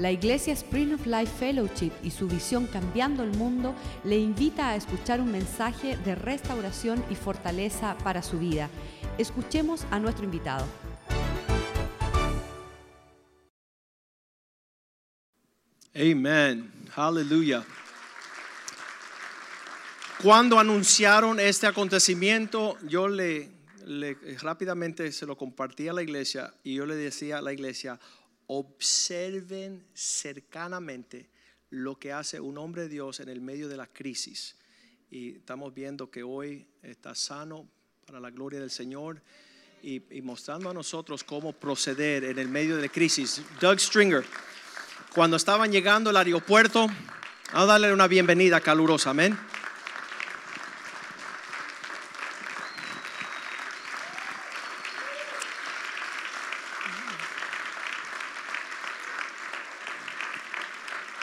La 0.00 0.10
Iglesia 0.10 0.54
Spring 0.54 0.94
of 0.94 1.04
Life 1.04 1.30
Fellowship 1.38 1.92
y 2.02 2.10
su 2.10 2.26
visión 2.26 2.66
Cambiando 2.66 3.22
el 3.22 3.32
Mundo 3.36 3.74
le 4.02 4.16
invita 4.18 4.70
a 4.70 4.76
escuchar 4.76 5.20
un 5.20 5.30
mensaje 5.30 5.98
de 5.98 6.14
restauración 6.14 7.04
y 7.10 7.14
fortaleza 7.16 7.98
para 8.02 8.22
su 8.22 8.38
vida. 8.38 8.70
Escuchemos 9.18 9.84
a 9.90 9.98
nuestro 9.98 10.24
invitado. 10.24 10.66
Amen. 15.94 16.72
Aleluya. 16.96 17.64
Cuando 20.22 20.58
anunciaron 20.58 21.40
este 21.40 21.66
acontecimiento, 21.66 22.76
yo 22.86 23.08
le, 23.08 23.50
le- 23.86 24.16
rápidamente 24.40 25.10
se 25.12 25.26
lo 25.26 25.36
compartí 25.36 25.88
a 25.88 25.92
la 25.92 26.02
iglesia 26.02 26.52
y 26.62 26.74
yo 26.74 26.86
le 26.86 26.94
decía 26.94 27.38
a 27.38 27.42
la 27.42 27.52
iglesia, 27.52 27.98
observen 28.52 29.86
cercanamente 29.94 31.30
lo 31.70 31.96
que 32.00 32.12
hace 32.12 32.40
un 32.40 32.58
hombre 32.58 32.82
de 32.82 32.88
Dios 32.88 33.20
en 33.20 33.28
el 33.28 33.40
medio 33.40 33.68
de 33.68 33.76
la 33.76 33.86
crisis. 33.86 34.56
Y 35.08 35.36
estamos 35.36 35.72
viendo 35.72 36.10
que 36.10 36.24
hoy 36.24 36.66
está 36.82 37.14
sano 37.14 37.68
para 38.04 38.18
la 38.18 38.30
gloria 38.30 38.58
del 38.58 38.72
Señor 38.72 39.22
y, 39.84 40.00
mostrando 40.22 40.68
a 40.68 40.74
nosotros 40.74 41.22
cómo 41.22 41.52
proceder 41.52 42.24
en 42.24 42.40
el 42.40 42.48
medio 42.48 42.74
de 42.74 42.82
la 42.82 42.88
crisis. 42.88 43.40
Doug 43.60 43.78
Stringer 43.78 44.24
cuando 45.14 45.36
estaban 45.36 45.70
llegando 45.70 46.10
al 46.10 46.16
aeropuerto, 46.16 46.88
a 47.52 47.64
darle 47.64 47.92
una 47.92 48.06
bienvenida 48.06 48.60
calurosa, 48.60 49.10
amén. 49.10 49.36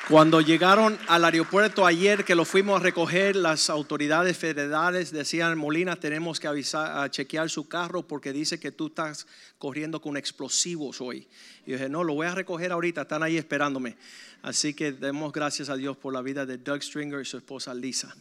Cuando 0.09 0.39
llegaron 0.39 0.97
al 1.09 1.25
aeropuerto 1.25 1.85
ayer 1.85 2.23
que 2.23 2.33
lo 2.33 2.45
fuimos 2.45 2.79
a 2.79 2.83
recoger, 2.83 3.35
las 3.35 3.69
autoridades 3.69 4.37
federales 4.37 5.11
decían, 5.11 5.57
Molina, 5.57 5.97
tenemos 5.97 6.39
que 6.39 6.47
avisar, 6.47 7.03
a 7.03 7.11
chequear 7.11 7.49
su 7.49 7.67
carro 7.67 8.07
porque 8.07 8.31
dice 8.31 8.57
que 8.57 8.71
tú 8.71 8.87
estás 8.87 9.27
corriendo 9.57 9.99
con 9.99 10.15
explosivos 10.15 11.01
hoy. 11.01 11.27
Y 11.65 11.71
yo 11.71 11.77
dije, 11.77 11.89
no, 11.89 12.05
lo 12.05 12.13
voy 12.13 12.25
a 12.25 12.33
recoger 12.33 12.71
ahorita, 12.71 13.01
están 13.01 13.21
ahí 13.21 13.35
esperándome. 13.35 13.97
Así 14.43 14.73
que 14.73 14.93
demos 14.93 15.33
gracias 15.33 15.67
a 15.67 15.75
Dios 15.75 15.97
por 15.97 16.13
la 16.13 16.21
vida 16.21 16.45
de 16.45 16.57
Doug 16.57 16.81
Stringer 16.81 17.19
y 17.19 17.25
su 17.25 17.35
esposa 17.35 17.73
Lisa. 17.73 18.15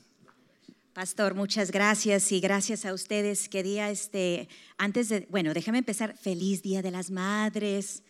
Pastor, 0.93 1.35
muchas 1.35 1.71
gracias 1.71 2.33
y 2.33 2.41
gracias 2.41 2.85
a 2.85 2.95
ustedes. 2.95 3.49
Quería, 3.49 3.91
este, 3.91 4.49
antes 4.77 5.09
de, 5.09 5.29
bueno, 5.31 5.55
déjame 5.55 5.79
empezar. 5.79 6.17
Feliz 6.17 6.63
Día 6.63 6.83
de 6.83 6.91
las 6.91 7.13
Madres. 7.13 8.03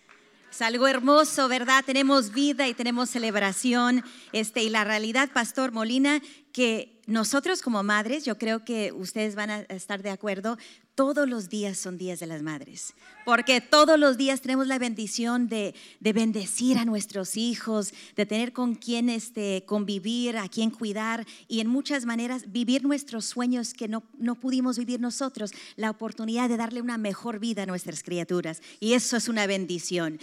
Es 0.57 0.63
algo 0.63 0.89
hermoso, 0.89 1.49
¿verdad? 1.49 1.85
Tenemos 1.85 2.33
vida 2.33 2.67
y 2.67 2.73
tenemos 2.73 3.11
celebración. 3.11 4.03
Este, 4.33 4.63
y 4.63 4.71
la 4.71 4.85
realidad, 4.85 5.29
Pastor 5.31 5.71
Molina, 5.71 6.23
que 6.57 6.97
nosotros 7.07 7.61
como 7.61 7.83
madres, 7.83 8.25
yo 8.25 8.39
creo 8.39 8.65
que 8.65 8.91
ustedes 8.91 9.35
van 9.35 9.51
a 9.51 9.61
estar 9.69 10.03
de 10.03 10.09
acuerdo, 10.09 10.57
todos 10.97 11.29
los 11.29 11.51
días 11.51 11.77
son 11.77 11.99
días 11.99 12.21
de 12.21 12.27
las 12.27 12.41
madres, 12.41 12.95
porque 13.27 13.61
todos 13.61 13.99
los 13.99 14.17
días 14.17 14.41
tenemos 14.41 14.67
la 14.67 14.79
bendición 14.79 15.47
de, 15.47 15.75
de 16.01 16.13
bendecir 16.15 16.79
a 16.79 16.87
nuestros 16.87 17.37
hijos, 17.37 17.93
de 18.17 18.25
tener 18.25 18.55
con 18.55 18.75
quien 18.75 19.11
este, 19.11 19.63
convivir, 19.67 20.39
a 20.39 20.49
quien 20.49 20.71
cuidar 20.71 21.27
y 21.49 21.61
en 21.61 21.69
muchas 21.69 22.07
maneras 22.07 22.51
vivir 22.51 22.83
nuestros 22.83 23.27
sueños 23.27 23.75
que 23.75 23.89
no, 23.89 24.03
no 24.17 24.37
pudimos 24.37 24.79
vivir 24.79 24.99
nosotros, 24.99 25.53
la 25.77 25.91
oportunidad 25.91 26.49
de 26.49 26.57
darle 26.57 26.81
una 26.81 26.97
mejor 26.97 27.41
vida 27.41 27.65
a 27.65 27.67
nuestras 27.67 28.03
criaturas 28.03 28.63
y 28.81 28.95
eso 28.95 29.19
es 29.19 29.29
una 29.29 29.47
bendición. 29.47 30.19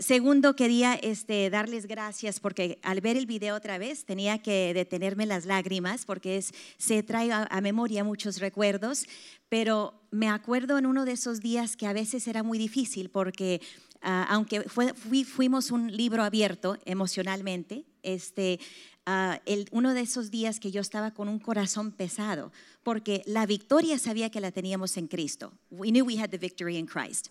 Segundo, 0.00 0.56
quería 0.56 0.94
este, 0.94 1.50
darles 1.50 1.86
gracias 1.86 2.40
porque 2.40 2.78
al 2.82 3.02
ver 3.02 3.18
el 3.18 3.26
video 3.26 3.54
otra 3.54 3.76
vez 3.76 4.06
tenía 4.06 4.38
que 4.38 4.72
detenerme 4.72 5.26
las 5.26 5.44
lágrimas 5.44 5.73
porque 6.06 6.36
es, 6.36 6.52
se 6.78 7.02
trae 7.02 7.30
a, 7.32 7.44
a 7.50 7.60
memoria 7.60 8.04
muchos 8.04 8.38
recuerdos, 8.38 9.06
pero 9.48 9.94
me 10.10 10.28
acuerdo 10.28 10.78
en 10.78 10.86
uno 10.86 11.04
de 11.04 11.12
esos 11.12 11.40
días 11.40 11.76
que 11.76 11.86
a 11.86 11.92
veces 11.92 12.26
era 12.28 12.42
muy 12.42 12.58
difícil 12.58 13.10
porque 13.10 13.60
ah, 14.02 14.26
aunque 14.28 14.62
fue- 14.68 14.92
fui- 14.94 15.24
fuimos 15.24 15.70
un 15.70 15.90
libro 15.96 16.22
abierto 16.22 16.76
emocionalmente, 16.84 17.84
este, 18.02 18.60
ah, 19.06 19.40
el- 19.46 19.66
uno 19.72 19.94
de 19.94 20.02
esos 20.02 20.30
días 20.30 20.60
que 20.60 20.70
yo 20.70 20.80
estaba 20.82 21.12
con 21.12 21.28
un 21.28 21.38
corazón 21.38 21.90
pesado, 21.90 22.52
porque 22.82 23.22
la 23.26 23.46
victoria 23.46 23.98
sabía 23.98 24.28
que 24.30 24.40
la 24.40 24.50
teníamos 24.52 24.96
en 24.98 25.06
Cristo. 25.08 25.52
We 25.70 25.88
knew 25.90 26.04
we 26.04 26.18
had 26.20 26.28
the 26.30 26.38
victory 26.38 26.76
in 26.76 26.86
Christ, 26.86 27.28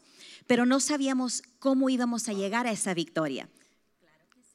pero 0.48 0.66
no 0.66 0.80
sabíamos 0.80 1.44
cómo 1.60 1.90
íbamos 1.90 2.28
a 2.28 2.34
llegar 2.34 2.66
a 2.66 2.72
esa 2.72 2.94
victoria. 2.96 3.48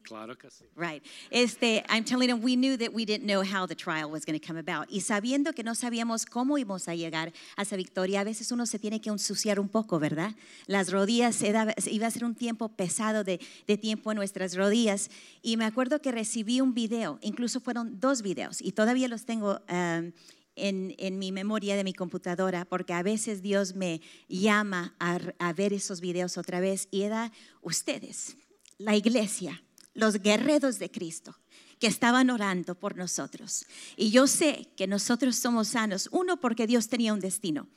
Claro 0.08 0.38
que 0.38 0.50
sí. 0.50 0.64
Right. 0.74 1.04
Este, 1.30 1.84
I'm 1.90 2.02
telling 2.02 2.28
them 2.28 2.42
we 2.42 2.56
knew 2.56 2.78
that 2.78 2.94
we 2.94 3.04
didn't 3.04 3.26
know 3.26 3.42
how 3.42 3.66
the 3.66 3.74
trial 3.74 4.10
was 4.10 4.24
going 4.24 4.40
to 4.40 4.44
come 4.44 4.58
about. 4.58 4.88
Y 4.90 5.02
sabiendo 5.02 5.52
que 5.52 5.62
no 5.62 5.74
sabíamos 5.74 6.24
cómo 6.24 6.56
íbamos 6.56 6.88
a 6.88 6.94
llegar 6.94 7.30
a 7.56 7.62
esa 7.62 7.76
victoria, 7.76 8.20
a 8.20 8.24
veces 8.24 8.50
uno 8.50 8.64
se 8.64 8.78
tiene 8.78 9.02
que 9.02 9.10
ensuciar 9.10 9.60
un 9.60 9.68
poco, 9.68 9.98
¿verdad? 9.98 10.34
Las 10.66 10.90
rodillas, 10.90 11.42
iba 11.42 12.06
a 12.06 12.10
ser 12.10 12.24
un 12.24 12.34
tiempo 12.34 12.70
pesado 12.70 13.22
de, 13.22 13.38
de 13.66 13.76
tiempo 13.76 14.10
en 14.10 14.16
nuestras 14.16 14.56
rodillas. 14.56 15.10
Y 15.42 15.58
me 15.58 15.66
acuerdo 15.66 16.00
que 16.00 16.10
recibí 16.10 16.62
un 16.62 16.72
video, 16.72 17.18
incluso 17.20 17.60
fueron 17.60 18.00
dos 18.00 18.22
videos, 18.22 18.62
y 18.62 18.72
todavía 18.72 19.08
los 19.08 19.26
tengo 19.26 19.60
um, 19.68 20.12
en, 20.56 20.94
en 20.96 21.18
mi 21.18 21.32
memoria 21.32 21.76
de 21.76 21.84
mi 21.84 21.92
computadora, 21.92 22.64
porque 22.64 22.94
a 22.94 23.02
veces 23.02 23.42
Dios 23.42 23.74
me 23.74 24.00
llama 24.26 24.94
a, 24.98 25.18
a 25.38 25.52
ver 25.52 25.74
esos 25.74 26.00
videos 26.00 26.38
otra 26.38 26.60
vez, 26.60 26.88
y 26.90 27.02
era 27.02 27.30
ustedes, 27.60 28.38
la 28.78 28.96
iglesia 28.96 29.62
los 29.98 30.20
guerreros 30.20 30.78
de 30.78 30.90
Cristo 30.90 31.36
que 31.80 31.88
estaban 31.88 32.30
orando 32.30 32.74
por 32.76 32.96
nosotros. 32.96 33.66
Y 33.96 34.10
yo 34.10 34.26
sé 34.26 34.68
que 34.76 34.86
nosotros 34.86 35.36
somos 35.36 35.68
sanos, 35.68 36.08
uno 36.12 36.40
porque 36.40 36.66
Dios 36.66 36.88
tenía 36.88 37.12
un 37.12 37.20
destino 37.20 37.68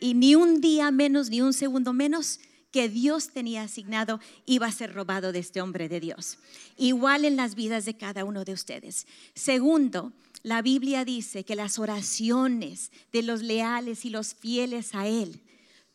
y 0.00 0.14
ni 0.14 0.34
un 0.34 0.60
día 0.60 0.90
menos, 0.90 1.30
ni 1.30 1.40
un 1.42 1.52
segundo 1.52 1.92
menos 1.92 2.40
que 2.70 2.88
Dios 2.88 3.30
tenía 3.30 3.62
asignado 3.62 4.20
iba 4.44 4.66
a 4.66 4.72
ser 4.72 4.92
robado 4.94 5.32
de 5.32 5.38
este 5.38 5.60
hombre 5.60 5.88
de 5.88 6.00
Dios. 6.00 6.38
Igual 6.76 7.24
en 7.24 7.36
las 7.36 7.54
vidas 7.54 7.84
de 7.84 7.96
cada 7.96 8.24
uno 8.24 8.44
de 8.44 8.52
ustedes. 8.52 9.06
Segundo, 9.34 10.12
la 10.42 10.62
Biblia 10.62 11.04
dice 11.04 11.44
que 11.44 11.56
las 11.56 11.78
oraciones 11.78 12.90
de 13.12 13.22
los 13.22 13.42
leales 13.42 14.04
y 14.04 14.10
los 14.10 14.34
fieles 14.34 14.94
a 14.94 15.06
Él 15.06 15.42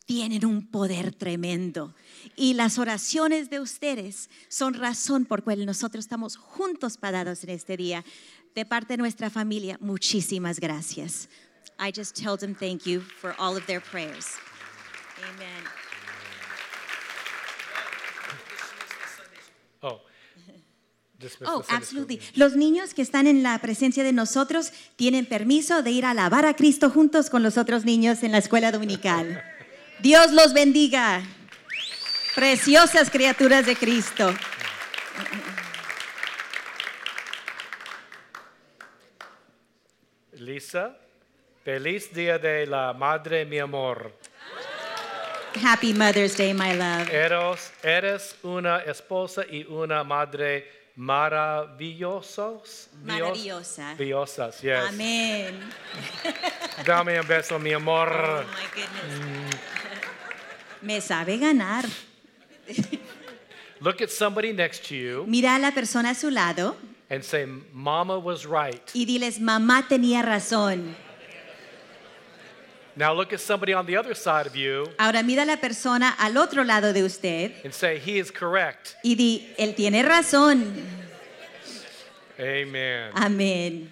tienen 0.06 0.46
un 0.46 0.68
poder 0.68 1.14
tremendo. 1.14 1.94
Y 2.36 2.54
las 2.54 2.78
oraciones 2.78 3.50
de 3.50 3.60
ustedes 3.60 4.30
son 4.50 4.74
razón 4.74 5.26
por 5.26 5.44
cual 5.44 5.66
nosotros 5.66 6.06
estamos 6.06 6.38
juntos 6.38 6.98
parados 6.98 7.44
en 7.44 7.52
este 7.52 7.78
día. 7.78 8.04
De 8.56 8.66
parte 8.66 8.94
de 8.94 8.98
nuestra 8.98 9.30
familia, 9.30 9.78
muchísimas 9.80 10.60
gracias. 10.60 11.30
I 11.80 11.92
just 11.96 12.16
tell 12.16 12.38
them 12.38 12.54
thank 12.54 12.84
you 12.84 13.02
for 13.02 13.34
all 13.40 13.56
of 13.56 13.66
their 13.66 13.82
prayers. 13.82 14.28
Amen. 15.36 15.64
Oh, 19.82 20.02
Oh, 21.46 21.64
absolutely. 21.70 22.20
Los 22.36 22.56
niños 22.56 22.94
que 22.94 23.02
están 23.04 23.28
en 23.28 23.44
la 23.44 23.60
presencia 23.60 24.04
de 24.04 24.12
nosotros 24.12 24.72
tienen 24.96 25.28
permiso 25.28 25.84
de 25.84 25.92
ir 25.92 26.06
a 26.06 26.12
alabar 26.12 26.46
a 26.46 26.56
Cristo 26.56 26.90
juntos 26.90 27.30
con 27.30 27.44
los 27.44 27.58
otros 27.58 27.86
niños 27.86 28.24
en 28.24 28.32
la 28.32 28.40
escuela 28.40 28.72
dominical. 28.72 29.44
Dios 30.02 30.32
los 30.32 30.54
bendiga. 30.54 31.22
Preciosas 32.34 33.10
criaturas 33.12 33.66
de 33.68 33.76
Cristo. 33.76 34.34
Lisa, 40.34 40.98
feliz 41.64 42.12
día 42.14 42.40
de 42.40 42.66
la 42.66 42.94
madre, 42.94 43.46
mi 43.46 43.60
amor. 43.60 44.18
Happy 45.64 45.94
Mother's 45.94 46.36
Day, 46.36 46.54
my 46.54 46.74
love. 46.74 47.08
Eres, 47.14 47.72
eres 47.84 48.36
una 48.42 48.80
esposa 48.80 49.44
y 49.48 49.66
una 49.66 50.04
madre 50.04 50.90
maravillosos. 50.96 52.90
Maravillosa. 53.04 53.84
Maravillosas, 53.84 54.62
yes. 54.62 54.80
Amén. 54.90 55.60
Dame 56.86 57.20
un 57.20 57.28
beso, 57.28 57.60
mi 57.60 57.74
amor. 57.74 58.10
Oh, 58.10 58.44
my 58.44 58.66
goodness. 58.74 59.62
Me 60.82 61.00
sabe 61.02 61.38
ganar. 61.38 61.86
Look 63.82 64.02
at 64.02 64.12
somebody 64.12 64.54
next 64.54 64.86
to 64.90 64.96
you 64.96 65.26
Mira 65.28 65.56
a 65.56 65.60
la 65.60 65.72
persona 65.72 66.12
a 66.12 66.16
su 66.16 66.30
lado 66.30 66.76
and 67.10 67.24
say, 67.24 67.46
Mama 67.74 68.18
was 68.20 68.46
right. 68.46 68.82
y 68.94 69.06
diles, 69.06 69.40
mamá 69.40 69.88
tenía 69.88 70.22
razón. 70.24 70.96
Now 72.96 73.14
look 73.14 73.32
at 73.34 73.40
somebody 73.40 73.74
on 73.74 73.86
the 73.86 73.96
other 73.98 74.14
side 74.14 74.46
of 74.48 74.56
you 74.56 74.86
Ahora 75.00 75.24
mira 75.24 75.44
a 75.44 75.46
la 75.46 75.58
persona 75.58 76.14
al 76.20 76.38
otro 76.38 76.64
lado 76.64 76.92
de 76.94 77.04
usted 77.04 77.52
and 77.64 77.74
say, 77.74 77.98
He 78.00 78.20
is 78.20 78.32
correct. 78.32 78.96
y 79.04 79.16
di, 79.16 79.48
él 79.58 79.76
tiene 79.76 80.04
razón. 80.04 80.74
Amen. 82.40 83.12
Amén. 83.14 83.92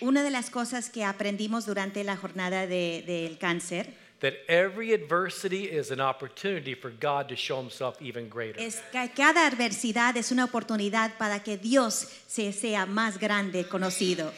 Una 0.00 0.22
de 0.22 0.30
las 0.30 0.50
cosas 0.50 0.88
que 0.88 1.04
aprendimos 1.04 1.66
durante 1.66 2.02
la 2.04 2.16
jornada 2.16 2.66
de- 2.66 3.02
del 3.06 3.36
cáncer, 3.38 3.86
that 4.20 4.32
that 4.32 4.32
every 4.48 4.94
adversity 4.94 5.64
is 5.64 5.90
an 5.90 6.00
opportunity 6.00 6.74
for 6.74 6.90
God 6.90 7.26
to 7.28 7.36
show 7.36 7.60
himself 7.60 8.00
even 8.00 8.30
greater. 8.30 8.58
es 8.58 8.82
que 8.90 9.10
cada 9.14 9.46
adversidad 9.46 10.16
es 10.16 10.32
una 10.32 10.44
oportunidad 10.44 11.18
para 11.18 11.42
que 11.42 11.58
Dios 11.58 12.08
se 12.26 12.50
sea 12.52 12.86
más 12.86 13.18
grande 13.18 13.68
conocido. 13.68 14.32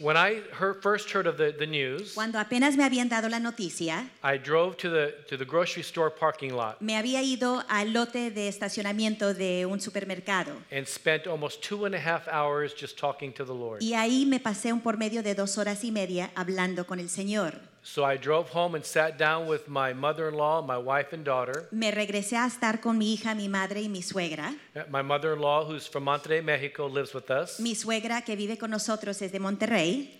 When 0.00 0.16
I 0.16 0.42
heard, 0.52 0.80
first 0.82 1.10
heard 1.10 1.26
of 1.26 1.36
the, 1.36 1.52
the 1.52 1.66
news, 1.66 2.14
Cuando 2.14 2.38
apenas 2.38 2.76
me 2.76 2.84
habían 2.84 3.08
dado 3.08 3.28
la 3.28 3.38
noticia, 3.40 4.08
I 4.22 4.38
drove 4.38 4.76
to 4.78 4.90
the, 4.90 5.14
to 5.28 5.36
the 5.36 5.44
grocery 5.44 5.82
store 5.82 6.10
parking 6.10 6.54
lot 6.54 6.80
me 6.80 6.94
había 6.96 7.22
ido 7.22 7.62
al 7.68 7.92
lote 7.92 8.30
de 8.30 8.48
estacionamiento 8.48 9.34
de 9.34 9.66
un 9.66 9.80
supermercado 9.80 10.52
and 10.70 10.86
spent 10.86 11.26
almost 11.26 11.62
two 11.62 11.84
and 11.84 11.94
a 11.94 11.98
half 12.00 12.28
hours 12.28 12.74
just 12.74 12.98
talking 12.98 13.32
to 13.32 13.44
the 13.44 13.52
Lord. 13.54 13.82
y 13.82 13.94
ahí 13.94 14.24
me 14.26 14.38
pasé 14.40 14.72
un 14.72 14.80
por 14.80 14.96
medio 14.96 15.22
de 15.22 15.34
dos 15.34 15.58
horas 15.58 15.82
y 15.84 15.90
media 15.90 16.30
hablando 16.34 16.86
con 16.86 17.00
el 17.00 17.08
Señor. 17.08 17.60
So 17.90 18.04
I 18.04 18.18
drove 18.18 18.50
home 18.50 18.74
and 18.74 18.84
sat 18.84 19.16
down 19.16 19.46
with 19.48 19.66
my 19.66 19.94
mother 19.94 20.28
in 20.28 20.34
law, 20.34 20.60
my 20.60 20.76
wife, 20.76 21.14
and 21.14 21.24
daughter. 21.24 21.68
Me 21.72 21.90
regresé 21.90 22.36
a 22.36 22.46
estar 22.46 22.82
con 22.82 22.98
mi 22.98 23.14
hija, 23.16 23.34
mi 23.34 23.48
madre 23.48 23.80
y 23.80 23.88
mi 23.88 24.02
suegra. 24.02 24.54
Uh, 24.76 24.82
My 24.90 25.00
mother 25.00 25.32
in 25.32 25.40
law, 25.40 25.64
who's 25.64 25.86
from 25.86 26.04
Monterrey, 26.04 26.44
Mexico, 26.44 26.86
lives 26.86 27.14
with 27.14 27.30
us. 27.30 27.58
Mi 27.58 27.74
suegra 27.74 28.22
que 28.22 28.36
vive 28.36 28.58
con 28.58 28.70
nosotros 28.70 29.22
es 29.22 29.32
de 29.32 29.38
Monterrey. 29.38 30.10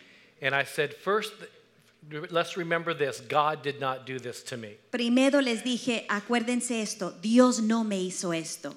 And 0.41 0.55
I 0.55 0.65
said, 0.65 0.94
first, 0.94 1.35
let's 2.31 2.56
remember 2.56 2.94
this 2.94 3.20
God 3.20 3.62
did 3.62 3.79
not 3.79 4.06
do 4.06 4.19
this 4.19 4.43
to 4.44 4.56
me. 4.56 4.79
Primero 4.91 5.43
les 5.43 5.62
dije, 5.62 6.06
acuérdense 6.09 6.81
esto, 6.81 7.12
Dios 7.21 7.61
no 7.61 7.85
me 7.85 8.00
hizo 8.00 8.32
esto. 8.32 8.75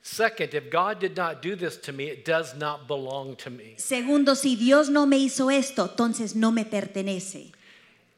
Second, 0.00 0.54
if 0.54 0.70
God 0.70 0.98
did 0.98 1.14
not 1.14 1.42
do 1.42 1.54
this 1.56 1.76
to 1.76 1.92
me, 1.92 2.04
it 2.04 2.24
does 2.24 2.54
not 2.56 2.88
belong 2.88 3.36
to 3.36 3.50
me. 3.50 3.74
Segundo, 3.76 4.34
si 4.34 4.56
Dios 4.56 4.88
no 4.88 5.04
me 5.04 5.18
hizo 5.18 5.50
esto, 5.50 5.90
entonces 5.90 6.34
no 6.34 6.50
me 6.50 6.64
pertenece. 6.64 7.52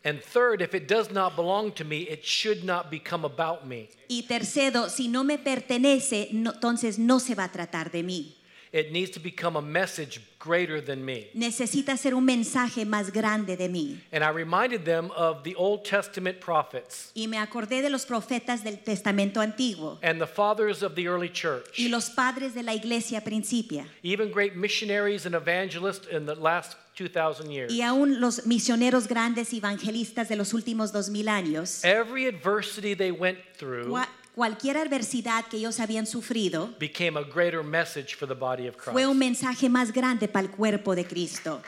And 0.07 0.23
third, 0.23 0.63
if 0.63 0.73
it 0.73 0.87
does 0.87 1.11
not 1.11 1.35
belong 1.35 1.73
to 1.73 1.85
me, 1.85 2.03
it 2.09 2.25
should 2.25 2.63
not 2.63 2.93
become 2.93 3.25
about 3.25 3.67
me. 3.67 3.89
Y 4.09 4.23
tercero, 4.29 4.89
si 4.89 5.09
no 5.09 5.25
me 5.25 5.37
pertenece, 5.37 6.29
no- 6.33 6.53
entonces 6.53 6.97
no 6.97 7.19
se 7.19 7.35
va 7.35 7.43
a 7.45 7.51
tratar 7.51 7.91
de 7.91 8.05
mí. 8.05 8.37
It 8.73 8.93
needs 8.93 9.11
to 9.13 9.21
become 9.21 9.57
a 9.57 9.63
message 9.63 10.21
greater 10.39 10.81
than 10.81 11.05
me. 11.05 11.29
Necesita 11.35 11.97
ser 11.97 12.15
un 12.15 12.25
mensaje 12.25 12.85
más 12.85 13.13
grande 13.13 13.57
de 13.57 13.69
mí. 13.69 13.99
And 14.13 14.23
I 14.25 14.31
reminded 14.31 14.85
them 14.85 15.11
of 15.17 15.45
the 15.45 15.55
Old 15.55 15.85
Testament 15.85 16.41
prophets 16.41 17.11
Y 17.15 17.27
me 17.27 17.39
acordé 17.39 17.83
de 17.83 17.91
los 17.91 18.05
profetas 18.05 18.63
del 18.63 18.79
Testamento 18.79 19.41
Antiguo 19.41 19.99
and 20.03 20.21
the 20.21 20.27
fathers 20.27 20.83
of 20.83 20.95
the 20.95 21.07
early 21.09 21.29
church, 21.29 21.79
y 21.79 21.89
los 21.89 22.11
padres 22.11 22.55
de 22.55 22.63
la 22.63 22.73
iglesia 22.73 23.21
principia 23.21 23.87
even 24.03 24.31
great 24.31 24.57
missionaries 24.57 25.27
and 25.27 25.35
evangelists 25.35 26.07
in 26.09 26.27
the 26.27 26.35
last 26.35 26.77
2,000 26.97 27.51
years. 27.51 27.73
y 27.73 27.83
aún 27.83 28.21
los 28.21 28.47
misioneros 28.47 29.07
grandes 29.07 29.53
evangelistas 29.53 30.29
de 30.29 30.37
los 30.37 30.55
últimos 30.55 30.93
dos 30.93 31.09
mil 31.11 31.29
años. 31.29 31.85
Every 31.85 32.27
adversity 32.27 32.95
they 32.95 33.11
went 33.13 33.39
through 33.59 33.93
cualquier 34.37 34.77
adversidad 34.77 35.47
que 35.47 35.57
ellos 35.57 35.81
habían 35.81 36.07
sufrido 36.07 36.69
became 36.79 37.17
a 37.19 37.23
greater 37.25 37.65
message 37.65 38.15
for 38.15 38.29
the 38.29 38.35
body 38.35 38.69
of 38.69 38.77
fue 38.77 39.07
un 39.07 39.19
Christ. 39.19 39.19
mensaje 39.19 39.69
más 39.69 39.93
grande 39.93 40.29
para 40.29 40.47
el 40.47 40.53
cuerpo 40.53 40.95
de 40.95 41.05
Cristo. 41.05 41.61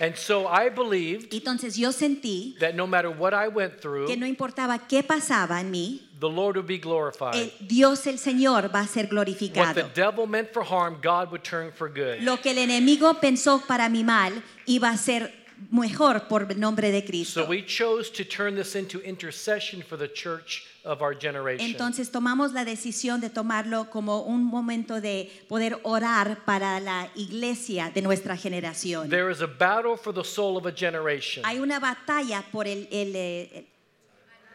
And 0.00 0.16
so 0.16 0.48
I 0.48 0.68
believed 0.68 1.32
Entonces 1.32 1.76
yo 1.76 1.92
sentí 1.92 2.56
that 2.58 2.74
no 2.74 2.88
matter 2.88 3.08
what 3.08 3.32
I 3.32 3.46
went 3.46 3.80
through, 3.80 4.08
que 4.08 4.16
no 4.16 4.26
importaba 4.26 4.88
qué 4.88 5.04
pasaba 5.04 5.60
en 5.60 5.70
mí, 5.70 6.00
the 6.18 6.28
Lord 6.28 6.56
would 6.56 6.66
be 6.66 6.78
glorified. 6.78 7.36
el 7.36 7.52
Dios 7.68 8.04
el 8.08 8.18
Señor 8.18 8.74
va 8.74 8.80
a 8.80 8.86
ser 8.88 9.04
What 9.04 9.10
the 9.10 9.14
glorificado. 9.14 9.94
devil 9.94 10.26
meant 10.26 10.52
for 10.52 10.64
harm, 10.64 10.98
God 11.00 11.30
would 11.30 11.44
turn 11.44 11.70
for 11.72 11.88
good. 11.88 12.20
Lo 12.22 12.38
que 12.40 12.50
el 12.50 12.58
enemigo 12.58 13.20
pensó 13.20 13.60
para 13.64 13.88
mi 13.88 14.02
mal 14.02 14.42
iba 14.66 14.90
a 14.90 14.96
ser 14.96 15.32
mejor 15.70 16.26
por 16.26 16.50
el 16.50 16.58
nombre 16.58 16.90
de 16.90 17.00
So 17.02 17.06
Cristo. 17.06 17.46
we 17.48 17.62
chose 17.64 18.10
to 18.10 18.24
turn 18.24 18.56
this 18.56 18.74
into 18.74 18.98
intercession 19.02 19.82
for 19.82 19.96
the 19.96 20.08
church 20.08 20.64
of 20.84 21.00
our 21.00 21.14
generation. 21.14 21.64
Entonces 21.70 22.10
tomamos 22.10 22.52
la 22.52 22.64
decisión 22.64 23.20
de 23.20 23.30
tomarlo 23.30 23.88
como 23.90 24.22
un 24.22 24.44
momento 24.44 25.00
de 25.00 25.30
poder 25.48 25.78
orar 25.84 26.44
para 26.44 26.80
la 26.80 27.08
iglesia 27.14 27.90
de 27.94 28.02
nuestra 28.02 28.36
generación. 28.36 29.08
There 29.08 29.30
is 29.30 29.40
a 29.42 29.46
battle 29.46 29.96
for 29.96 30.12
the 30.12 30.24
soul 30.24 30.56
of 30.56 30.66
a 30.66 30.72
generation. 30.72 31.44
Hay 31.44 31.58
una 31.60 31.78
batalla 31.78 32.42
por 32.50 32.66
el, 32.66 32.88
el, 32.90 33.12
eh, 33.14 33.66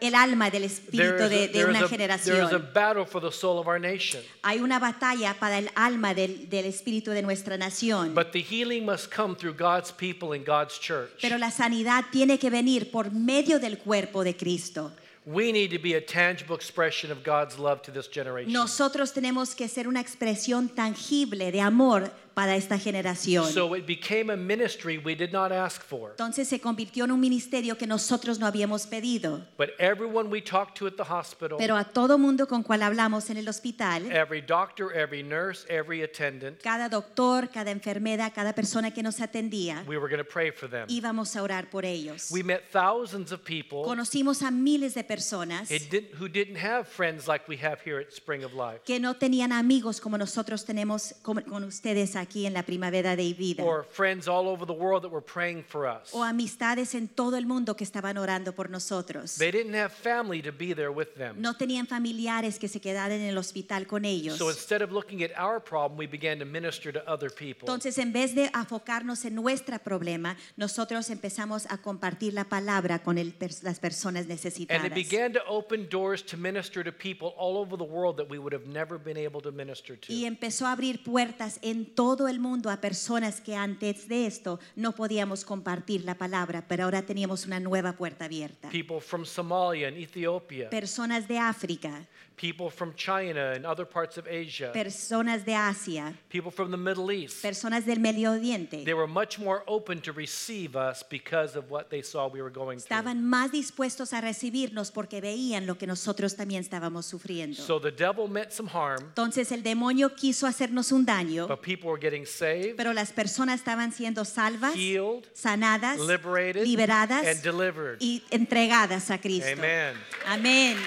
el 0.02 0.14
alma 0.16 0.50
del 0.52 0.64
There 0.64 0.74
espíritu 0.74 1.24
is 1.24 1.30
de, 1.30 1.44
a, 1.46 1.48
de 1.48 1.60
is 1.60 1.66
una 1.66 1.80
a- 1.80 1.88
there 1.88 2.14
is 2.14 2.22
a 2.22 2.28
generación. 2.28 2.70
battle 2.74 3.06
for 3.06 3.22
the 3.22 3.32
soul 3.32 3.58
of 3.58 3.68
our 3.68 3.80
nation. 3.80 4.22
Hay 4.44 4.60
una 4.60 4.80
batalla 4.80 5.34
para 5.40 5.58
el 5.58 5.70
alma 5.76 6.14
del, 6.14 6.50
del 6.50 6.66
espíritu 6.66 7.12
de 7.12 7.22
nuestra 7.22 7.58
nación. 7.58 8.14
But 8.14 8.32
the 8.34 8.42
healing 8.44 8.86
must 8.86 9.10
come 9.16 9.34
through 9.36 9.56
God's 9.58 9.92
people 9.94 10.34
and 10.38 10.46
God's 10.46 10.78
church. 10.80 11.22
Pero 11.22 11.38
la 11.38 11.52
sanidad 11.52 12.06
tiene 12.12 12.38
que 12.38 12.50
venir 12.50 12.92
por 12.92 13.12
medio 13.12 13.60
del 13.60 13.78
cuerpo 13.80 14.24
de 14.26 14.36
Cristo. 14.36 14.92
We 15.28 15.52
need 15.52 15.72
to 15.72 15.78
be 15.78 15.96
a 15.96 16.00
tangible 16.00 16.56
expression 16.56 17.12
of 17.12 17.22
God's 17.22 17.60
love 17.60 17.82
to 17.82 17.92
this 17.92 18.08
generation. 18.08 18.54
Nosotros 18.54 19.12
tenemos 19.12 19.56
que 19.56 19.68
ser 19.68 19.90
una 19.90 20.00
expresión 20.00 20.70
tangible 20.70 21.52
de 21.52 21.60
amor 21.60 22.10
para 22.38 22.56
esta 22.56 22.78
generación. 22.78 23.52
So 23.52 23.76
it 23.76 23.88
became 23.88 24.32
a 24.32 24.38
ministry 24.38 25.00
we 25.00 25.16
did 25.16 25.32
not 25.32 25.52
ask 25.52 25.82
for. 25.82 26.12
Entonces 26.12 26.48
se 26.48 26.60
convirtió 26.60 27.06
en 27.06 27.12
un 27.12 27.20
ministerio 27.20 27.80
que 27.80 27.88
nosotros 27.88 28.38
no 28.38 28.46
habíamos 28.46 28.86
pedido. 28.86 29.44
But 29.58 29.70
everyone 29.80 30.30
we 30.30 30.40
talked 30.40 30.78
to 30.78 30.86
at 30.86 30.98
the 30.98 31.12
hospital, 31.12 31.58
Pero 31.58 31.76
a 31.76 31.84
todo 31.84 32.20
mundo 32.20 32.48
con 32.48 32.62
cual 32.62 32.84
hablamos 32.84 33.32
en 33.32 33.38
el 33.38 33.48
hospital, 33.50 34.12
every 34.12 34.42
doctor, 34.42 34.96
every 34.96 35.24
nurse, 35.24 35.66
every 35.68 36.04
attendant, 36.04 36.62
cada 36.62 36.90
doctor, 36.90 37.50
cada 37.50 37.72
enfermera, 37.72 38.30
cada 38.30 38.54
persona 38.54 38.92
que 38.92 39.02
nos 39.02 39.20
atendía, 39.20 39.84
we 39.88 39.98
were 39.98 40.08
going 40.08 40.24
to 40.24 40.32
pray 40.32 40.52
for 40.52 40.70
them. 40.70 40.86
íbamos 40.90 41.36
a 41.36 41.42
orar 41.42 41.72
por 41.72 41.86
ellos. 41.86 42.30
We 42.30 42.44
met 42.44 42.66
thousands 42.72 43.32
of 43.32 43.44
people 43.44 43.82
Conocimos 43.84 44.44
a 44.44 44.52
miles 44.52 44.94
de 44.94 45.04
personas 45.04 45.70
didn't, 45.70 46.14
who 46.22 46.30
didn't 46.30 46.58
have 46.58 46.88
friends 46.88 47.28
like 47.28 47.48
we 47.48 47.58
have 47.58 47.82
here 47.84 48.00
at 48.00 48.14
Spring 48.14 48.44
of 48.44 48.54
Life, 48.54 48.82
que 48.86 49.00
no 49.00 49.16
tenían 49.16 49.52
amigos 49.52 50.00
como 50.00 50.20
nosotros 50.20 50.66
tenemos 50.66 51.16
con 51.24 51.64
ustedes 51.64 52.16
aquí 52.16 52.27
en 52.36 52.54
la 52.54 52.64
primavera 52.64 53.16
de 53.16 53.34
vida. 53.34 53.64
or 53.64 53.86
friends 53.86 54.28
all 54.28 54.48
over 54.48 54.66
the 54.66 54.74
world 54.74 55.04
that 55.04 55.12
were 55.12 55.24
praying 55.26 55.64
for 55.64 55.88
us. 55.88 56.14
O 56.14 56.24
amistades 56.24 56.94
en 56.96 57.08
todo 57.08 57.38
el 57.38 57.46
mundo 57.46 57.76
que 57.76 57.84
estaban 57.84 58.18
orando 58.18 58.54
por 58.54 58.70
nosotros. 58.70 59.36
They 59.38 59.52
didn't 59.52 59.76
have 59.76 59.90
family 59.90 60.42
to 60.42 60.52
be 60.52 60.74
there 60.74 60.90
with 60.90 61.14
them. 61.18 61.36
No 61.42 61.56
tenían 61.56 61.88
familiares 61.88 62.60
que 62.60 62.68
se 62.68 62.80
quedaran 62.80 63.20
en 63.20 63.28
el 63.30 63.38
hospital 63.38 63.88
con 63.88 64.06
ellos. 64.06 64.38
So 64.38 64.50
instead 64.50 64.82
of 64.82 64.92
looking 64.92 65.24
at 65.24 65.32
our 65.40 65.62
problem, 65.62 65.98
we 65.98 66.08
began 66.08 66.40
to 66.40 66.46
minister 66.46 66.92
to 66.94 67.00
other 67.08 67.30
people. 67.30 67.62
Entonces, 67.62 67.98
en 67.98 68.12
vez 68.12 68.36
de 68.36 68.52
enfocarnos 68.54 69.26
en 69.26 69.36
nuestro 69.36 69.78
problema, 69.80 70.36
nosotros 70.56 71.10
empezamos 71.10 71.66
a 71.70 71.78
compartir 71.78 72.34
la 72.34 72.44
palabra 72.46 73.00
con 73.00 73.18
el 73.18 73.34
las 73.62 73.80
personas 73.80 74.24
And 74.24 74.30
necesitadas. 74.32 74.86
it 74.86 74.94
began 74.94 75.34
to 75.34 75.40
open 75.48 75.88
doors 75.90 76.24
to 76.26 76.38
minister 76.38 76.84
to 76.84 76.92
people 76.92 77.34
all 77.38 77.58
over 77.58 77.78
the 77.78 77.84
world 77.84 78.18
that 78.18 78.30
we 78.30 78.38
would 78.40 78.54
have 78.54 78.66
never 78.68 78.98
been 78.98 79.18
able 79.18 79.42
to 79.42 79.52
minister 79.52 79.94
Y 80.10 80.22
to. 80.22 80.28
empezó 80.28 80.66
a 80.66 80.72
abrir 80.72 81.04
puertas 81.04 81.60
en 81.62 81.86
todo 81.86 82.17
el 82.28 82.40
mundo 82.40 82.72
a 82.72 82.82
personas 82.82 83.42
que 83.42 83.56
antes 83.56 84.08
de 84.08 84.26
esto 84.26 84.60
no 84.76 84.94
podíamos 84.94 85.46
compartir 85.46 86.06
la 86.06 86.16
palabra, 86.16 86.64
pero 86.68 86.86
ahora 86.86 87.04
teníamos 87.04 87.46
una 87.46 87.60
nueva 87.60 87.94
puerta 87.94 88.26
abierta. 88.26 88.70
People 88.70 89.02
from 89.02 89.26
Somalia 89.26 89.90
and 89.90 89.98
Ethiopia, 89.98 90.70
Personas 90.72 91.28
de 91.28 91.38
África, 91.38 92.08
people 92.38 92.70
from 92.70 92.94
China 92.96 93.52
and 93.56 93.66
other 93.66 93.86
parts 93.86 94.18
of 94.18 94.28
Asia, 94.28 94.72
personas 94.72 95.44
de 95.44 95.54
Asia, 95.56 96.14
people 96.30 96.52
from 96.52 96.70
the 96.72 96.78
Middle 96.78 97.12
East. 97.12 97.42
personas 97.42 97.86
del 97.86 98.00
Medio 98.00 98.32
Oriente. 98.32 98.84
They 98.86 98.94
were 98.94 99.08
much 99.12 99.40
more 99.40 99.64
open 99.68 100.00
to 100.02 100.12
receive 100.14 100.76
us 100.76 101.04
because 101.10 101.58
of 101.58 101.70
what 101.70 101.90
they 101.90 102.04
saw 102.04 102.28
we 102.28 102.42
were 102.42 102.52
going 102.54 102.78
through. 102.78 102.96
Estaban 102.96 103.24
más 103.24 103.52
dispuestos 103.52 104.14
a 104.14 104.22
recibirnos 104.22 104.92
porque 104.92 105.20
veían 105.20 105.66
lo 105.66 105.78
que 105.80 105.88
nosotros 105.88 106.36
también 106.36 106.62
estábamos 106.62 107.06
sufriendo. 107.08 107.58
So 107.62 107.80
the 107.82 107.92
devil 107.92 108.28
meant 108.28 108.52
some 108.52 108.70
harm, 108.70 109.04
Entonces 109.08 109.52
el 109.52 109.64
demonio 109.64 110.14
quiso 110.16 110.46
hacernos 110.46 110.92
un 110.92 111.06
daño, 111.06 111.48
but 111.48 111.62
people 111.62 111.90
were 111.90 112.00
getting 112.08 112.26
saved, 112.26 112.76
pero 112.78 112.94
las 112.94 113.12
personas 113.12 113.60
estaban 113.60 113.92
siendo 113.92 114.24
salvas, 114.26 114.76
healed, 114.76 115.26
sanadas, 115.34 116.00
liberated, 116.00 116.66
liberadas 116.66 117.26
and 117.26 117.42
delivered. 117.42 117.98
y 118.00 118.24
entregadas 118.32 119.10
a 119.12 119.18
Cristo. 119.18 119.50
Amen. 119.52 119.96
Amén. 120.26 120.78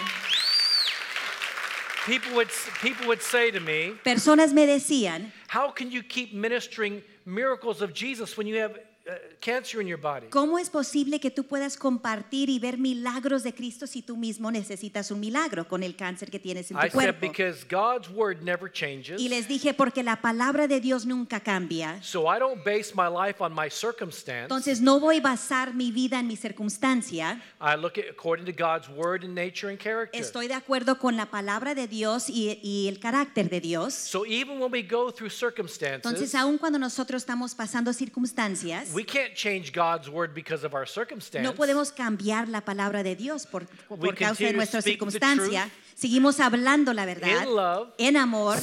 People 2.07 2.33
would, 2.35 2.49
people 2.83 3.07
would 3.07 3.21
say 3.21 3.51
to 3.51 3.61
me, 3.61 3.93
Personas 4.05 4.53
me 4.53 4.67
decían, 4.67 5.33
How 5.49 5.71
can 5.71 5.91
you 5.91 6.03
keep 6.03 6.33
ministering 6.33 7.03
miracles 7.27 7.83
of 7.83 7.93
Jesus 7.93 8.37
when 8.39 8.47
you 8.47 8.57
have 8.57 8.79
cancer 9.41 9.81
in 9.81 9.89
your 9.89 10.01
body? 10.01 10.29
¿cómo 10.31 10.59
es 10.59 10.71
posible 10.71 11.21
que 11.21 11.31
tú 11.31 11.45
puedas 11.45 11.77
compartir 11.77 12.49
y 12.51 12.59
ver 12.59 12.79
milagros 12.79 13.43
de 13.43 13.55
Cristo 13.55 13.87
si 13.87 14.03
tú 14.03 14.17
mismo 14.17 14.51
necesitas 14.51 15.11
un 15.11 15.21
milagro 15.21 15.67
con 15.67 15.83
el 15.83 15.97
cáncer 15.97 16.31
que 16.31 16.39
tienes 16.39 16.71
en 16.71 16.77
tu 16.77 16.87
I 16.87 16.91
said, 16.91 16.93
cuerpo? 16.93 17.21
Because 17.21 17.65
God's 17.69 18.09
word 18.09 18.43
never 18.43 18.71
changes. 18.71 19.21
Y 19.21 19.29
les 19.29 19.49
dije, 19.49 19.75
porque 19.75 20.03
la 20.03 20.21
palabra 20.21 20.67
de 20.69 20.81
Dios 20.81 21.07
nunca 21.07 21.41
cambia. 21.41 22.03
So 22.03 22.27
I 22.27 22.39
don't 22.39 22.63
base 22.65 22.93
my 22.95 23.09
life 23.09 23.43
on 23.43 23.55
my 23.55 23.71
circumstance. 23.71 24.45
Entonces 24.45 24.81
no 24.81 25.01
voy 25.01 25.19
a 25.19 25.21
basar 25.21 25.75
mi 25.75 25.91
vida 25.91 26.19
en 26.19 26.27
mi 26.27 26.37
circunstancia. 26.37 27.41
I 27.61 27.77
look 27.77 27.99
at 27.99 28.05
according 28.11 28.47
to 28.47 28.53
God's 28.53 28.89
word 28.89 29.25
and 29.25 29.35
nature 29.35 29.71
and 29.71 29.79
character. 29.79 30.21
Estoy 30.21 30.49
de 30.49 30.55
acuerdo 30.55 30.99
con 30.99 31.17
la 31.17 31.27
palabra 31.27 31.75
de 31.75 31.87
Dios 31.87 32.29
y, 32.29 32.59
y 32.63 32.89
el 32.89 32.99
carácter 32.99 33.49
de 33.49 33.61
Dios. 33.61 33.95
So 33.95 34.25
even 34.27 34.61
when 34.61 34.71
we 34.71 34.83
go 34.83 35.13
through 35.13 35.31
circumstances, 35.31 36.05
Entonces, 36.05 36.35
aun 36.35 36.59
cuando 36.59 36.79
nosotros 36.79 37.23
estamos 37.23 37.55
pasando 37.55 37.93
circunstancias, 37.93 38.93
We 39.01 39.07
can't 39.07 39.35
change 39.35 39.73
God's 39.73 40.09
word 40.09 40.35
because 40.35 40.65
of 40.65 40.75
our 40.75 40.87
circumstance. 40.87 41.43
No 41.43 41.55
podemos 41.55 41.91
cambiar 41.91 42.49
la 42.49 42.61
palabra 42.61 43.03
de 43.03 43.17
Dios 43.17 43.47
por, 43.47 43.67
causa 44.15 44.45
de 44.45 44.53
nuestra 44.53 44.83
circunstancia. 44.83 45.71
Seguimos 46.01 46.41
hablando 46.41 46.95
la 46.95 47.05
verdad 47.05 47.43
in 47.43 47.55
love, 47.55 47.91
en 47.99 48.17
amor, 48.17 48.57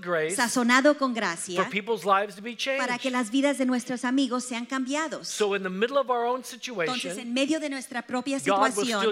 grace, 0.00 0.36
sazonado 0.36 0.96
con 0.96 1.12
for 1.12 1.20
gracia, 1.20 1.68
people's 1.70 2.04
lives 2.04 2.36
to 2.36 2.40
be 2.40 2.56
para 2.78 2.98
que 2.98 3.10
las 3.10 3.32
vidas 3.32 3.58
de 3.58 3.66
nuestros 3.66 4.04
amigos 4.04 4.44
sean 4.44 4.64
cambiados. 4.64 5.26
So 5.26 5.56
in 5.56 5.64
the 5.64 5.68
middle 5.68 5.98
of 5.98 6.08
our 6.08 6.24
own 6.24 6.44
Entonces, 6.44 7.18
en 7.18 7.34
medio 7.34 7.58
de 7.58 7.68
nuestra 7.68 8.02
propia 8.02 8.38
situación. 8.38 9.02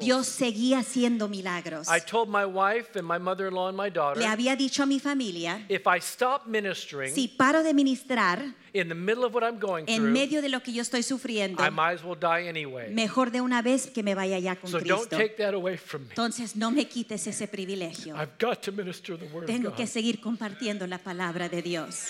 Dios 0.00 0.26
seguía 0.26 0.80
haciendo 0.80 1.28
milagros. 1.28 1.86
I 1.88 2.00
told 2.00 2.28
my 2.28 2.44
wife 2.44 2.98
and 2.98 3.06
my 3.06 3.18
mother-in-law 3.18 3.68
and 3.68 3.76
my 3.76 3.90
daughter, 3.90 4.20
Le 4.20 4.26
había 4.26 4.56
dicho 4.56 4.82
a 4.82 4.86
mi 4.86 4.98
familia, 4.98 5.64
if 5.68 5.86
I 5.86 6.00
stop 6.00 6.46
ministering 6.46 7.14
si 7.14 7.28
paro 7.28 7.62
de 7.62 7.72
ministrar 7.74 8.42
in 8.72 8.88
the 8.88 8.94
middle 8.94 9.24
of 9.24 9.32
what 9.32 9.44
I'm 9.44 9.60
going 9.60 9.77
en 9.86 9.96
through, 10.02 10.10
medio 10.12 10.42
de 10.42 10.48
lo 10.48 10.60
que 10.62 10.72
yo 10.72 10.82
estoy 10.82 11.02
sufriendo, 11.02 11.62
I 11.64 11.70
might 11.70 11.94
as 11.98 12.04
well 12.04 12.16
die 12.18 12.48
anyway. 12.48 12.92
mejor 12.92 13.30
de 13.30 13.40
una 13.40 13.62
vez 13.62 13.86
que 13.88 14.02
me 14.02 14.14
vaya 14.14 14.38
ya 14.38 14.56
con 14.56 14.70
So 14.70 14.78
don't 14.80 15.08
Cristo. 15.08 15.16
take 15.16 15.36
that 15.36 15.54
away 15.54 15.76
from 15.76 16.02
me. 16.02 16.08
Entonces, 16.10 16.56
no 16.56 16.70
me 16.70 16.86
quites 16.88 17.26
ese 17.26 17.46
privilegio. 17.48 18.14
I've 18.16 18.38
got 18.38 18.60
to 18.62 18.72
minister 18.72 19.16
the 19.18 19.26
word 19.26 19.44
of 19.44 19.46
Tengo 19.46 19.70
God. 19.70 19.76
que 19.76 19.86
seguir 19.86 20.20
compartiendo 20.20 20.86
la 20.86 20.98
palabra 20.98 21.48
de 21.48 21.62
Dios. 21.62 22.08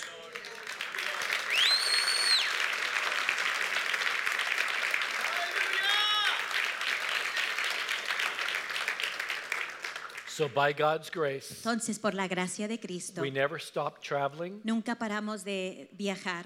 So 10.27 10.47
by 10.47 10.71
God's 10.73 11.09
grace, 11.09 11.53
Entonces, 11.57 11.99
por 11.99 12.13
la 12.13 12.27
gracia 12.27 12.67
de 12.67 12.79
Cristo, 12.79 13.21
we 13.21 13.31
never 13.31 13.59
stopped 13.59 14.01
traveling. 14.01 14.61
nunca 14.63 14.95
paramos 14.95 15.43
de 15.43 15.89
viajar. 15.97 16.45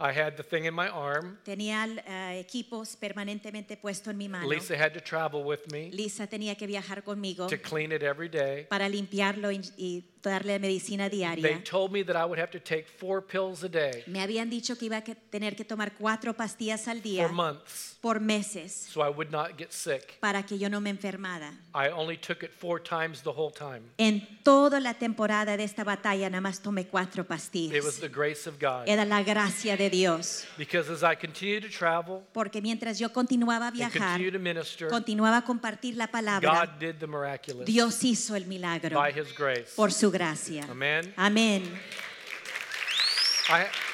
I 0.00 0.12
had 0.12 0.36
the 0.36 0.42
thing 0.42 0.64
in 0.64 0.74
my 0.74 0.88
arm. 0.88 1.38
Tenía 1.44 1.86
eh, 2.06 2.40
equipos 2.40 2.96
permanentemente 2.96 3.76
puesto 3.76 4.10
en 4.10 4.16
mi 4.16 4.28
mano. 4.28 4.48
Lisa 4.48 4.74
had 4.74 4.92
to 4.94 5.00
travel 5.00 5.44
with 5.44 5.70
me 5.70 5.90
Lisa 5.90 6.26
tenía 6.26 6.56
que 6.56 6.66
viajar 6.66 7.04
conmigo 7.04 7.46
to 7.48 7.58
clean 7.58 7.92
it 7.92 8.02
every 8.02 8.28
day. 8.28 8.64
para 8.68 8.88
limpiarlo 8.88 9.50
y 9.52 10.04
darle 10.22 10.58
medicina 10.58 11.08
They 11.08 11.18
diaria. 11.18 11.62
told 11.64 11.92
me 11.92 12.02
that 12.04 12.16
I 12.16 12.24
would 12.24 12.38
have 12.38 12.50
to 12.50 12.60
take 12.60 12.86
four 12.98 13.22
pills 13.22 13.62
a 13.64 13.68
day 13.68 14.02
Me 14.06 14.20
habían 14.20 14.50
dicho 14.50 14.76
que 14.76 14.86
iba 14.86 14.98
a 14.98 15.02
tener 15.02 15.56
que 15.56 15.64
tomar 15.64 15.92
cuatro 15.96 16.34
pastillas 16.34 16.88
al 16.88 17.00
día 17.02 17.26
for 17.26 17.32
months 17.34 17.96
por 18.00 18.20
meses 18.20 18.72
so 18.72 19.02
I 19.02 19.08
would 19.10 19.30
not 19.30 19.56
get 19.58 19.72
sick. 19.72 20.18
para 20.20 20.42
que 20.44 20.58
yo 20.58 20.68
no 20.70 20.80
me 20.80 20.90
enfermara. 20.90 21.52
I 21.74 21.88
only 21.88 22.16
took 22.16 22.42
it 22.42 22.50
four 22.52 22.80
times 22.82 23.22
the 23.22 23.30
whole 23.30 23.52
time. 23.52 23.82
En 23.98 24.26
toda 24.42 24.80
la 24.80 24.94
temporada 24.94 25.56
de 25.56 25.64
esta 25.64 25.84
batalla 25.84 26.28
nada 26.30 26.40
más 26.40 26.60
tomé 26.60 26.86
cuatro 26.86 27.22
It 27.22 27.28
was 27.30 27.40
pastillas. 27.40 28.00
the 28.00 28.08
grace 28.08 28.48
of 28.48 28.58
God. 28.58 28.88
Era 28.88 29.04
la 29.04 29.22
gracia 29.22 29.76
de 29.76 29.90
Dios. 29.90 30.44
Because 30.58 30.90
as 30.90 31.02
I 31.02 31.14
continued 31.16 31.62
to 31.62 31.68
travel 31.70 32.22
Porque 32.32 32.60
mientras 32.62 32.98
yo 32.98 33.12
continuaba 33.12 33.68
a 33.68 33.70
viajar, 33.70 34.16
continued 34.18 34.32
to 34.32 34.38
minister, 34.38 34.88
continuaba 34.88 35.38
a 35.38 35.44
compartir 35.44 35.96
la 35.96 36.06
palabra, 36.06 36.66
God 36.66 36.78
did 36.78 36.96
the 36.98 37.06
miraculous 37.06 37.66
Dios 37.66 38.02
hizo 38.04 38.34
el 38.34 38.46
milagro 38.46 38.98
by 38.98 39.10
His 39.12 39.34
grace. 39.36 39.72
por 39.76 39.92
su 39.92 40.09
su 40.10 40.12
gracia. 40.12 40.66
Amén. 40.68 41.12
Amén. 41.16 41.62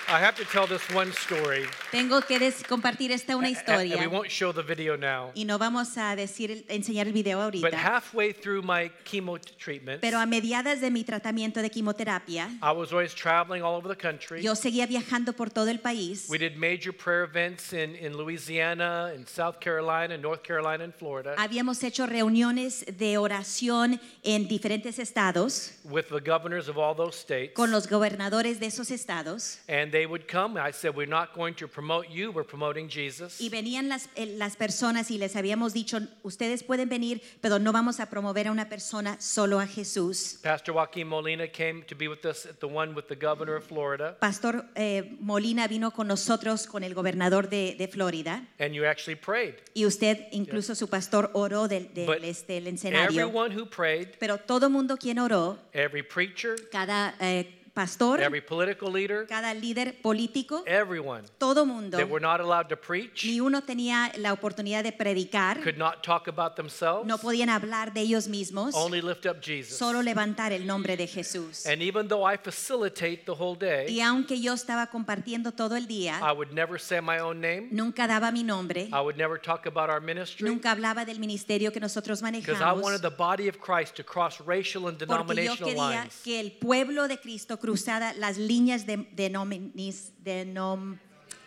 I, 0.08 0.20
have 0.20 0.36
to 0.36 0.44
tell 0.44 0.66
this 0.68 0.82
one 0.94 1.12
story, 1.12 1.66
Tengo 1.90 2.20
que 2.20 2.38
compartir 2.68 3.10
esta 3.10 3.36
una 3.36 3.48
and 3.48 3.56
historia 3.56 3.96
we 3.98 4.06
won't 4.06 4.30
show 4.30 4.52
the 4.52 4.62
video 4.62 4.96
now. 4.96 5.32
y 5.34 5.44
no 5.44 5.58
vamos 5.58 5.96
a 5.98 6.14
decir 6.14 6.64
enseñar 6.68 7.06
el 7.08 7.12
video 7.12 7.38
But 7.38 7.44
ahorita. 7.72 7.76
halfway 7.76 8.32
through 8.32 8.62
my 8.62 8.90
chemo 9.04 9.38
treatment, 9.58 10.00
Pero 10.00 10.18
a 10.18 10.26
mediadas 10.26 10.80
de 10.80 10.90
mi 10.90 11.02
tratamiento 11.02 11.60
de 11.60 11.70
quimioterapia, 11.70 12.48
I 12.62 12.70
was 12.72 12.92
always 12.92 13.14
traveling 13.14 13.62
all 13.62 13.74
over 13.74 13.88
the 13.88 13.96
country. 14.00 14.42
yo 14.42 14.54
seguía 14.54 14.86
viajando 14.86 15.32
por 15.32 15.50
todo 15.50 15.68
el 15.70 15.80
país. 15.80 16.26
We 16.28 16.38
did 16.38 16.56
major 16.56 16.92
prayer 16.92 17.24
events 17.24 17.72
in, 17.72 17.96
in 17.96 18.16
Louisiana, 18.16 19.12
in 19.14 19.26
South 19.26 19.58
Carolina, 19.60 20.16
North 20.16 20.42
Carolina, 20.44 20.84
and 20.84 20.94
Florida 20.94 21.34
Habíamos 21.36 21.82
hecho 21.82 22.06
reuniones 22.06 22.84
de 22.96 23.18
oración 23.18 24.00
en 24.22 24.46
diferentes 24.46 24.98
estados 25.00 25.72
with 25.84 26.06
the 26.10 26.20
governors 26.20 26.68
of 26.68 26.78
all 26.78 26.94
those 26.94 27.16
states. 27.18 27.54
con 27.54 27.72
los 27.72 27.88
gobernadores 27.88 28.60
de 28.60 28.66
esos 28.66 28.90
estados 28.92 29.58
And 29.68 29.95
they 29.96 30.06
would 30.06 30.26
come. 30.28 30.58
I 30.58 30.72
said, 30.72 30.94
We're 30.94 31.06
not 31.08 31.32
going 31.34 31.54
to 31.54 31.66
promote 31.66 32.10
you, 32.10 32.30
we're 32.30 32.44
promoting 32.44 32.88
Jesus. 32.88 33.40
y 33.40 33.48
venían 33.48 33.88
las, 33.88 34.08
eh, 34.14 34.26
las 34.36 34.56
personas 34.56 35.10
y 35.10 35.16
les 35.18 35.36
habíamos 35.36 35.72
dicho, 35.72 35.98
ustedes 36.22 36.62
pueden 36.62 36.88
venir, 36.88 37.22
pero 37.40 37.58
no 37.58 37.72
vamos 37.72 37.98
a 37.98 38.10
promover 38.10 38.48
a 38.48 38.52
una 38.52 38.68
persona, 38.68 39.16
solo 39.20 39.58
a 39.58 39.66
Jesús. 39.66 40.38
Pastor 40.42 40.74
Joaquin 40.74 41.08
Molina 41.08 41.48
came 41.48 41.82
to 41.84 41.94
be 41.96 42.08
with 42.08 42.26
us 42.26 42.44
at 42.44 42.60
the 42.60 42.66
one 42.66 42.94
with 42.94 43.08
the 43.08 43.16
governor 43.16 43.56
of 43.56 43.64
Florida. 43.64 44.16
Pastor 44.20 44.66
eh, 44.74 45.16
Molina 45.20 45.66
vino 45.66 45.90
con 45.90 46.08
nosotros, 46.08 46.66
con 46.66 46.84
el 46.84 46.92
gobernador 46.94 47.48
de, 47.48 47.74
de 47.78 47.88
Florida, 47.88 48.46
And 48.58 48.74
you 48.74 48.84
actually 48.84 49.16
prayed. 49.16 49.54
y 49.74 49.86
usted, 49.86 50.28
incluso 50.32 50.74
su 50.74 50.88
pastor, 50.88 51.30
oró 51.32 51.68
del, 51.68 51.92
del, 51.94 52.06
But 52.06 52.22
este, 52.22 52.58
el 52.58 52.66
escenario. 52.66 53.22
Everyone 53.22 53.54
who 53.56 53.66
prayed, 53.66 54.08
Pero 54.18 54.38
todo 54.38 54.68
mundo 54.68 54.96
quien 54.98 55.18
oró, 55.18 55.58
every 55.72 56.02
preacher, 56.02 56.56
cada 56.70 57.14
eh, 57.20 57.55
pastor, 57.76 58.22
every 58.22 58.40
political 58.40 58.90
leader, 58.90 59.26
cada 59.26 59.52
líder 59.52 60.00
político, 60.00 60.64
everyone 60.66 61.22
todo 61.38 61.66
mundo, 61.66 61.98
that 61.98 62.08
were 62.08 62.24
not 62.24 62.40
allowed 62.40 62.68
to 62.68 62.76
preach, 62.76 63.26
ni 63.26 63.38
uno 63.38 63.62
tenía 63.62 64.10
la 64.16 64.32
oportunidad 64.32 64.82
de 64.82 64.92
predicar, 64.92 65.60
could 65.62 65.76
not 65.76 66.02
talk 66.02 66.26
about 66.26 66.56
themselves, 66.56 67.06
no 67.06 67.18
podían 67.18 67.50
hablar 67.50 67.92
de 67.92 68.00
ellos 68.00 68.28
mismos, 68.28 68.74
only 68.74 69.02
lift 69.02 69.26
up 69.26 69.42
Jesus. 69.42 69.76
solo 69.76 70.00
levantar 70.00 70.52
el 70.52 70.66
nombre 70.66 70.96
de 70.96 71.06
Jesús. 71.06 71.66
And 71.66 71.82
even 71.82 72.08
though 72.08 72.26
I 72.26 72.38
facilitate 72.38 73.24
the 73.26 73.32
whole 73.32 73.56
Y 73.56 73.66
day, 73.66 74.00
aunque 74.00 74.40
yo 74.40 74.54
estaba 74.54 74.86
compartiendo 74.86 75.52
todo 75.52 75.76
el 75.76 75.86
día, 75.86 76.18
I 76.22 76.32
would 76.32 76.52
never 76.52 76.80
say 76.80 77.02
my 77.02 77.18
own 77.20 77.42
name. 77.42 77.68
nunca 77.70 78.06
daba 78.06 78.32
mi 78.32 78.42
nombre, 78.42 78.88
I 78.90 79.00
would 79.00 79.18
never 79.18 79.38
talk 79.38 79.66
about 79.66 79.90
our 79.90 80.00
ministry 80.00 80.48
nunca 80.48 80.70
hablaba 80.70 81.04
del 81.04 81.20
ministerio 81.20 81.70
que 81.70 81.80
nosotros 81.80 82.22
because 82.22 82.62
I 82.62 82.72
wanted 82.72 83.00
manejamos, 83.00 83.02
the 83.02 83.10
body 83.10 83.48
of 83.48 83.60
Christ 83.60 83.96
to 83.96 84.02
cross 84.02 84.40
racial 84.40 84.88
and 84.88 84.96
porque 84.98 85.44
yo 85.44 85.54
denominational 85.54 85.68
quería 85.68 86.00
lines. 86.00 86.20
que 86.24 86.40
el 86.40 86.52
pueblo 86.52 87.06
de 87.06 87.18
Cristo 87.18 87.58
cruzara 87.66 88.14
las 88.14 88.38
líneas 88.38 88.86
de, 88.86 89.08
de, 89.16 89.28
nominis- 89.28 90.12
de 90.22 90.46
nom- 90.46 91.00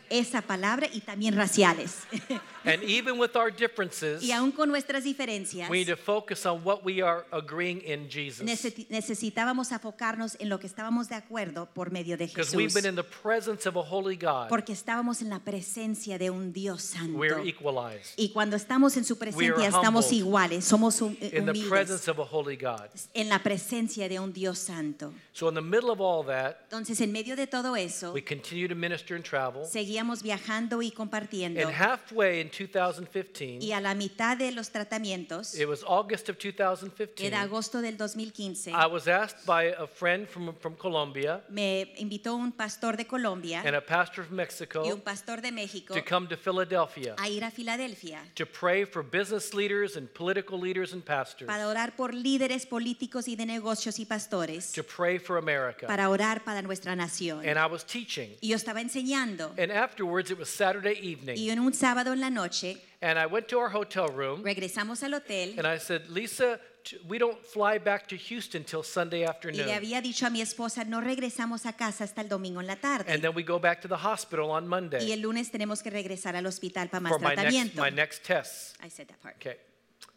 esa 0.10 0.42
palabra 0.42 0.88
y 0.92 1.02
también 1.02 1.36
raciales. 1.36 2.04
And 2.66 2.84
even 2.84 3.18
with 3.18 3.36
our 3.38 3.50
differences, 3.52 4.22
y 4.22 4.32
aún 4.34 4.52
con 4.52 4.70
nuestras 4.70 5.04
diferencias, 5.06 5.70
we 5.70 5.78
need 5.78 5.88
to 5.88 5.96
focus 5.96 6.46
on 6.46 6.62
what 6.64 6.84
we 6.84 7.02
are 7.02 7.26
agreeing 7.32 7.82
in 7.86 8.10
Jesus. 8.10 8.46
necesi- 8.46 8.86
necesitábamos 8.90 9.72
enfocarnos 9.72 10.36
en 10.40 10.50
lo 10.50 10.60
que 10.60 10.68
estábamos 10.68 11.08
de 11.08 11.16
acuerdo 11.16 11.68
por 11.74 11.90
medio 11.92 12.18
de 12.18 12.28
Because 12.28 12.56
we've 12.56 12.68
Jesús. 12.70 12.84
been 12.84 12.90
in 12.90 12.96
the 12.96 13.04
presence 13.04 13.66
of 13.68 13.78
a 13.78 13.82
holy 13.82 14.18
God, 14.18 14.50
Porque 14.50 14.74
estábamos 14.74 15.22
en 15.22 15.30
la 15.30 15.40
presencia 15.40 16.18
de 16.18 16.30
un 16.30 16.52
Dios 16.52 16.82
santo. 16.84 17.18
we're 17.18 17.40
equalized. 17.48 18.14
Y 18.18 18.30
cuando 18.34 18.58
estamos 18.58 18.98
en 18.98 19.06
su 19.06 19.18
presencia 19.18 19.68
estamos 19.70 20.12
iguales, 20.12 20.66
somos 20.66 21.02
hum- 21.02 21.16
In 21.22 21.46
the 21.46 21.52
humildes 21.52 21.70
presence 21.70 22.08
of 22.12 22.20
a 22.20 22.24
holy 22.30 22.58
God. 22.58 22.90
en 23.14 23.30
la 23.30 23.40
presencia 23.40 24.10
de 24.10 24.20
un 24.20 24.34
Dios 24.34 24.60
santo. 24.60 25.14
So, 25.32 25.48
in 25.48 25.56
the 25.56 25.62
middle 25.62 25.90
of 25.92 26.02
all 26.02 26.26
that, 26.26 26.58
Entonces, 26.70 27.00
en 27.00 27.14
medio 27.14 27.38
de 27.38 27.48
todo 27.48 27.76
eso, 27.78 28.12
we 28.12 28.22
continue 28.22 28.68
to 28.68 28.76
minister 28.76 29.16
and 29.16 29.24
travel. 29.24 29.66
seguíamos 29.66 29.99
viajando 30.22 30.82
y 30.82 30.92
compartiendo. 30.92 31.62
And 31.62 31.72
halfway 31.72 32.42
in 32.42 32.50
2015, 32.50 33.60
Y 33.62 33.72
a 33.72 33.82
la 33.82 33.96
mitad 33.96 34.38
de 34.38 34.52
los 34.52 34.70
tratamientos, 34.72 35.56
it 35.56 35.68
was 35.68 35.84
August 35.88 36.30
of 36.30 36.38
2015, 36.38 37.26
era 37.26 37.42
agosto 37.42 37.82
del 37.82 37.98
2015, 37.98 38.72
I 38.72 38.86
was 38.86 39.08
asked 39.08 39.46
by 39.46 39.74
a 39.78 39.88
friend 39.88 40.28
from, 40.28 40.54
from 40.56 40.76
Colombia 40.76 41.42
me 41.50 41.94
invitó 41.98 42.36
un 42.36 42.52
pastor 42.52 42.98
de 42.98 43.06
Colombia 43.06 43.62
and 43.66 43.76
a 43.76 43.82
pastor 43.82 44.26
from 44.26 44.38
Mexico 44.38 44.84
y 44.86 44.92
un 44.92 45.02
pastor 45.02 45.42
de 45.42 45.52
México 45.52 45.94
to 45.94 46.04
come 46.04 46.28
to 46.28 46.38
Philadelphia 46.38 47.16
a 47.18 47.30
ir 47.30 47.44
a 47.44 47.52
Filadelfia 47.52 48.22
to 48.36 48.46
pray 48.46 48.86
for 48.86 49.04
business 49.04 49.54
leaders 49.54 49.96
and 49.96 50.08
political 50.14 50.60
leaders 50.60 50.94
and 50.94 51.04
pastors, 51.04 51.48
para 51.48 51.68
orar 51.68 51.96
por 51.96 52.14
líderes 52.14 52.66
políticos 52.66 53.28
y 53.28 53.36
de 53.36 53.46
negocios 53.46 54.00
y 54.00 54.06
pastores, 54.06 54.72
to 54.72 54.84
pray 54.84 55.20
for 55.20 55.38
America. 55.38 55.88
para 55.88 56.10
orar 56.10 56.44
para 56.44 56.62
nuestra 56.62 56.96
nación. 56.96 57.48
And 57.48 57.58
I 57.58 57.66
was 57.66 57.86
teaching. 57.86 58.36
Y 58.42 58.50
yo 58.50 58.56
estaba 58.56 58.82
enseñando. 58.82 59.54
And 59.58 59.72
afterwards, 59.90 60.32
it 60.32 60.38
was 60.38 60.50
Saturday 60.50 60.94
Y 61.02 61.12
evening. 61.14 61.50
en 61.50 61.60
un 61.60 61.74
sábado 61.74 62.14
en 62.14 62.20
la 62.20 62.30
noche 62.30 62.78
And 63.02 63.18
I 63.18 63.26
went 63.28 63.48
to 63.48 63.58
our 63.60 63.70
hotel 63.70 64.08
room 64.10 64.44
regresamos 64.44 65.04
al 65.04 65.14
hotel 65.14 65.54
and 65.58 65.66
I 65.66 65.78
said, 65.80 66.10
Lisa, 66.10 66.60
we 67.08 67.18
don't 67.18 67.38
fly 67.46 67.78
back 67.78 68.08
to 68.10 68.18
Houston 68.18 68.64
till 68.64 68.84
Sunday 68.84 69.20
y 69.20 69.24
le 69.24 69.30
afternoon. 69.30 69.70
había 69.70 70.02
dicho 70.02 70.26
a 70.26 70.30
mi 70.30 70.42
esposa, 70.42 70.84
no 70.86 71.00
regresamos 71.02 71.66
a 71.66 71.74
casa 71.74 72.04
hasta 72.04 72.22
el 72.22 72.28
domingo 72.28 72.60
en 72.60 72.68
la 72.68 72.78
And 73.08 73.22
then 73.22 73.34
we 73.34 73.44
go 73.44 73.58
back 73.60 73.82
to 73.82 73.88
the 73.88 73.96
hospital 73.98 74.52
on 74.52 74.66
Y 74.66 74.68
Monday 74.68 75.12
el 75.12 75.22
lunes 75.22 75.50
tenemos 75.50 75.82
que 75.82 75.90
regresar 75.90 76.36
al 76.36 76.46
hospital 76.46 76.90
para 76.90 77.02
más 77.02 77.12
for 77.12 77.20
my 77.22 77.36
next, 77.36 77.40
tratamiento. 77.76 77.82
my 77.82 77.90
next 77.90 78.24
tests. 78.24 78.74
I 78.84 78.90
said 78.90 79.08
that 79.08 79.22
part. 79.22 79.36
Okay. 79.38 79.58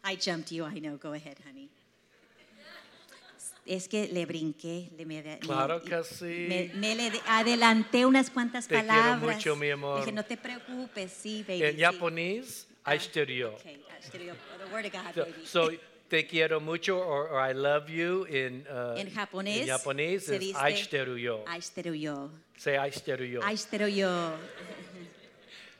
I 0.03 0.15
jumped 0.15 0.51
you, 0.51 0.65
I 0.65 0.79
know. 0.79 0.97
Go 0.97 1.13
ahead, 1.13 1.37
honey. 1.45 1.69
Es 3.65 3.87
que 3.87 4.07
le 4.07 4.25
brinqué, 4.25 4.89
le 4.97 5.05
me, 5.05 5.21
me- 5.23 5.39
Claro 5.39 5.81
que 5.81 6.03
sí. 6.03 6.45
me, 6.49 6.71
me 6.75 6.95
le 6.95 7.11
de- 7.11 7.21
adelanté 7.27 8.05
unas 8.05 8.29
cuantas 8.29 8.67
Te 8.67 8.75
quiero 8.75 8.87
palabras. 8.87 9.35
mucho, 9.37 9.55
mi 9.55 9.69
amor. 9.71 9.99
Dije, 10.01 10.11
no 10.11 10.23
te 10.25 10.35
preocupes, 10.35 11.11
sí, 11.13 11.45
baby. 11.47 11.63
En 11.63 11.75
sí. 11.77 11.81
japonés, 11.81 12.67
Ah. 12.85 12.95
Okay, 13.55 13.75
I 13.75 14.03
stereo. 14.03 14.35
The 14.57 14.73
word 14.73 14.85
of 14.87 14.91
God, 14.91 15.13
So, 15.15 15.23
baby. 15.25 15.45
so, 15.45 15.69
te 16.09 16.27
quiero 16.27 16.59
mucho 16.59 16.99
or, 16.99 17.29
or 17.31 17.39
I 17.49 17.53
love 17.53 17.89
you 17.89 18.25
in, 18.25 18.65
uh, 18.69 18.97
en 18.97 19.09
japonés, 19.09 19.61
en 19.61 19.67
japonés 19.69 20.25
se 20.25 20.37
dice. 20.39 20.59
Say 22.57 22.75
I 22.77 23.55
stereo. 23.55 24.37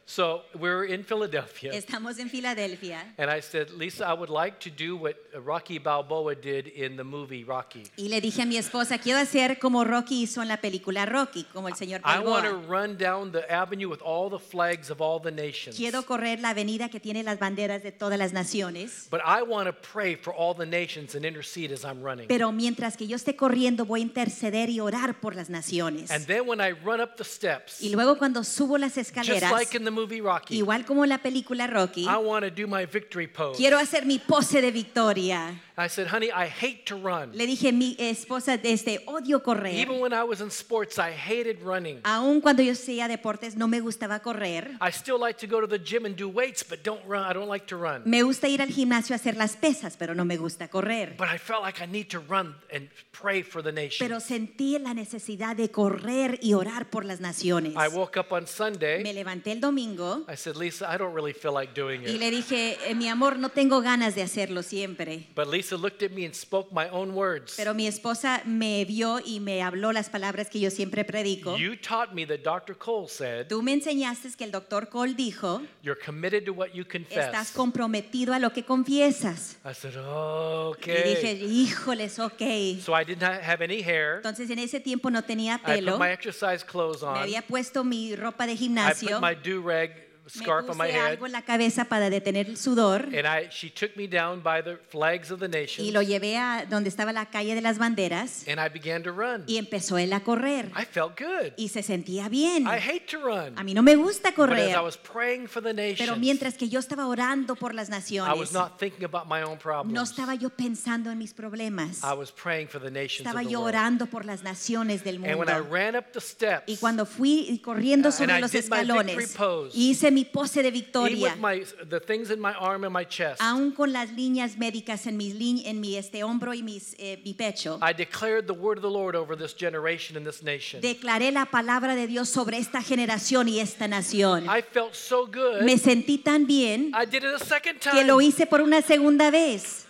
So 0.06 0.42
we 0.54 0.70
were 0.70 0.86
in 0.86 1.04
Philadelphia. 1.04 1.72
Estamos 1.72 2.20
en 2.20 2.30
Filadelfia. 2.30 3.14
And 3.18 3.30
I 3.30 3.42
said, 3.42 3.70
Lisa, 3.72 4.06
I 4.06 4.14
would 4.14 4.30
like 4.30 4.60
to 4.62 4.70
do 4.70 4.98
what 4.98 5.16
Rocky 5.44 5.80
Balboa 5.80 6.36
did 6.36 6.68
in 6.68 6.98
the 6.98 7.04
movie 7.04 7.44
Rocky. 7.44 7.84
Y 7.98 8.10
le 8.10 8.20
dije 8.20 8.42
a 8.42 8.46
mi 8.46 8.58
esposa, 8.58 8.98
quiero 8.98 9.20
hacer 9.20 9.60
como 9.60 9.84
Rocky 9.84 10.24
hizo 10.24 10.42
en 10.42 10.50
la 10.50 10.58
película 10.58 11.06
Rocky, 11.06 11.46
como 11.54 11.68
el 11.68 11.76
señor 11.76 12.02
I 12.04 12.20
want 12.20 12.46
to 12.46 12.58
run 12.68 12.98
down 12.98 13.32
the 13.32 13.50
avenue 13.50 13.88
with 13.88 14.02
all 14.02 14.30
the 14.30 14.40
flags 14.40 14.90
of 14.90 15.00
all 15.00 15.22
the 15.22 15.32
nations. 15.32 15.78
Quiero 15.78 16.04
correr 16.04 16.40
la 16.40 16.50
avenida 16.50 16.90
que 16.90 17.00
tiene 17.00 17.24
las 17.24 17.40
banderas 17.40 17.82
de 17.84 17.92
todas 17.92 18.20
las 18.20 18.34
naciones. 18.34 19.08
But 19.10 19.22
I 19.26 19.42
want 19.42 19.68
to 19.68 19.74
pray 19.74 20.16
for 20.16 20.34
all 20.34 20.54
the 20.54 20.66
nations 20.66 21.16
and 21.16 21.26
intercede 21.26 21.72
as 21.72 21.86
I'm 21.86 22.04
running. 22.04 22.28
Pero 22.28 22.52
mientras 22.52 22.98
que 22.98 23.08
yo 23.08 23.16
esté 23.16 23.36
corriendo, 23.36 23.86
voy 23.86 24.02
a 24.02 24.04
interceder 24.04 24.70
y 24.70 24.80
orar 24.80 25.20
por 25.22 25.36
las 25.36 25.50
naciones. 25.50 26.12
And 26.12 26.26
then 26.26 26.46
when 26.46 26.60
I 26.60 26.72
run 26.72 27.00
up 27.00 27.16
the 27.16 27.24
steps, 27.24 27.82
Y 27.82 27.90
luego 27.90 28.18
cuando 28.18 28.44
subo 28.44 28.78
las 28.78 28.94
just 28.94 29.52
like 29.52 29.76
in 29.76 29.84
the 29.84 29.92
movie 29.94 30.22
Rocky, 30.22 30.58
igual 30.58 30.86
como 30.86 31.06
la 31.06 31.20
película 31.20 31.68
Rocky, 31.68 32.04
I 32.04 32.18
want 32.18 32.44
to 32.44 32.50
do 32.52 32.68
my 32.68 32.86
victory 32.86 33.28
pose. 33.28 33.58
quiero 33.58 33.78
hacer 33.78 34.06
mi 34.06 34.20
pose 34.20 34.62
de 34.62 34.72
victoria. 34.72 35.62
I 35.76 35.88
said, 35.90 36.08
honey, 36.08 36.30
I 36.32 36.48
hate 36.48 36.86
to 36.86 36.96
run. 36.96 37.32
Le 37.34 37.48
dije 37.48 37.72
mi 37.74 37.96
esposa, 37.98 38.58
desde 38.58 39.02
odio 39.08 39.42
correr. 39.42 39.74
Even 39.80 40.00
when 40.00 40.14
I 40.14 40.24
was 40.24 40.40
in 40.40 40.52
sports, 40.52 41.00
I 41.00 41.12
hated 41.12 41.62
running. 41.64 42.00
Aun 42.04 42.42
cuando 42.42 42.62
yo 42.62 42.74
hacía 42.74 43.08
deportes, 43.08 43.56
no 43.56 43.68
me 43.68 43.80
gustaba 43.80 44.20
correr. 44.22 44.78
I 44.80 44.92
still 44.92 45.18
like 45.20 45.40
to 45.40 45.48
go 45.48 45.60
to 45.62 45.68
the 45.68 45.80
gym 45.84 46.06
and 46.06 46.16
do 46.16 46.30
weights, 46.30 46.64
but 46.64 46.84
don't 46.84 47.02
run. 47.08 47.24
I 47.28 47.34
don't 47.34 47.50
like 47.50 47.66
to 47.68 47.76
run. 47.78 48.04
Me 48.06 48.22
gusta 48.22 48.48
ir 48.48 48.62
al 48.62 48.70
gimnasio 48.70 49.16
a 49.16 49.18
hacer 49.18 49.36
las 49.36 49.56
pesas, 49.56 49.98
pero 49.98 50.14
no 50.14 50.26
me 50.26 50.38
gusta 50.38 50.68
correr. 50.68 51.16
But 51.18 51.30
I 51.34 51.40
felt 51.40 51.64
like 51.64 51.82
I 51.82 51.88
need 51.88 52.08
to 52.12 52.20
run 52.20 52.56
and 52.72 52.90
pray 53.12 53.42
for 53.42 53.64
the 53.64 53.72
nation. 53.72 54.08
Pero 54.08 54.20
sentí 54.20 54.78
la 54.78 54.94
necesidad 54.94 55.56
de 55.56 55.72
correr 55.72 56.38
y 56.44 56.54
orar 56.54 56.92
por 56.92 57.04
las 57.04 57.20
naciones. 57.20 57.74
I 57.74 57.88
woke 57.88 58.20
up 58.20 58.32
on 58.32 58.42
Me 58.44 58.48
Sunday. 58.48 59.04
levanté 59.12 59.52
el 59.54 59.60
domingo 59.60 60.24
I 60.30 60.36
said, 60.36 60.56
Lisa, 60.56 60.88
I 60.94 60.98
don't 61.00 61.16
really 61.16 61.34
feel 61.34 61.54
like 61.54 61.74
doing 61.74 62.04
y 62.04 62.12
it. 62.12 62.20
le 62.20 62.30
dije, 62.30 62.78
"Eh, 62.88 62.94
mi 62.94 63.08
amor, 63.10 63.40
no 63.40 63.50
tengo 63.50 63.82
ganas 63.82 64.14
de 64.14 64.22
hacerlo 64.22 64.62
siempre. 64.62 65.28
But 65.36 65.48
Lisa 65.48 65.63
looked 65.72 66.04
at 66.04 66.12
me 66.12 66.26
and 66.26 66.34
spoke 66.36 66.72
my 66.72 66.90
own 66.90 67.14
words. 67.16 67.54
Pero 67.56 67.74
mi 67.74 67.88
esposa 67.88 68.42
me 68.46 68.84
vio 68.86 69.20
y 69.24 69.40
me 69.40 69.62
habló 69.64 69.92
las 69.94 70.10
palabras 70.10 70.50
que 70.50 70.60
yo 70.60 70.70
siempre 70.70 71.06
predico. 71.06 71.58
You 71.58 71.76
taught 71.78 72.14
me 72.14 72.26
that 72.28 72.40
Dr. 72.44 72.76
Cole 72.78 73.08
said, 73.08 73.48
Tú 73.48 73.62
me 73.62 73.74
enseñaste 73.74 74.30
que 74.38 74.44
el 74.44 74.52
doctor 74.52 74.90
Cole 74.90 75.14
dijo, 75.16 75.62
You're 75.82 76.00
committed 76.00 76.46
to 76.46 76.54
what 76.54 76.70
you 76.74 76.84
estás 76.84 77.52
confess. 77.52 77.52
comprometido 77.52 78.34
a 78.34 78.40
lo 78.40 78.52
que 78.52 78.64
confiesas. 78.64 79.58
I 79.66 79.74
said, 79.74 79.96
oh, 79.98 80.76
Y 80.86 80.92
dije, 80.92 81.34
okay. 81.36 81.46
híjoles, 81.46 82.20
ok. 82.20 82.42
So 82.82 82.94
I 82.94 83.04
didn't 83.06 83.24
ha- 83.24 83.40
have 83.42 83.62
any 83.64 83.82
hair. 83.82 84.18
Entonces 84.18 84.50
en 84.50 84.60
ese 84.60 84.80
tiempo 84.80 85.10
no 85.10 85.22
tenía 85.24 85.56
I 85.64 85.76
pelo. 85.78 85.94
put 85.94 86.00
my 86.02 86.12
exercise 86.12 86.64
clothes 86.64 87.02
Me 87.02 87.08
on. 87.08 87.18
había 87.18 87.42
puesto 87.42 87.84
mi 87.84 88.16
ropa 88.16 88.46
de 88.46 88.54
I 88.54 88.58
gimnasio. 88.58 89.20
put 89.20 89.22
my 89.22 89.36
do-rag 89.36 89.90
Me 89.92 90.13
scarf 90.28 90.70
on 90.70 90.78
my 90.78 90.88
head. 90.90 91.12
algo 91.12 91.26
en 91.26 91.32
la 91.32 91.42
cabeza 91.44 91.86
para 91.86 92.10
detener 92.10 92.48
el 92.48 92.58
sudor. 92.58 93.04
And 93.16 93.26
I, 93.28 93.50
she 93.50 93.70
took 93.70 93.96
me 93.96 94.08
down 94.08 94.42
by 94.42 94.62
the 94.64 94.78
flags 94.90 95.32
of 95.32 95.40
the 95.40 95.50
Y 95.80 95.92
lo 95.92 96.02
llevé 96.02 96.38
a 96.38 96.66
donde 96.70 96.90
estaba 96.90 97.12
la 97.14 97.28
calle 97.28 97.56
de 97.56 97.62
las 97.62 97.78
banderas. 97.78 98.46
And 98.48 98.60
I 98.60 98.70
began 98.70 99.04
to 99.04 99.12
run. 99.12 99.44
Y 99.48 99.58
empezó 99.58 99.98
él 99.98 100.12
a 100.14 100.22
correr. 100.22 100.72
I 100.76 100.86
felt 100.86 101.20
good. 101.20 101.54
Y 101.58 101.70
se 101.70 101.84
sentía 101.84 102.28
bien. 102.30 102.64
I 102.66 102.78
hate 102.80 103.06
to 103.12 103.20
run. 103.20 103.58
A 103.58 103.64
mí 103.64 103.74
no 103.74 103.84
me 103.84 103.96
gusta 103.96 104.30
But 104.36 104.50
as 104.50 104.56
correr. 104.56 104.76
I 104.76 104.80
was 104.82 104.98
praying 104.98 105.48
for 105.48 105.62
the 105.62 105.74
Pero 105.74 105.90
nations, 105.90 106.18
mientras 106.20 106.56
que 106.56 106.70
yo 106.70 106.80
estaba 106.80 107.08
orando 107.08 107.56
por 107.56 107.74
las 107.74 107.90
I 107.90 107.92
was 107.92 108.00
naciones, 108.12 108.54
not 108.54 108.80
thinking 108.80 109.04
about 109.06 109.28
my 109.28 109.42
own 109.44 109.54
no 109.54 109.60
problems. 109.60 110.10
estaba 110.10 110.36
yo 110.36 110.50
pensando 110.50 111.12
en 111.12 111.18
mis 111.18 111.34
problemas. 111.34 112.02
I 112.04 112.14
was 112.14 112.32
praying 112.32 112.68
for 112.68 112.82
the 112.82 112.90
nations 112.92 113.28
Estaba 113.28 113.42
of 113.42 113.48
the 113.48 113.52
yo 113.54 113.60
world. 113.62 113.76
orando 113.76 114.06
por 114.08 114.26
las 114.26 114.44
naciones 114.44 115.04
del 115.04 115.16
And 115.24 115.38
when 115.38 115.50
I 115.50 115.60
mundo. 115.60 115.68
ran 115.70 115.96
up 115.96 116.12
the 116.14 116.22
steps, 116.22 116.64
Y 116.68 116.78
cuando 116.78 117.06
fui 117.06 117.60
corriendo 117.64 118.12
sobre 118.12 118.40
los 118.40 118.54
escalones, 118.56 119.36
hice 119.74 120.12
mi 120.14 120.26
pose 120.26 120.62
de 120.62 120.72
victoria, 120.72 121.32
with 121.32 121.40
my, 121.40 121.64
the 121.90 122.00
things 122.00 122.30
in 122.30 122.40
my 122.40 122.54
arm 122.54 122.84
and 122.84 122.94
my 122.94 123.04
chest, 123.04 123.42
aún 123.42 123.72
con 123.72 123.92
las 123.92 124.10
líneas 124.12 124.58
médicas 124.58 125.08
en 125.08 125.18
mi, 125.18 125.32
en 125.66 125.80
mi 125.80 125.96
este 125.98 126.24
hombro 126.24 126.54
y 126.54 126.62
mis, 126.62 126.96
eh, 126.98 127.20
mi 127.24 127.34
pecho, 127.34 127.80
I 127.82 127.94
declared 127.94 128.48
the 128.48 128.54
word 128.54 128.78
of 128.78 128.84
the 128.84 128.90
Lord 128.90 129.16
over 129.16 129.36
this 129.36 129.54
generation 129.54 130.18
and 130.18 130.26
this 130.26 130.44
nation. 130.44 130.82
declaré 130.82 131.32
la 131.32 131.46
palabra 131.46 131.96
de 131.96 132.08
Dios 132.08 132.30
sobre 132.30 132.58
esta 132.58 132.82
generación 132.82 133.48
y 133.48 133.60
esta 133.60 133.88
nación. 133.88 134.46
I 134.48 134.62
felt 134.62 134.94
so 134.94 135.26
good. 135.26 135.64
Me 135.64 135.78
sentí 135.78 136.18
tan 136.18 136.46
bien 136.46 136.92
I 136.94 137.06
did 137.06 137.24
it 137.24 137.34
a 137.34 137.40
second 137.40 137.80
que 137.80 137.92
time. 137.92 138.06
lo 138.06 138.22
hice 138.22 138.46
por 138.46 138.62
una 138.62 138.82
segunda 138.82 139.32
vez. 139.32 139.86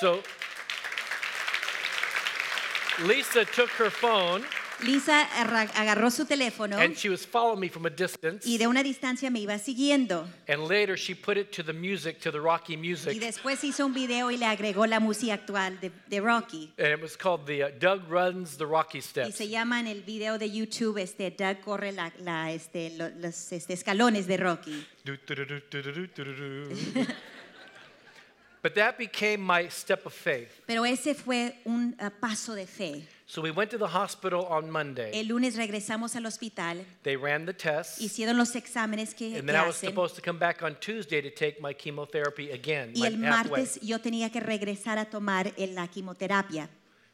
So 0.00 0.22
Lisa 3.04 3.44
took 3.44 3.70
her 3.78 3.90
phone 3.90 4.44
Lisa 4.84 5.22
agarró 5.74 6.10
su 6.10 6.24
teléfono 6.24 6.76
and 6.78 6.96
she 6.96 7.08
was 7.08 7.26
following 7.26 7.60
me 7.60 7.68
from 7.68 7.86
a 7.86 7.90
distance. 7.90 8.46
y 8.46 8.58
de 8.58 8.66
una 8.66 8.82
distancia 8.82 9.30
me 9.30 9.40
iba 9.40 9.58
siguiendo. 9.58 10.26
And 10.48 10.68
later 10.68 10.96
she 10.96 11.14
put 11.14 11.36
it 11.36 11.50
to 11.52 11.62
the 11.62 11.72
music, 11.72 12.20
to 12.20 12.30
the 12.30 12.40
Rocky 12.40 12.76
music. 12.76 13.14
Y 13.14 13.18
después 13.18 13.62
hizo 13.64 13.86
un 13.86 13.94
video 13.94 14.30
y 14.30 14.36
le 14.36 14.46
agregó 14.46 14.86
la 14.86 15.00
música 15.00 15.34
actual 15.34 15.78
de, 15.80 16.20
Rocky. 16.20 16.72
And 16.78 16.88
it 16.88 17.00
was 17.00 17.16
called 17.16 17.46
the 17.46 17.64
uh, 17.64 17.70
Doug 17.78 18.02
runs 18.08 18.56
the 18.56 18.66
Rocky 18.66 19.00
steps. 19.00 19.28
Y 19.28 19.32
se 19.32 19.48
llama 19.48 19.80
en 19.80 19.86
el 19.86 20.02
video 20.02 20.38
de 20.38 20.50
YouTube 20.50 20.98
este 20.98 21.30
Doug 21.30 21.60
corre 21.60 21.92
la, 21.92 22.52
este, 22.52 22.90
los 23.20 23.52
este, 23.52 23.74
escalones 23.74 24.26
de 24.26 24.36
Rocky. 24.36 24.86
But 28.62 28.74
that 28.74 28.98
became 28.98 29.40
my 29.40 29.68
step 29.70 30.04
of 30.04 30.12
faith. 30.12 30.62
Pero 30.66 30.84
ese 30.84 31.14
fue 31.14 31.54
un 31.64 31.96
uh, 31.98 32.10
paso 32.20 32.54
de 32.54 32.66
fe. 32.66 33.02
So 33.32 33.40
we 33.40 33.52
went 33.52 33.70
to 33.70 33.78
the 33.78 33.86
hospital 33.86 34.44
on 34.50 34.68
Monday. 34.68 35.12
El 35.14 35.26
lunes 35.28 35.54
regresamos 35.54 36.16
al 36.16 36.24
hospital, 36.26 36.84
They 37.04 37.14
ran 37.16 37.46
the 37.46 37.52
tests. 37.52 38.00
hicieron 38.00 38.36
los 38.36 38.56
exámenes 38.56 39.14
que, 39.14 39.36
And 39.38 39.46
then 39.48 39.54
I 39.54 39.64
was 39.64 39.76
hacen. 39.76 39.90
supposed 39.90 40.16
to 40.16 40.20
come 40.20 40.36
back 40.40 40.64
on 40.64 40.74
Tuesday 40.80 41.22
to 41.22 41.30
take 41.30 41.60
my 41.60 41.72
chemotherapy 41.72 42.50
again, 42.50 42.90
Y 42.96 43.06
el 43.06 43.12
halfway. 43.22 43.50
martes 43.60 43.78
yo 43.82 44.00
tenía 44.00 44.32
que 44.32 44.40
regresar 44.40 44.98
a 44.98 45.04
tomar 45.04 45.52
la 45.56 45.86
quimioterapia. 45.86 46.68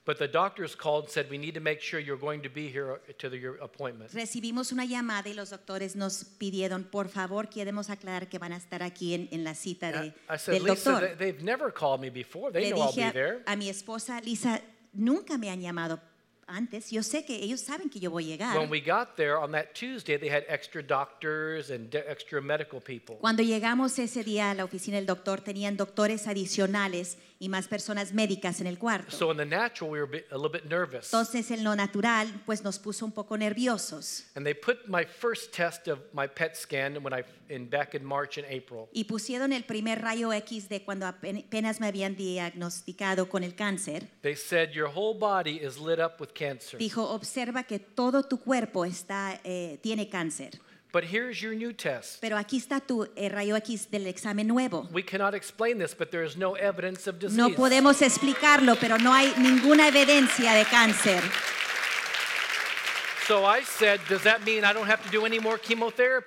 But 0.06 0.18
the 0.18 0.28
doctors 0.28 0.74
called 0.74 1.04
and 1.06 1.10
said, 1.12 1.28
we 1.28 1.36
need 1.36 1.52
to 1.54 1.60
make 1.60 1.80
sure 1.82 1.98
you're 2.00 2.16
going 2.16 2.40
to 2.44 2.48
be 2.48 2.68
here 2.68 2.98
to 3.18 3.28
the, 3.28 3.36
your 3.36 3.56
appointment. 3.60 4.10
Recibimos 4.14 4.72
una 4.72 4.84
llamada 4.86 5.28
y 5.28 5.34
los 5.34 5.50
doctores 5.50 5.96
nos 5.96 6.24
pidieron, 6.38 6.84
por 6.84 7.08
favor, 7.08 7.48
queremos 7.50 7.90
aclarar 7.90 8.28
que 8.30 8.38
van 8.38 8.52
a 8.52 8.56
estar 8.56 8.82
aquí 8.84 9.12
en, 9.14 9.28
en 9.32 9.42
la 9.44 9.54
cita 9.54 9.90
de, 9.92 10.06
I 10.30 10.34
I 10.34 10.38
said, 10.38 10.54
del 10.54 10.64
Lisa, 10.64 10.92
doctor. 10.92 11.08
they- 11.08 11.32
they've 11.32 11.42
never 11.44 11.70
called 11.72 12.00
me 12.00 12.08
before. 12.08 12.52
They 12.52 12.70
Le 12.70 12.76
know 12.76 12.82
I'll 12.86 12.94
be 12.94 13.10
there. 13.12 13.42
a, 13.46 13.52
a 13.52 13.56
mi 13.56 13.68
esposa, 13.68 14.20
Lisa, 14.24 14.62
nunca 14.96 15.38
me 15.38 15.50
han 15.50 15.60
llamado 15.60 16.00
antes. 16.46 16.90
Yo 16.90 17.02
sé 17.02 17.24
que 17.24 17.36
ellos 17.36 17.60
saben 17.60 17.90
que 17.90 17.98
yo 17.98 18.10
voy 18.10 18.24
a 18.24 18.36
llegar. 18.36 18.56
When 18.56 18.70
we 18.70 18.80
got 18.80 19.16
there 19.16 19.36
on 19.36 19.52
that 19.52 19.74
Tuesday, 19.74 20.16
they 20.18 20.30
had 20.30 20.44
extra 20.48 20.82
doctors 20.82 21.70
and 21.70 21.94
extra 21.94 22.40
medical 22.40 22.80
people. 22.80 23.16
Cuando 23.20 23.42
llegamos 23.42 23.98
ese 23.98 24.22
día 24.24 24.50
a 24.50 24.54
la 24.54 24.64
oficina 24.64 24.96
del 24.96 25.06
doctor, 25.06 25.40
tenían 25.40 25.76
doctores 25.76 26.26
adicionales 26.26 27.18
y 27.38 27.48
más 27.48 27.68
personas 27.68 28.12
médicas 28.12 28.60
en 28.60 28.66
el 28.66 28.78
cuarto. 28.78 29.10
So 29.14 29.30
in 29.30 29.36
the 29.36 29.44
natural, 29.44 29.90
we 29.90 29.98
were 30.00 30.08
a, 30.08 30.10
bit, 30.10 30.26
a 30.32 30.36
little 30.36 30.50
bit 30.50 30.64
nervous. 30.70 31.12
Entonces, 31.12 31.50
en 31.50 31.64
lo 31.64 31.74
natural, 31.76 32.28
pues 32.46 32.62
nos 32.62 32.78
puso 32.78 33.04
un 33.04 33.12
poco 33.12 33.36
nerviosos. 33.36 34.24
And 34.34 34.44
they 34.44 34.54
put 34.54 34.88
my 34.88 35.04
first 35.04 35.52
test 35.52 35.88
of 35.88 35.98
my 36.12 36.26
PET 36.26 36.56
scan 36.56 37.02
when 37.02 37.12
I 37.12 37.24
in 37.48 37.68
back 37.68 37.94
in 37.94 38.04
March 38.04 38.38
and 38.38 38.46
April. 38.50 38.88
Y 38.92 39.04
pusieron 39.04 39.52
el 39.52 39.64
primer 39.64 40.00
rayo 40.02 40.32
X 40.32 40.68
de 40.68 40.82
cuando 40.82 41.06
apen- 41.06 41.44
apenas 41.46 41.80
me 41.80 41.86
habían 41.86 42.16
diagnosticado 42.16 43.28
con 43.28 43.44
el 43.44 43.54
cáncer. 43.54 44.08
They 44.22 44.34
said 44.36 44.70
your 44.72 44.88
whole 44.88 45.18
body 45.18 45.58
is 45.62 45.78
lit 45.78 45.98
up 45.98 46.20
with 46.20 46.30
cancer. 46.34 46.78
Dijo, 46.78 47.08
observa 47.10 47.64
que 47.64 47.78
todo 47.78 48.22
tu 48.22 48.38
cuerpo 48.40 48.84
está, 48.84 49.40
eh, 49.44 49.78
tiene 49.82 50.08
cáncer. 50.08 50.58
But 50.96 51.04
here's 51.04 51.42
your 51.42 51.54
new 51.54 51.74
test. 51.74 52.22
Pero 52.22 52.38
aquí 52.38 52.56
está 52.56 52.80
tu 52.80 53.06
rayo 53.30 53.54
X 53.56 53.90
del 53.90 54.06
examen 54.06 54.48
nuevo. 54.48 54.88
We 54.94 55.02
cannot 55.02 55.34
explain 55.34 55.76
this, 55.76 55.94
but 55.94 56.10
there 56.10 56.24
is 56.24 56.38
no 56.38 56.54
evidence 56.54 57.06
of 57.06 57.18
disease. 57.18 57.36
No 57.36 57.50
podemos 57.50 58.00
explicarlo, 58.00 58.76
pero 58.80 58.96
no 58.96 59.12
hay 59.12 59.30
ninguna 59.36 59.88
evidencia 59.88 60.54
de 60.54 60.64
cáncer. 60.64 61.22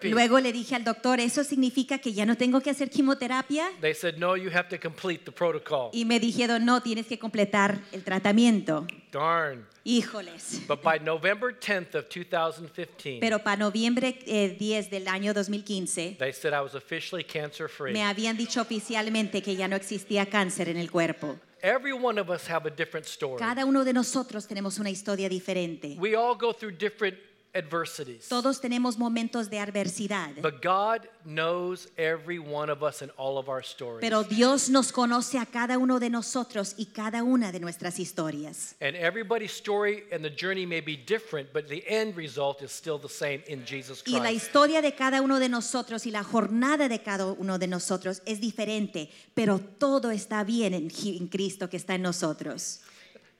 Luego 0.04 0.40
le 0.40 0.52
dije 0.52 0.76
al 0.76 0.84
doctor, 0.84 1.20
¿eso 1.20 1.44
significa 1.44 2.00
que 2.00 2.14
ya 2.14 2.26
no 2.26 2.36
tengo 2.36 2.62
que 2.62 2.70
hacer 2.70 2.90
quimioterapia? 2.90 3.70
They 3.82 3.94
said, 3.94 4.18
no, 4.18 4.36
you 4.36 4.50
have 4.50 4.70
to 4.70 4.80
complete 4.80 5.24
the 5.24 5.32
protocol. 5.32 5.90
Y 5.94 6.06
me 6.06 6.20
dijeron, 6.20 6.66
no, 6.66 6.82
tienes 6.82 7.08
que 7.08 7.18
completar 7.18 7.80
el 7.92 8.04
tratamiento. 8.04 8.86
Darn. 9.12 9.66
Híjoles. 9.84 10.62
But 10.68 10.84
by 10.84 11.00
November 11.00 11.52
10th 11.58 11.96
of 11.96 12.10
2015, 12.10 13.20
Pero 13.20 13.40
para 13.40 13.58
noviembre 13.58 14.20
eh, 14.28 14.56
10 14.60 14.90
del 14.92 15.08
año 15.08 15.34
2015, 15.34 16.18
they 16.20 16.34
said 16.34 16.54
I 16.54 16.62
was 16.62 16.76
officially 16.76 17.24
cancer 17.24 17.68
free. 17.70 17.94
me 17.94 18.04
habían 18.04 18.38
dicho 18.38 18.62
oficialmente 18.62 19.42
que 19.42 19.56
ya 19.56 19.68
no 19.68 19.76
existía 19.76 20.28
cáncer 20.28 20.70
en 20.70 20.78
el 20.78 20.92
cuerpo. 20.92 21.40
Every 21.62 21.94
one 21.94 22.20
of 22.20 22.30
us 22.30 22.48
have 22.48 22.66
a 22.66 22.70
different 22.70 23.06
story. 23.06 23.38
Cada 23.40 23.66
uno 23.66 23.84
de 23.84 23.94
nosotros 23.94 24.48
tenemos 24.48 24.80
una 24.80 24.90
historia 24.90 25.28
diferente. 25.28 25.98
We 26.00 26.16
all 26.16 26.36
go 26.36 26.54
through 26.54 26.78
different 26.78 27.18
adversities. 27.54 28.28
Todos 28.30 28.62
tenemos 28.62 28.98
momentos 28.98 29.50
de 29.50 29.60
adversidad. 29.60 30.30
But 30.42 30.62
God 30.62 31.08
knows 31.26 31.88
every 31.98 32.40
one 32.40 32.70
of 32.72 32.84
us 32.84 33.02
and 33.02 33.12
all 33.18 33.38
of 33.38 33.50
our 33.50 33.62
stories. 33.64 34.02
Pero 34.02 34.24
Dios 34.24 34.70
nos 34.70 34.92
conoce 34.92 35.40
a 35.40 35.46
cada 35.46 35.78
uno 35.78 36.00
de 36.00 36.10
nosotros 36.10 36.76
y 36.78 36.86
cada 36.94 37.24
una 37.24 37.52
de 37.52 37.60
nuestras 37.60 38.00
historias. 38.00 38.76
and 38.82 38.96
everybody's 38.96 39.52
story 39.52 40.04
and 40.12 40.24
the 40.24 40.30
journey 40.30 40.66
may 40.66 40.82
be 40.82 40.96
different, 40.96 41.52
but 41.54 41.68
the 41.68 41.84
end 41.88 42.16
result 42.16 42.62
is 42.62 42.72
still 42.72 42.98
the 43.00 43.10
same 43.10 43.42
in 43.48 43.66
Jesus 43.66 44.04
Y 44.06 44.14
la 44.14 44.30
Christ. 44.30 44.46
historia 44.46 44.82
de 44.82 44.94
cada 44.94 45.22
uno 45.22 45.40
de 45.40 45.50
nosotros 45.50 46.06
y 46.06 46.12
la 46.12 46.24
jornada 46.24 46.88
de 46.88 47.00
cada 47.02 47.26
uno 47.34 47.58
de 47.58 47.68
nosotros 47.68 48.22
es 48.26 48.40
diferente, 48.40 49.10
pero 49.34 49.60
todo 49.60 50.12
está 50.12 50.44
bien 50.44 50.74
en, 50.74 50.90
en 51.04 51.28
Cristo 51.28 51.70
que 51.70 51.78
está 51.78 51.96
en 51.96 52.04
nosotros. 52.04 52.82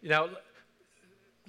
Now, 0.02 0.30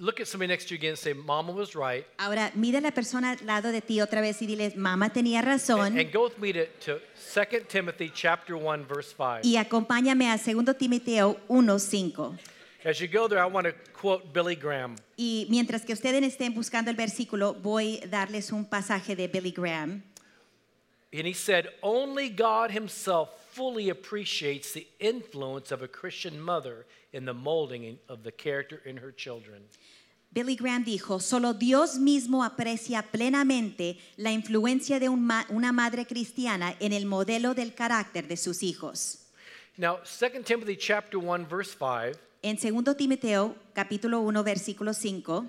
look 0.01 0.19
at 0.19 0.27
somebody 0.27 0.47
next 0.47 0.67
to 0.67 0.73
you 0.73 0.79
again 0.79 0.89
and 0.89 0.99
say, 0.99 1.13
Mama 1.13 1.53
was 1.53 1.75
right. 1.75 2.05
Ahora, 2.17 2.51
mira 2.55 2.79
a 2.79 2.81
la 2.81 2.91
persona 2.91 3.31
al 3.31 3.45
lado 3.45 3.71
de 3.71 3.81
ti 3.81 4.01
otra 4.01 4.19
vez 4.19 4.41
y 4.41 4.47
dile, 4.47 4.73
mamá 4.75 5.13
tenía 5.13 5.41
razón. 5.41 5.97
And 5.97 6.11
go 6.11 6.23
with 6.23 6.39
me 6.39 6.51
to, 6.51 6.65
to 6.85 6.99
2 7.15 7.65
Timothy 7.69 8.11
chapter 8.13 8.57
1, 8.57 8.85
verse 8.85 9.13
5. 9.15 9.41
Y 9.43 9.57
acompáñame 9.57 10.29
a 10.31 10.37
2 10.37 10.75
Timoteo 10.77 11.37
1:5. 11.47 12.37
As 12.83 12.99
you 12.99 13.07
go 13.07 13.27
there, 13.27 13.39
I 13.39 13.45
want 13.45 13.67
to 13.67 13.73
quote 13.93 14.33
Billy 14.33 14.55
Graham. 14.55 14.95
Y 15.15 15.45
mientras 15.49 15.85
que 15.85 15.93
ustedes 15.93 16.23
estén 16.23 16.55
buscando 16.55 16.89
el 16.89 16.97
versículo, 16.97 17.53
voy 17.53 18.01
a 18.03 18.07
darles 18.07 18.51
un 18.51 18.65
pasaje 18.65 19.15
de 19.15 19.27
Billy 19.27 19.51
Graham. 19.51 20.03
And 21.13 21.27
he 21.27 21.33
said, 21.33 21.67
Only 21.83 22.29
God 22.29 22.71
Himself 22.71 23.29
fully 23.51 23.89
appreciates 23.89 24.71
the 24.73 24.87
influence 24.99 25.71
of 25.71 25.81
a 25.83 25.87
Christian 25.87 26.39
mother 26.39 26.85
in 27.13 27.25
the 27.25 27.33
molding 27.33 27.97
of 28.07 28.23
the 28.23 28.31
character 28.31 28.81
in 28.85 28.97
her 28.97 29.11
children. 29.11 29.61
Billy 30.33 30.55
Graham 30.55 30.85
dijo, 30.85 31.19
solo 31.21 31.53
Dios 31.53 31.97
mismo 31.97 32.43
aprecia 32.45 33.01
plenamente 33.11 33.97
la 34.15 34.31
influencia 34.31 34.97
de 34.97 35.09
un 35.09 35.21
ma- 35.25 35.45
una 35.49 35.73
madre 35.73 36.05
cristiana 36.05 36.73
en 36.79 36.93
el 36.93 37.05
modelo 37.05 37.53
del 37.53 37.73
carácter 37.73 38.27
de 38.29 38.37
sus 38.37 38.63
hijos. 38.63 39.27
Now, 39.77 39.97
2 40.05 40.43
Timothy 40.45 40.77
chapter 40.77 41.17
1, 41.19 41.45
verse 41.49 41.75
5, 41.77 42.17
En 42.43 42.55
2 42.55 42.95
Timoteo 42.95 43.55
capítulo 43.73 44.21
1 44.21 44.43
versículo 44.43 44.93
5, 44.93 45.45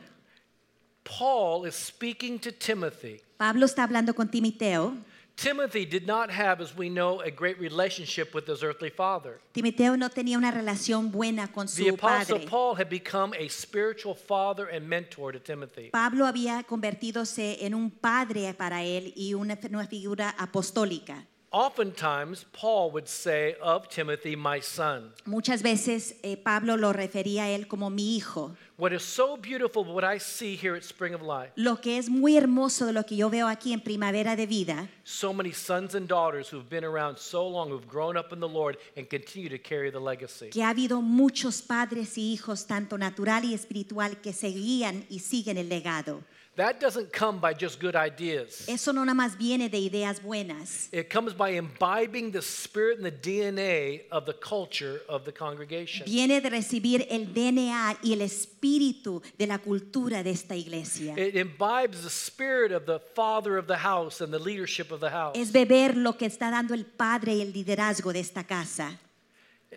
Paul 1.04 1.64
is 1.66 1.74
speaking 1.74 2.38
to 2.40 2.50
Timothy. 2.52 3.20
Pablo 3.38 3.66
está 3.66 3.84
hablando 3.84 4.14
con 4.14 4.28
Timoteo. 4.30 4.96
Timothy 5.42 5.84
did 5.84 6.06
not 6.06 6.30
have, 6.30 6.60
as 6.60 6.76
we 6.76 6.88
know, 6.88 7.20
a 7.20 7.30
great 7.30 7.58
relationship 7.58 8.32
with 8.32 8.46
his 8.46 8.62
earthly 8.62 8.90
father. 8.90 9.40
Timoteo 9.52 9.96
no 9.96 10.08
tenía 10.08 10.38
una 10.38 10.52
relación 10.52 11.10
buena 11.10 11.48
con 11.48 11.66
The 11.66 11.72
su 11.72 11.94
Apostle 11.94 12.36
padre. 12.36 12.48
Paul 12.48 12.76
had 12.76 12.88
become 12.88 13.34
a 13.34 13.48
spiritual 13.48 14.14
father 14.14 14.68
and 14.68 14.88
mentor 14.88 15.32
to 15.32 15.40
Timothy. 15.40 15.90
Pablo 15.90 16.26
había 16.26 16.62
convertidose 16.62 17.58
en 17.66 17.74
un 17.74 17.90
padre 17.90 18.54
para 18.54 18.84
él 18.84 19.12
y 19.16 19.34
una, 19.34 19.58
una 19.68 19.86
figura 19.88 20.32
apostólica. 20.38 21.26
Oftentimes, 21.52 22.46
Paul 22.54 22.90
would 22.92 23.06
say 23.06 23.56
of 23.60 23.86
Timothy, 23.90 24.34
my 24.36 24.58
son. 24.62 25.12
Muchas 25.26 25.62
veces 25.62 26.14
eh, 26.22 26.38
Pablo 26.38 26.78
lo 26.78 26.94
refería 26.94 27.44
a 27.44 27.50
él 27.50 27.68
como 27.68 27.90
mi 27.90 28.16
hijo. 28.16 28.56
What 28.78 28.92
is 28.92 29.02
so 29.02 29.36
beautiful, 29.36 29.84
what 29.84 30.02
I 30.02 30.18
see 30.18 30.56
here 30.56 30.74
at 30.74 30.82
Spring 30.82 31.12
of 31.14 31.20
Life, 31.20 31.52
Lo 31.56 31.76
que 31.76 31.98
es 31.98 32.08
muy 32.08 32.38
hermoso 32.38 32.86
de 32.86 32.94
lo 32.94 33.04
que 33.04 33.16
yo 33.16 33.28
veo 33.28 33.46
aquí 33.46 33.74
en 33.74 33.80
Primavera 33.80 34.34
de 34.34 34.46
Vida, 34.46 34.88
so 35.04 35.34
many 35.34 35.52
sons 35.52 35.94
and 35.94 36.08
daughters 36.08 36.48
who've 36.50 36.70
been 36.70 36.84
around 36.84 37.18
so 37.18 37.46
long, 37.46 37.70
who've 37.70 37.86
grown 37.86 38.16
up 38.16 38.32
in 38.32 38.40
the 38.40 38.48
Lord 38.48 38.78
and 38.96 39.06
continue 39.08 39.50
to 39.50 39.58
carry 39.58 39.90
the 39.92 40.00
legacy. 40.00 40.48
que 40.48 40.64
ha 40.64 40.70
habido 40.70 41.02
muchos 41.02 41.60
padres 41.60 42.16
y 42.16 42.32
hijos, 42.32 42.66
tanto 42.66 42.96
natural 42.96 43.44
y 43.44 43.52
espiritual, 43.52 44.22
que 44.22 44.32
seguían 44.32 45.04
y 45.10 45.18
siguen 45.18 45.58
el 45.58 45.68
legado. 45.68 46.22
That 46.56 46.80
doesn't 46.80 47.14
come 47.14 47.38
by 47.38 47.54
just 47.54 47.80
good 47.80 47.96
ideas. 47.96 48.68
Eso 48.68 48.92
no 48.92 49.04
nada 49.06 49.14
más 49.14 49.38
viene 49.38 49.70
de 49.70 49.78
ideas 49.78 50.22
buenas. 50.22 50.90
It 50.92 51.08
comes 51.08 51.32
by 51.32 51.52
imbibing 51.52 52.30
the 52.30 52.42
spirit 52.42 52.98
and 52.98 53.06
the 53.06 53.10
DNA 53.10 54.02
of 54.10 54.26
the 54.26 54.34
culture 54.34 55.00
of 55.08 55.24
the 55.24 55.32
congregation. 55.32 56.04
Viene 56.04 56.42
de 56.42 56.50
recibir 56.50 57.06
el 57.08 57.32
DNA 57.32 57.96
y 58.02 58.12
el 58.12 58.20
espíritu 58.20 59.22
de 59.38 59.46
la 59.46 59.60
cultura 59.60 60.22
de 60.22 60.30
esta 60.30 60.54
iglesia. 60.54 61.14
It 61.16 61.36
imbibes 61.36 62.02
the 62.02 62.10
spirit 62.10 62.70
of 62.70 62.84
the 62.84 63.00
father 63.14 63.56
of 63.56 63.66
the 63.66 63.78
house 63.78 64.20
and 64.20 64.30
the 64.30 64.38
leadership 64.38 64.92
of 64.92 65.00
the 65.00 65.08
house. 65.08 65.34
Es 65.34 65.52
beber 65.52 65.96
lo 65.96 66.18
que 66.18 66.26
está 66.26 66.50
dando 66.50 66.74
el 66.74 66.84
padre 66.84 67.34
y 67.34 67.40
el 67.40 67.54
liderazgo 67.54 68.12
de 68.12 68.20
esta 68.20 68.44
casa. 68.44 68.98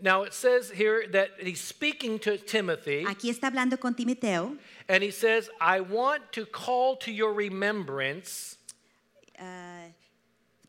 Now 0.02 0.24
it 0.24 0.34
says 0.34 0.70
here 0.72 1.06
that 1.12 1.30
he's 1.40 1.62
speaking 1.62 2.20
to 2.20 2.38
Timothy 2.38 3.06
Aquí 3.06 3.30
está 3.30 3.48
hablando 3.48 3.80
con 3.80 3.94
Timoteo. 3.94 4.58
and 4.90 5.02
he 5.04 5.12
says, 5.12 5.50
I 5.60 5.80
want 5.80 6.32
to 6.34 6.46
call 6.46 6.98
to 6.98 7.12
your 7.12 7.34
remembrance 7.34 8.58
uh, 9.40 9.44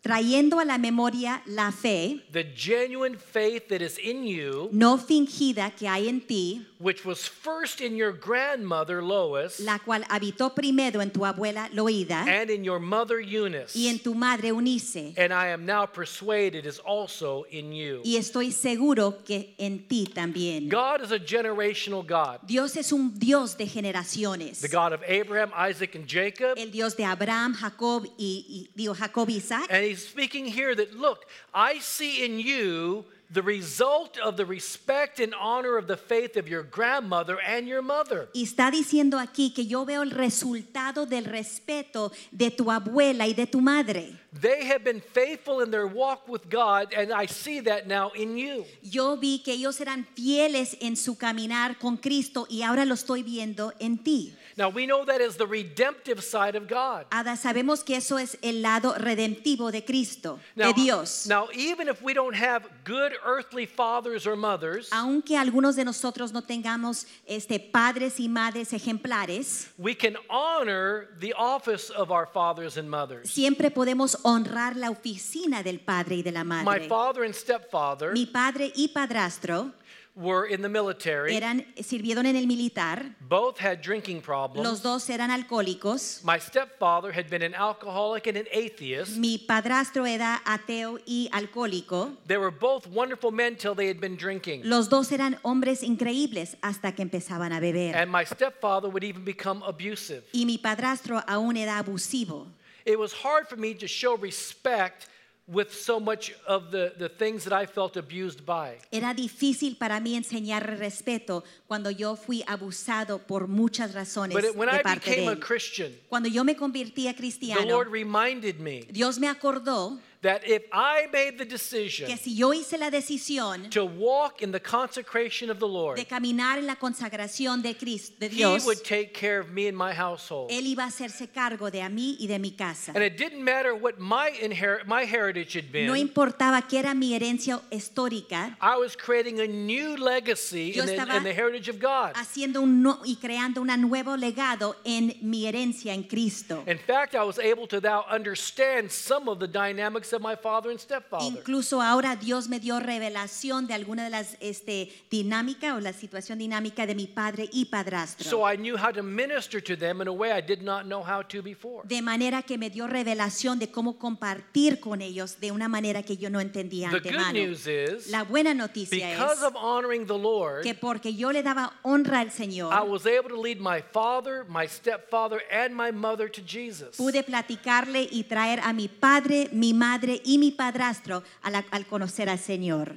trayendo 0.03 0.61
a 0.61 0.65
la 0.65 0.79
memoria 0.79 1.43
la 1.47 1.71
fe 1.73 2.23
the 2.33 2.45
genuine 2.45 3.17
faith 3.17 3.69
that 3.69 3.83
is 3.83 3.99
in 3.99 4.25
you, 4.25 4.69
no 4.73 4.97
fingida 4.97 5.71
que 5.77 5.89
hay 5.89 6.09
en 6.09 6.21
ti, 6.21 6.65
which 6.79 7.05
was 7.05 7.27
first 7.27 7.81
in 7.81 7.97
your 7.97 8.13
grandmother 8.13 9.03
Lois 9.03 9.61
la 9.61 9.79
cual 9.79 10.05
habitó 10.09 10.55
primero 10.55 11.01
en 11.01 11.11
tu 11.11 11.21
abuela 11.25 11.69
Loida 11.73 12.27
and 12.27 12.51
in 12.51 12.65
your 12.65 12.79
mother 12.79 13.19
Eunice. 13.21 13.75
y 13.75 13.89
en 13.89 13.99
tu 13.99 14.15
madre 14.15 14.53
Unice. 14.53 15.15
And 15.17 15.33
I 15.33 15.49
am 15.49 15.65
now 15.65 15.87
persuaded 15.87 16.67
is 16.67 16.79
also 16.79 17.45
in 17.51 17.73
you. 17.73 18.03
Y 18.05 18.17
estoy 18.17 18.53
seguro 18.53 19.23
que 19.25 19.55
en 19.59 19.87
ti 19.89 20.07
también. 20.07 20.69
God 20.69 21.03
is 21.03 21.13
a 21.13 21.19
generational 21.19 22.07
God. 22.07 22.41
Dios 22.47 22.77
es 22.77 22.93
un 22.93 23.13
Dios 23.19 23.55
de 23.57 23.67
generaciones. 23.67 24.61
The 24.61 24.69
God 24.69 24.93
of 24.93 25.03
Abraham, 25.07 25.51
Isaac, 25.55 25.95
and 25.95 26.07
Jacob. 26.07 26.59
El 26.59 26.71
Dios 26.71 26.95
de 26.95 27.05
Abraham, 27.05 27.55
Jacob 27.55 28.05
y, 28.19 28.45
y 28.49 28.69
digo 28.77 28.95
Jacob 28.97 29.29
y 29.29 29.37
Isaac. 29.37 29.67
And 29.71 29.85
he's 29.85 30.07
speaking 30.07 30.47
here 30.47 30.75
that, 30.75 30.95
look, 30.95 31.27
I 31.55 31.79
see 31.81 32.25
in 32.25 32.39
you 32.39 33.05
the 33.33 33.43
result 33.43 34.19
of 34.19 34.37
the 34.37 34.45
respect 34.45 35.21
and 35.21 35.35
honor 35.35 35.77
of 35.77 35.87
the 35.87 35.97
faith 35.97 36.37
of 36.37 36.49
your 36.49 36.63
grandmother 36.63 37.39
and 37.41 37.67
your 37.67 37.83
mother. 37.83 38.29
Y 38.33 38.43
está 38.43 38.71
diciendo 38.71 39.19
aquí 39.19 39.53
que 39.53 39.67
yo 39.67 39.85
veo 39.85 40.03
el 40.03 40.11
resultado 40.11 41.07
del 41.07 41.25
respeto 41.25 42.13
de 42.31 42.51
tu 42.51 42.71
abuela 42.71 43.27
y 43.27 43.35
de 43.35 43.47
tu 43.47 43.61
madre. 43.61 44.13
They 44.41 44.67
have 44.67 44.85
been 44.85 45.01
faithful 45.01 45.63
in 45.63 45.71
their 45.71 45.87
walk 45.87 46.29
with 46.29 46.49
God, 46.51 46.93
and 46.95 47.13
I 47.13 47.27
see 47.27 47.61
that 47.61 47.87
now 47.87 48.11
in 48.15 48.37
you. 48.37 48.65
Yo 48.83 49.17
vi 49.17 49.41
que 49.43 49.55
ellos 49.55 49.81
eran 49.81 50.07
fieles 50.15 50.77
en 50.81 50.97
su 50.97 51.17
caminar 51.17 51.79
con 51.79 51.97
Cristo 51.97 52.47
y 52.49 52.63
ahora 52.63 52.85
lo 52.85 52.95
estoy 52.95 53.23
viendo 53.23 53.73
en 53.79 53.99
ti. 53.99 54.35
Now, 54.59 54.71
we 54.71 54.87
know 54.87 55.05
that 55.05 55.21
is 55.21 55.37
the 55.37 55.47
redemptive 55.47 56.25
side 56.25 56.57
of 56.57 56.67
God. 56.67 57.05
Ada, 57.13 57.37
sabemos 57.37 57.85
que 57.85 57.95
eso 57.97 58.17
es 58.17 58.39
el 58.41 58.63
lado 58.63 58.95
redemptivo 58.97 59.71
de 59.71 59.85
Cristo, 59.85 60.41
Now, 60.55 60.73
de 60.73 60.83
Dios. 60.83 61.27
now, 61.27 61.49
even 61.53 61.89
if 61.89 62.01
we 62.01 62.15
don't 62.15 62.35
have 62.35 62.67
good 62.83 63.13
earthly 63.23 63.67
fathers 63.67 64.27
or 64.27 64.35
mothers, 64.35 64.89
Aunque 64.93 65.37
algunos 65.37 65.77
de 65.77 65.85
nosotros 65.85 66.33
no 66.33 66.41
tengamos 66.41 67.07
este, 67.27 67.61
padres 67.61 68.19
y 68.19 68.29
madres 68.29 68.73
ejemplares, 68.73 69.69
we 69.77 69.95
can 69.95 70.17
honor 70.31 71.09
the 71.21 71.35
office 71.35 71.91
of 71.91 72.11
our 72.11 72.27
fathers 72.27 72.79
and 72.79 72.89
mothers. 72.89 73.29
siempre 73.31 73.71
podemos 73.71 74.17
honrar 74.23 74.75
la 74.77 74.89
oficina 74.91 75.63
del 75.63 75.81
padre 75.81 76.17
y 76.17 76.23
de 76.23 76.33
la 76.33 76.45
madre. 76.45 76.65
My 76.81 76.89
father 76.89 77.25
and 77.25 77.35
stepfather 77.35 78.13
Mi 78.15 78.25
padre 78.25 78.73
y 78.75 78.89
padrastro 78.89 79.73
were 80.17 80.47
in 80.47 80.63
the 80.63 80.69
military. 80.69 81.37
eran, 81.37 81.65
sirvieron 81.77 82.25
en 82.25 82.37
el 82.37 82.47
militar, 82.47 83.15
Both 83.21 83.59
had 83.59 83.83
drinking 83.83 84.23
problems. 84.23 84.67
los 84.67 84.83
dos 84.83 85.09
eran 85.11 85.31
alcohólicos. 85.31 86.25
My 86.25 86.39
stepfather 86.39 87.13
had 87.13 87.29
been 87.29 87.43
an 87.43 87.55
alcoholic 87.55 88.27
and 88.27 88.39
an 88.39 88.47
atheist. 88.51 89.19
Mi 89.19 89.39
padrastro 89.39 90.07
era 90.07 90.41
ateo 90.47 90.99
y 91.07 91.29
alcohólico. 91.33 92.17
They 92.27 92.39
were 92.39 92.51
both 92.51 92.87
wonderful 92.87 93.31
men 93.31 93.57
till 93.57 93.75
they 93.75 93.89
had 93.89 94.01
been 94.01 94.17
drinking. 94.17 94.63
Los 94.65 94.89
dos 94.89 95.13
eran 95.13 95.39
hombres 95.45 95.83
increíbles 95.83 96.57
hasta 96.63 96.93
que 96.93 97.03
empezaban 97.03 97.53
a 97.53 97.61
beber. 97.61 97.95
And 97.95 98.11
my 98.11 98.25
stepfather 98.25 98.89
would 98.89 99.05
even 99.05 99.23
become 99.25 99.63
abusive. 99.67 100.25
Y 100.33 100.45
mi 100.47 100.57
padrastro 100.57 101.23
aún 101.27 101.59
era 101.59 101.79
abusivo. 101.79 102.47
It 102.87 102.99
was 102.99 103.13
hard 103.13 103.49
for 103.49 103.57
me 103.57 103.75
to 103.75 103.87
show 103.87 104.17
respect 104.17 105.09
with 105.49 105.73
so 105.73 106.01
much 106.01 106.33
of 106.47 106.71
the, 106.73 106.93
the 106.99 107.09
things 107.09 107.45
that 107.45 107.53
I 107.53 107.67
felt 107.67 107.97
abused 107.97 108.45
by. 108.45 108.79
Era 108.91 109.15
difícil 109.15 109.77
para 109.79 110.01
mí 110.01 110.17
enseñar 110.17 110.79
respeto 110.79 111.45
cuando 111.69 111.91
yo 111.91 112.17
fui 112.17 112.43
abusado 112.49 113.19
por 113.27 113.47
muchas 113.47 113.95
razones 113.95 114.35
But 114.35 114.45
it- 114.45 114.57
when 114.57 114.69
de 114.69 114.77
I 114.81 114.83
parte 114.83 115.09
de 115.11 115.17
became 115.17 115.29
a. 115.33 115.37
Christian, 115.37 115.93
Cuando 116.09 116.29
yo 116.29 116.43
me 116.43 116.57
convertí 116.57 117.07
a 117.07 117.13
the 117.13 117.17
cristiano, 117.17 117.65
Lord 117.65 117.91
reminded 117.93 118.59
me 118.59 118.83
Dios 118.91 119.19
me 119.21 119.29
acordó 119.29 120.01
that 120.23 120.43
if 120.47 120.63
I 120.73 121.07
made 121.13 121.39
the 121.39 121.45
decision 121.45 122.07
que 122.09 122.17
si 122.17 122.35
yo 122.35 122.53
hice 122.53 122.77
la 122.79 122.91
decisión 122.91 123.71
to 123.71 123.85
walk 123.85 124.43
in 124.43 124.51
the 124.53 124.61
consecration 124.61 125.51
of 125.51 125.59
the 125.59 125.67
Lord, 125.69 125.97
de 125.97 126.05
caminar 126.05 126.59
en 126.59 126.67
la 126.67 126.77
consagración 126.77 127.63
de 127.63 127.75
Cristo, 127.75 128.15
de 128.21 128.29
He 128.29 128.45
would 128.65 128.83
take 128.85 129.13
care 129.13 129.39
of 129.41 129.51
me 129.51 129.69
and 129.69 129.77
my 129.77 129.93
household. 129.93 130.51
Él 130.51 130.67
iba 130.67 130.85
a 130.85 130.89
hacerse 130.89 131.29
cargo 131.29 131.71
de 131.71 131.81
a 131.83 131.89
mí 131.89 132.17
y 132.21 132.27
de 132.27 132.39
mi 132.39 132.51
casa. 132.53 132.93
And 132.95 133.03
it 133.05 133.17
didn't 133.17 133.43
matter 133.43 133.75
what 133.75 133.99
my 133.99 134.31
inherit, 134.41 134.87
my 134.87 135.05
heritage 135.05 135.55
had 135.55 135.67
No 135.67 135.93
been. 135.93 135.97
importaba 136.09 136.63
que 136.67 136.79
era 136.79 136.95
mi 136.95 137.15
herencia 137.15 137.61
histórica, 137.71 138.57
I 138.61 138.77
was 138.77 138.97
creating 138.97 139.41
a 139.41 139.47
new 139.47 139.97
legacy 139.97 140.73
in 140.79 140.87
the, 140.87 141.17
in 141.17 141.23
the 141.23 141.33
heritage 141.33 141.69
of 141.69 141.79
God. 141.79 142.15
haciendo 142.15 142.63
un 142.63 142.83
no- 142.83 143.01
y 143.05 143.17
creando 143.17 143.61
un 143.61 143.69
nuevo 143.81 144.17
legado 144.17 144.77
en 144.85 145.15
mi 145.23 145.47
herencia 145.47 145.93
en 145.95 146.03
Cristo. 146.05 146.63
In 146.67 146.79
fact, 146.79 147.15
I 147.15 147.23
was 147.25 147.39
able 147.39 147.67
to 147.69 147.81
now 147.81 148.05
understand 148.11 148.91
some 148.91 149.29
of 149.29 149.39
the 149.39 149.47
dynamics 149.49 150.13
of 150.17 150.23
my 150.23 150.35
father 150.37 150.71
and 150.71 150.81
stepfather. 150.81 151.25
Incluso 151.27 151.81
ahora 151.81 152.17
Dios 152.17 152.49
me 152.49 152.59
dio 152.59 152.81
revelación 152.81 153.67
de 153.67 153.75
alguna 153.75 154.05
de 154.05 154.11
las 154.11 154.37
este, 154.41 154.91
dinámica 155.11 155.75
o 155.75 155.81
la 155.81 155.93
situación 155.93 156.39
dinámica 156.39 156.87
de 156.87 156.95
mi 156.95 157.07
padre 157.07 157.49
y 157.53 157.67
padrastro. 157.67 158.29
So 158.29 158.45
I 158.51 158.57
knew 158.57 158.77
how 158.77 158.91
to 158.93 159.03
minister 159.03 159.63
to 159.63 159.77
them 159.77 160.01
in 160.01 160.09
a 160.09 160.13
way 160.13 160.33
I 160.33 160.41
did 160.41 160.63
not 160.63 160.85
know 160.87 161.03
how 161.03 161.23
to 161.23 161.43
before. 161.43 161.83
de 161.87 162.03
manera 162.03 162.43
que 162.43 162.59
me 162.59 162.71
dio 162.71 162.87
revelación 162.87 163.59
de 163.59 163.71
cómo 163.71 163.99
compartir 163.99 164.81
con 164.81 165.03
ellos 165.03 165.39
de 165.41 165.53
una 165.53 165.69
manera 165.69 166.03
que 166.03 166.17
yo 166.17 166.31
no 166.31 166.41
entendía 166.41 166.91
The 166.91 167.01
good 167.01 167.33
news 167.33 167.67
is, 167.67 168.09
La 168.09 168.25
buena 168.25 168.55
noticia 168.55 169.11
because 169.11 169.39
es 169.39 169.43
of 169.43 169.55
honoring 169.57 170.07
the 170.07 170.19
Lord, 170.19 170.63
que 170.63 170.75
porque 170.75 171.15
yo 171.15 171.33
le 171.33 171.43
daba 171.43 171.75
honra 171.83 172.21
al 172.21 172.29
I 172.29 172.31
Señor, 172.31 172.73
was 172.89 173.07
able 173.07 173.29
to 173.29 173.41
lead 173.41 173.59
my 173.61 173.83
father, 173.83 174.45
my 174.49 174.67
stepfather, 174.67 175.41
and 175.51 175.75
my 175.75 175.91
mother 175.93 176.31
to 176.31 176.41
Jesus. 176.43 176.97
pude 176.97 177.23
platicarle 177.23 178.09
y 178.11 178.25
traer 178.25 178.61
a 178.63 178.73
mi 178.73 178.89
padre, 178.89 179.49
mi 179.53 179.73
madre 179.75 179.96
y 180.25 180.39
mi 180.39 180.51
padrastro 180.53 181.23
al 181.43 181.87
conocer 181.87 182.29
al 182.29 182.39
Señor. 182.39 182.97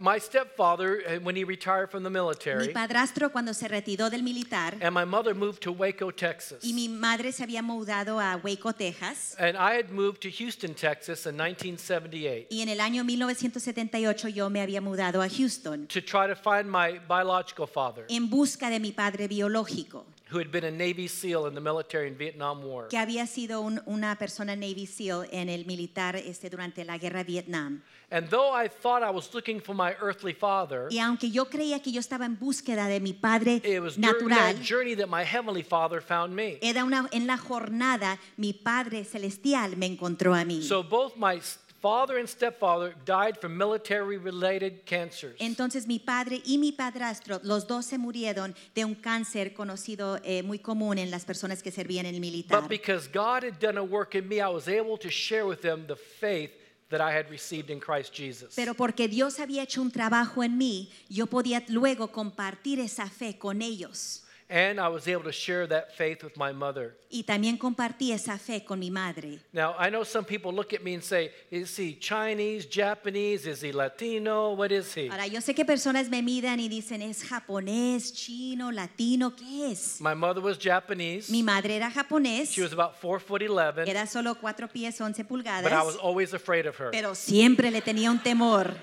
My 0.00 0.18
stepfather, 0.18 1.02
uh, 1.06 1.20
when 1.24 1.36
he 1.36 1.44
retired 1.44 1.88
from 1.88 2.02
the 2.02 2.10
Mi 2.10 2.14
military, 2.18 2.72
padrastro 2.72 3.30
cuando 3.30 3.54
se 3.54 3.68
retiró 3.68 4.10
del 4.10 4.22
militar 4.22 4.76
and 4.82 4.92
my 4.92 5.04
mother 5.04 5.34
moved 5.34 5.60
to 5.62 5.70
Waco, 5.72 6.10
Texas. 6.10 6.64
y 6.64 6.72
mi 6.72 6.88
madre 6.88 7.30
se 7.32 7.44
había 7.44 7.62
mudado 7.62 8.20
a 8.20 8.36
Waco, 8.36 8.72
Texas. 8.72 9.36
And 9.38 9.56
I 9.56 9.76
had 9.78 9.90
moved 9.90 10.20
to 10.22 10.30
Houston, 10.30 10.74
Texas 10.74 11.26
in 11.26 11.36
1978 11.36 12.48
Y 12.50 12.60
en 12.60 12.68
el 12.70 12.80
año 12.80 13.04
1978 13.04 14.28
yo 14.28 14.50
me 14.50 14.60
había 14.60 14.80
mudado 14.80 15.22
a 15.22 15.28
Houston 15.28 15.86
to 15.86 16.00
try 16.02 16.26
to 16.26 16.34
find 16.34 16.68
my 16.68 16.98
biological 17.08 17.66
father, 17.66 18.04
en 18.08 18.28
busca 18.28 18.68
de 18.68 18.80
mi 18.80 18.90
padre 18.90 19.28
biológico. 19.28 20.04
Who 20.34 20.40
had 20.40 20.50
been 20.50 20.64
a 20.64 20.70
Navy 20.70 21.06
SEAL 21.06 21.46
in 21.46 21.54
the 21.54 21.60
military 21.60 22.08
in 22.08 22.16
Vietnam 22.18 22.60
War. 22.64 22.88
que 22.88 22.98
había 22.98 23.26
sido 23.28 23.60
un- 23.60 23.80
una 23.86 24.16
persona 24.18 24.56
Navy 24.56 24.86
SEAL 24.86 25.28
en 25.30 25.48
el 25.48 25.64
militar 25.64 26.16
este, 26.16 26.50
durante 26.50 26.84
la 26.84 26.98
guerra 26.98 27.18
de 27.20 27.24
Vietnam. 27.32 27.82
And 28.10 28.28
though 28.28 28.52
I 28.54 28.68
thought 28.68 29.02
I 29.02 29.10
was 29.10 29.32
looking 29.32 29.60
for 29.60 29.74
my 29.74 29.92
earthly 30.00 30.34
father, 30.34 30.88
Y 30.90 30.98
aunque 30.98 31.30
yo 31.30 31.46
creía 31.46 31.80
que 31.82 31.90
yo 31.92 32.00
estaba 32.00 32.26
en 32.26 32.38
búsqueda 32.38 32.86
de 32.86 33.00
mi 33.00 33.12
padre 33.12 33.60
it 33.64 33.80
was 33.80 33.96
during 33.96 34.28
natural, 34.28 34.54
that 34.54 34.62
journey 34.62 34.94
that 34.96 35.08
my 35.08 35.24
heavenly 35.24 35.62
father 35.62 36.00
found 36.02 36.34
me. 36.34 36.58
era 36.62 36.84
una, 36.84 37.08
en 37.12 37.26
la 37.26 37.38
jornada 37.38 38.18
mi 38.36 38.52
padre 38.52 39.04
celestial 39.04 39.76
me 39.76 39.86
encontró 39.86 40.34
a 40.34 40.44
mí. 40.44 40.62
So 40.62 40.82
both 40.82 41.14
my 41.16 41.36
s- 41.38 41.58
father 41.84 42.16
and 42.16 42.26
stepfather 42.26 42.94
died 43.04 43.36
from 43.38 43.58
military 43.58 44.16
related 44.16 44.86
cancers. 44.86 45.36
Entonces 45.38 45.86
mi 45.86 45.98
padre 45.98 46.40
y 46.46 46.56
mi 46.56 46.72
padrastro, 46.72 47.40
los 47.42 47.66
dos 47.66 47.84
se 47.84 47.98
murieron 47.98 48.54
de 48.74 48.86
un 48.86 48.94
cáncer 48.94 49.52
conocido 49.52 50.18
eh, 50.24 50.42
muy 50.42 50.58
común 50.58 50.96
en 50.96 51.10
las 51.10 51.26
personas 51.26 51.62
que 51.62 51.70
servían 51.70 52.06
en 52.06 52.14
el 52.14 52.22
militar. 52.22 52.58
But 52.58 52.70
because 52.70 53.06
God 53.06 53.44
had 53.44 53.58
done 53.60 53.76
a 53.76 53.82
work 53.82 54.14
in 54.14 54.26
me, 54.26 54.36
I 54.40 54.48
was 54.48 54.66
able 54.66 54.96
to 54.96 55.10
share 55.10 55.44
with 55.44 55.60
them 55.60 55.86
the 55.86 55.96
faith 55.96 56.52
that 56.88 57.02
I 57.02 57.14
had 57.14 57.28
received 57.28 57.68
in 57.68 57.80
Christ 57.80 58.14
Jesus. 58.14 58.54
Pero 58.56 58.72
porque 58.72 59.06
Dios 59.06 59.38
había 59.38 59.62
hecho 59.62 59.82
un 59.82 59.90
trabajo 59.90 60.42
en 60.42 60.56
mí, 60.56 60.88
yo 61.10 61.26
podía 61.26 61.62
luego 61.68 62.10
compartir 62.10 62.80
esa 62.80 63.10
fe 63.10 63.36
con 63.36 63.60
ellos. 63.60 64.23
And 64.48 64.78
I 64.78 64.88
was 64.88 65.08
able 65.08 65.24
to 65.24 65.32
share 65.32 65.66
that 65.68 65.96
faith 65.96 66.22
with 66.22 66.36
my 66.36 66.52
mother. 66.52 66.94
Y 67.10 67.22
también 67.22 67.56
compartí 67.56 68.12
esa 68.12 68.38
fe 68.38 68.62
con 68.62 68.78
mi 68.78 68.90
madre. 68.90 69.40
Now, 69.52 69.74
I 69.78 69.88
know 69.88 70.04
some 70.04 70.24
people 70.24 70.52
look 70.52 70.74
at 70.74 70.82
me 70.82 70.92
and 70.94 71.02
say, 71.02 71.32
Is 71.50 71.74
he 71.78 71.98
Chinese, 71.98 72.66
Japanese? 72.66 73.46
Is 73.46 73.62
he 73.62 73.72
Latino? 73.72 74.52
What 74.52 74.70
is 74.70 74.94
he? 74.94 75.08
Ahora, 75.08 75.26
yo 75.26 75.40
sé 75.40 75.54
que 75.54 75.64
personas 75.64 76.10
me 76.10 76.20
miran 76.20 76.60
y 76.60 76.68
dicen, 76.68 77.00
¿es 77.00 77.24
japonés, 77.24 78.12
chino, 78.12 78.70
latino? 78.70 79.34
¿Qué 79.34 79.72
es? 79.72 79.98
My 80.00 80.14
mother 80.14 80.42
was 80.42 80.58
Japanese. 80.58 81.30
Mi 81.30 81.42
madre 81.42 81.76
era 81.76 81.90
japonés, 81.90 82.50
She 82.50 82.60
was 82.60 82.72
about 82.74 82.96
four 82.96 83.20
foot 83.20 83.42
eleven, 83.42 83.88
era 83.88 84.06
solo 84.06 84.34
cuatro 84.34 84.68
pies, 84.68 85.00
once 85.00 85.24
but 85.24 85.72
I 85.72 85.82
was 85.82 85.96
always 85.96 86.34
afraid 86.34 86.66
of 86.66 86.76
her. 86.78 86.90
pero 86.90 87.14
siempre 87.14 87.70
le 87.70 87.80
tenía 87.80 88.10
un 88.10 88.22
temor. 88.22 88.74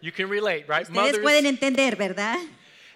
You 0.00 0.12
can 0.12 0.28
relate, 0.30 0.64
right? 0.66 0.88
Ustedes 0.88 1.18
pueden 1.20 1.46
entender, 1.46 1.94
¿verdad? 1.96 2.38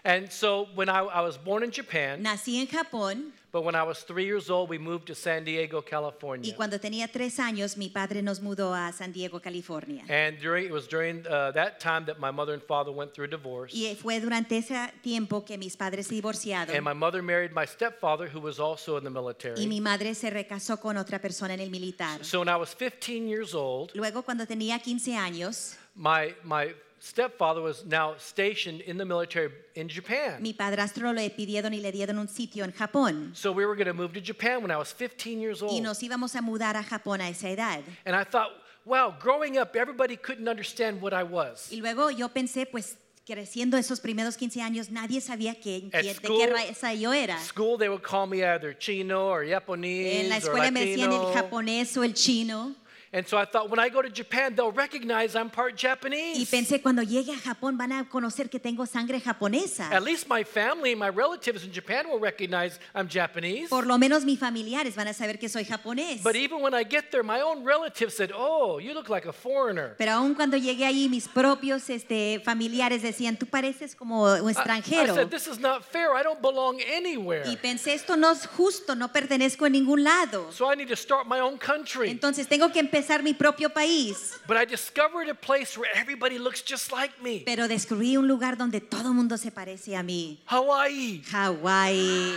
And 0.06 0.30
so 0.30 0.68
when 0.76 0.88
I, 0.88 1.00
I 1.00 1.20
was 1.20 1.36
born 1.36 1.64
in 1.64 1.72
Japan, 1.72 2.22
Nací 2.22 2.60
en 2.60 2.68
Japón 2.68 3.32
but 3.56 3.64
when 3.64 3.74
I 3.74 3.84
was 3.84 4.02
three 4.02 4.26
years 4.26 4.50
old, 4.50 4.68
we 4.68 4.76
moved 4.76 5.06
to 5.06 5.14
San 5.14 5.42
Diego, 5.42 5.80
California. 5.80 6.52
y 6.52 6.54
cuando 6.54 6.78
tenía 6.78 7.10
tres 7.10 7.38
años 7.40 7.78
mi 7.78 7.88
padre 7.88 8.20
nos 8.20 8.40
mudó 8.40 8.74
a 8.74 8.92
San 8.92 9.12
Diego, 9.12 9.40
California. 9.40 10.04
And 10.10 10.38
during, 10.38 10.66
it 10.66 10.70
was 10.70 10.86
during 10.86 11.26
uh, 11.26 11.52
that 11.52 11.80
time 11.80 12.04
that 12.04 12.20
my 12.20 12.30
mother 12.30 12.52
and 12.52 12.62
father 12.62 12.92
went 12.92 13.14
through 13.14 13.24
a 13.24 13.28
divorce. 13.28 13.72
Y 13.74 13.94
fue 13.94 14.20
durante 14.20 14.58
ese 14.58 14.92
tiempo 15.02 15.42
que 15.46 15.56
mis 15.56 15.74
padres 15.74 16.06
se 16.06 16.14
divorciaron. 16.16 16.76
And 16.76 16.84
my 16.84 16.92
mother 16.92 17.22
married 17.22 17.52
my 17.52 17.64
stepfather, 17.64 18.28
who 18.28 18.40
was 18.40 18.60
also 18.60 18.98
in 18.98 19.04
the 19.04 19.10
military. 19.10 19.58
y 19.58 19.66
mi 19.66 19.80
madre 19.80 20.14
se 20.14 20.28
recasó 20.28 20.78
con 20.78 20.98
otra 20.98 21.18
persona 21.18 21.54
en 21.54 21.60
el 21.60 21.70
militar. 21.70 22.22
So 22.26 22.40
when 22.40 22.50
I 22.50 22.56
was 22.56 22.74
15 22.74 23.26
years 23.26 23.54
old, 23.54 23.90
Luego, 23.94 24.22
cuando 24.22 24.44
tenía 24.46 24.78
15 24.78 25.16
años, 25.16 25.76
my, 25.94 26.34
my 26.44 26.74
stepfather 26.98 27.60
was 27.60 27.84
now 27.84 28.14
stationed 28.18 28.80
in 28.82 28.96
the 28.98 29.04
military 29.04 29.50
in 29.74 29.88
Japan. 29.88 30.40
mi 30.42 30.52
padrastro 30.52 31.12
le 31.12 31.30
pidieron 31.30 31.72
y 31.74 31.80
le 31.80 31.92
dieron 31.92 32.18
un 32.18 32.28
sitio 32.28 32.64
en 32.64 32.72
Japón. 32.72 33.30
So 33.34 33.52
we 33.52 33.64
were 33.66 33.76
going 33.76 33.86
to 33.86 33.94
move 33.94 34.12
to 34.14 34.20
Japan 34.20 34.62
when 34.62 34.70
I 34.70 34.76
was 34.76 34.92
15 34.92 35.40
years 35.40 35.62
old. 35.62 35.72
Y 35.72 35.80
nos 35.80 36.02
íbamos 36.02 36.34
a 36.34 36.42
mudar 36.42 36.76
a 36.76 36.82
Japón 36.82 37.20
a 37.20 37.28
esa 37.28 37.48
edad. 37.48 37.82
And 38.04 38.16
I 38.16 38.24
thought, 38.24 38.50
wow, 38.84 39.14
growing 39.20 39.58
up, 39.58 39.76
everybody 39.76 40.16
couldn't 40.16 40.48
understand 40.48 41.00
what 41.00 41.12
I 41.12 41.22
was. 41.22 41.68
Y 41.70 41.76
luego 41.80 42.10
yo 42.10 42.28
pensé, 42.28 42.66
pues 42.66 42.96
creciendo 43.26 43.76
esos 43.76 44.00
primeros 44.00 44.36
15 44.36 44.62
años, 44.62 44.88
nadie 44.90 45.20
sabía 45.20 45.54
que, 45.60 45.90
de 45.90 46.14
school- 46.14 46.38
qué 46.38 46.46
raza 46.46 46.94
yo 46.94 47.12
era. 47.12 47.38
School, 47.40 47.76
they 47.76 47.88
would 47.88 48.02
call 48.02 48.26
me 48.26 48.44
either 48.44 48.72
Chino 48.78 49.28
or 49.28 49.44
Japanese 49.44 50.20
En 50.20 50.28
la 50.28 50.36
or 50.36 50.42
escuela 50.42 50.70
me 50.70 50.86
decían 50.86 51.12
el 51.12 51.34
japonés 51.34 51.96
o 51.96 52.04
el 52.04 52.14
chino. 52.14 52.74
And 53.16 53.26
so 53.26 53.38
I 53.38 53.46
thought, 53.46 53.70
when 53.70 53.78
I 53.80 53.88
go 53.88 54.02
to 54.02 54.10
Japan, 54.10 54.54
they'll 54.54 54.70
recognize 54.70 55.34
I'm 55.34 55.48
part 55.48 55.72
Y 55.72 55.76
Japanese. 55.88 56.50
pensé, 56.50 56.82
cuando 56.82 57.00
llegue 57.02 57.32
a 57.32 57.38
Japón 57.38 57.78
van 57.78 57.90
a 57.92 58.06
conocer 58.10 58.50
que 58.50 58.60
tengo 58.60 58.84
sangre 58.84 59.18
japonesa. 59.22 59.88
At 59.90 60.02
least 60.02 60.28
my 60.28 60.44
family 60.44 60.92
and 60.92 61.00
my 61.00 61.08
relatives 61.08 61.64
in 61.64 61.72
Japan 61.72 62.06
will 62.10 62.20
recognize 62.20 62.78
I'm 62.94 63.08
Japanese. 63.08 63.70
Por 63.70 63.86
lo 63.86 63.96
menos 63.96 64.26
mis 64.26 64.38
familiares 64.38 64.94
van 64.96 65.08
a 65.08 65.14
saber 65.14 65.38
que 65.38 65.48
soy 65.48 65.64
japonés. 65.64 66.22
But 66.22 66.36
even 66.36 66.60
when 66.60 66.74
I 66.74 66.82
get 66.84 67.10
there, 67.10 67.22
my 67.22 67.40
own 67.40 67.64
relatives 67.64 68.14
said, 68.14 68.32
Oh, 68.36 68.78
you 68.78 68.92
look 68.92 69.08
like 69.08 69.24
a 69.26 69.32
foreigner. 69.32 69.94
Pero 69.96 70.12
aún 70.12 70.34
cuando 70.34 70.58
llegué 70.58 70.84
ahí, 70.84 71.08
mis 71.08 71.26
propios 71.26 71.88
este, 71.88 72.42
familiares 72.44 73.00
decían, 73.00 73.38
tú 73.38 73.46
pareces 73.46 73.96
como 73.96 74.24
un 74.24 74.44
I- 74.44 74.48
I, 74.48 74.52
extranjero. 74.52 75.14
said, 75.14 75.30
This 75.30 75.46
is 75.46 75.58
not 75.58 75.82
fair. 75.82 76.10
I 76.14 76.22
don't 76.22 76.42
belong 76.42 76.82
anywhere. 76.82 77.48
Y 77.50 77.56
pensé, 77.56 77.94
esto 77.94 78.14
no 78.14 78.30
es 78.32 78.46
justo, 78.46 78.94
no 78.94 79.10
pertenezco 79.10 79.64
a 79.64 79.70
ningún 79.70 80.04
lado. 80.04 80.52
So 80.52 80.70
I 80.70 80.76
need 80.76 80.88
to 80.88 80.96
start 80.96 81.26
my 81.26 81.40
own 81.40 81.56
country. 81.56 82.10
Entonces 82.10 82.46
tengo 82.46 82.70
que 82.70 82.78
empezar 82.80 83.05
mi 83.22 83.34
propio 83.34 83.68
país. 83.68 84.38
But 84.46 84.56
I 84.56 84.64
discovered 84.64 85.28
a 85.28 85.34
place 85.34 85.76
where 85.78 85.90
everybody 85.94 86.38
looks 86.38 86.62
just 86.62 86.92
like 86.92 87.12
me 87.22 87.42
Pero 87.44 87.68
descubrí 87.68 88.16
un 88.16 88.26
lugar 88.28 88.56
donde 88.56 88.80
todo 88.80 89.08
el 89.08 89.14
mundo 89.14 89.36
se 89.36 89.50
parece 89.50 89.96
a 89.96 90.02
mí. 90.02 90.38
Hawaii. 90.46 91.22
Hawaii. 91.32 92.36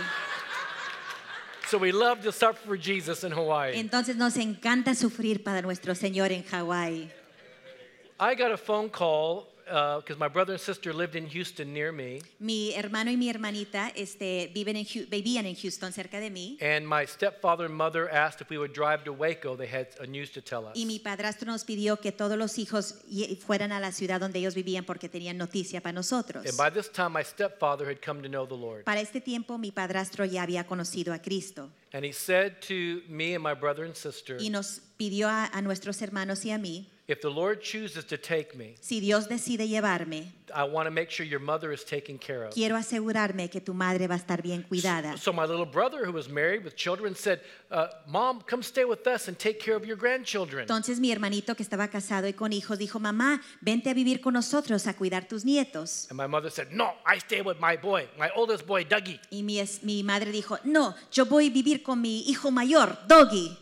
So 1.68 1.78
we 1.78 1.92
love 1.92 2.22
to 2.22 2.32
suffer 2.32 2.66
for 2.66 2.76
Jesus 2.76 3.22
in 3.22 3.32
Hawaii. 3.32 3.78
Entonces 3.78 4.16
nos 4.16 4.36
encanta 4.36 4.94
sufrir 4.94 5.44
para 5.44 5.62
nuestro 5.62 5.94
Señor 5.94 6.32
en 6.32 6.44
Hawaii. 6.50 7.10
I 8.18 8.34
got 8.34 8.50
a 8.50 8.56
phone 8.56 8.90
call 8.90 9.46
Uh, 9.70 9.98
because 9.98 10.18
my 10.18 10.26
brother 10.28 10.52
and 10.52 10.60
sister 10.60 10.92
lived 10.92 11.14
in 11.14 11.26
Houston 11.28 11.72
near 11.72 11.92
me, 11.92 12.20
Mi 12.40 12.72
hermano 12.74 13.10
y 13.10 13.16
mi 13.16 13.28
hermanita 13.28 13.92
este, 13.94 14.50
viven 14.52 14.76
en, 14.76 14.84
vivían 15.08 15.46
en 15.46 15.54
Houston, 15.54 15.92
cerca 15.92 16.18
de 16.18 16.28
mí. 16.30 16.58
and 16.60 16.86
my 16.86 17.06
stepfather 17.06 17.66
and 17.66 17.74
mother 17.74 18.08
asked 18.10 18.40
if 18.40 18.50
we 18.50 18.58
would 18.58 18.72
drive 18.72 19.04
to 19.04 19.12
Waco. 19.12 19.56
They 19.56 19.68
had 19.68 19.88
a 20.00 20.06
news 20.06 20.30
to 20.32 20.40
tell 20.42 20.66
us. 20.66 20.72
Y 20.74 20.86
mi 20.86 20.98
padrastro 20.98 21.46
nos 21.46 21.64
pidió 21.64 22.00
que 22.00 22.10
todos 22.10 22.36
los 22.36 22.58
hijos 22.58 22.96
fueran 23.46 23.70
a 23.72 23.78
la 23.78 23.92
ciudad 23.92 24.20
donde 24.20 24.40
ellos 24.40 24.54
vivían 24.54 24.84
porque 24.84 25.08
tenían 25.08 25.38
noticia 25.38 25.80
para 25.80 25.92
nosotros. 25.92 26.44
And 26.46 26.56
by 26.56 26.70
this 26.70 26.90
time, 26.90 27.10
my 27.12 27.22
stepfather 27.22 27.88
had 27.88 28.00
come 28.04 28.22
to 28.22 28.28
know 28.28 28.46
the 28.46 28.56
Lord. 28.56 28.84
Para 28.84 29.00
este 29.00 29.20
tiempo 29.20 29.56
mi 29.58 29.70
padrastro 29.70 30.24
ya 30.24 30.42
había 30.42 30.66
conocido 30.66 31.12
a 31.14 31.20
Cristo 31.20 31.70
And 31.92 32.04
he 32.04 32.12
said 32.12 32.60
to 32.68 33.02
me 33.08 33.34
and 33.34 33.42
my 33.42 33.52
brother 33.54 33.84
and 33.84 33.94
sister, 33.96 34.36
y 34.40 34.48
nos 34.48 34.80
pidió 34.96 35.28
a, 35.28 35.46
a 35.46 35.60
nuestros 35.60 36.00
hermanos 36.02 36.44
y 36.44 36.52
a 36.52 36.58
mí, 36.58 36.88
If 37.10 37.22
the 37.22 37.28
Lord 37.28 37.60
chooses 37.60 38.04
to 38.06 38.16
take 38.16 38.54
me, 38.56 38.76
Si 38.80 39.00
Dios 39.00 39.28
decide 39.28 39.66
llevarme, 39.66 40.32
I 40.54 40.62
want 40.62 40.86
to 40.86 40.92
make 40.92 41.10
sure 41.10 41.26
your 41.26 41.40
mother 41.40 41.72
is 41.72 41.84
taken 41.84 42.18
care 42.18 42.44
of. 42.44 42.54
quiero 42.54 42.76
asegurarme 42.76 43.50
que 43.50 43.60
tu 43.60 43.74
madre 43.74 44.06
va 44.06 44.14
a 44.14 44.16
estar 44.16 44.42
bien 44.42 44.62
cuidada. 44.62 45.16
So 45.16 45.32
my 45.32 45.44
little 45.44 45.66
brother, 45.66 46.06
who 46.06 46.12
was 46.12 46.28
married 46.28 46.64
with 46.64 46.76
children, 46.76 47.16
said, 47.16 47.40
uh, 47.72 47.88
"Mom, 48.06 48.42
come 48.48 48.62
stay 48.62 48.84
with 48.84 49.04
us 49.08 49.26
and 49.26 49.36
take 49.36 49.58
care 49.58 49.74
of 49.74 49.84
your 49.84 49.96
grandchildren." 49.96 50.60
Entonces 50.62 51.00
mi 51.00 51.10
hermanito 51.10 51.56
que 51.56 51.64
estaba 51.64 51.88
casado 51.88 52.28
y 52.28 52.32
con 52.32 52.52
hijos 52.52 52.78
dijo, 52.78 53.00
mamá, 53.00 53.42
vente 53.60 53.90
a 53.90 53.94
vivir 53.94 54.20
con 54.20 54.34
nosotros 54.34 54.86
a 54.86 54.94
cuidar 54.94 55.26
tus 55.26 55.44
nietos. 55.44 56.06
And 56.10 56.20
my 56.20 56.28
mother 56.28 56.48
said, 56.48 56.68
"No, 56.70 56.92
I 57.04 57.18
stay 57.18 57.40
with 57.40 57.56
my 57.60 57.76
boy, 57.76 58.08
my 58.16 58.28
oldest 58.36 58.68
boy, 58.68 58.84
Dougie." 58.84 59.18
Y 59.30 59.42
mi, 59.42 60.04
madre 60.04 60.30
dijo, 60.30 60.58
no, 60.62 60.94
yo 61.10 61.26
voy 61.26 61.48
a 61.48 61.50
vivir 61.50 61.82
con 61.82 62.00
mi 62.00 62.20
hijo 62.28 62.52
mayor, 62.52 62.96
Doggy. 63.08 63.58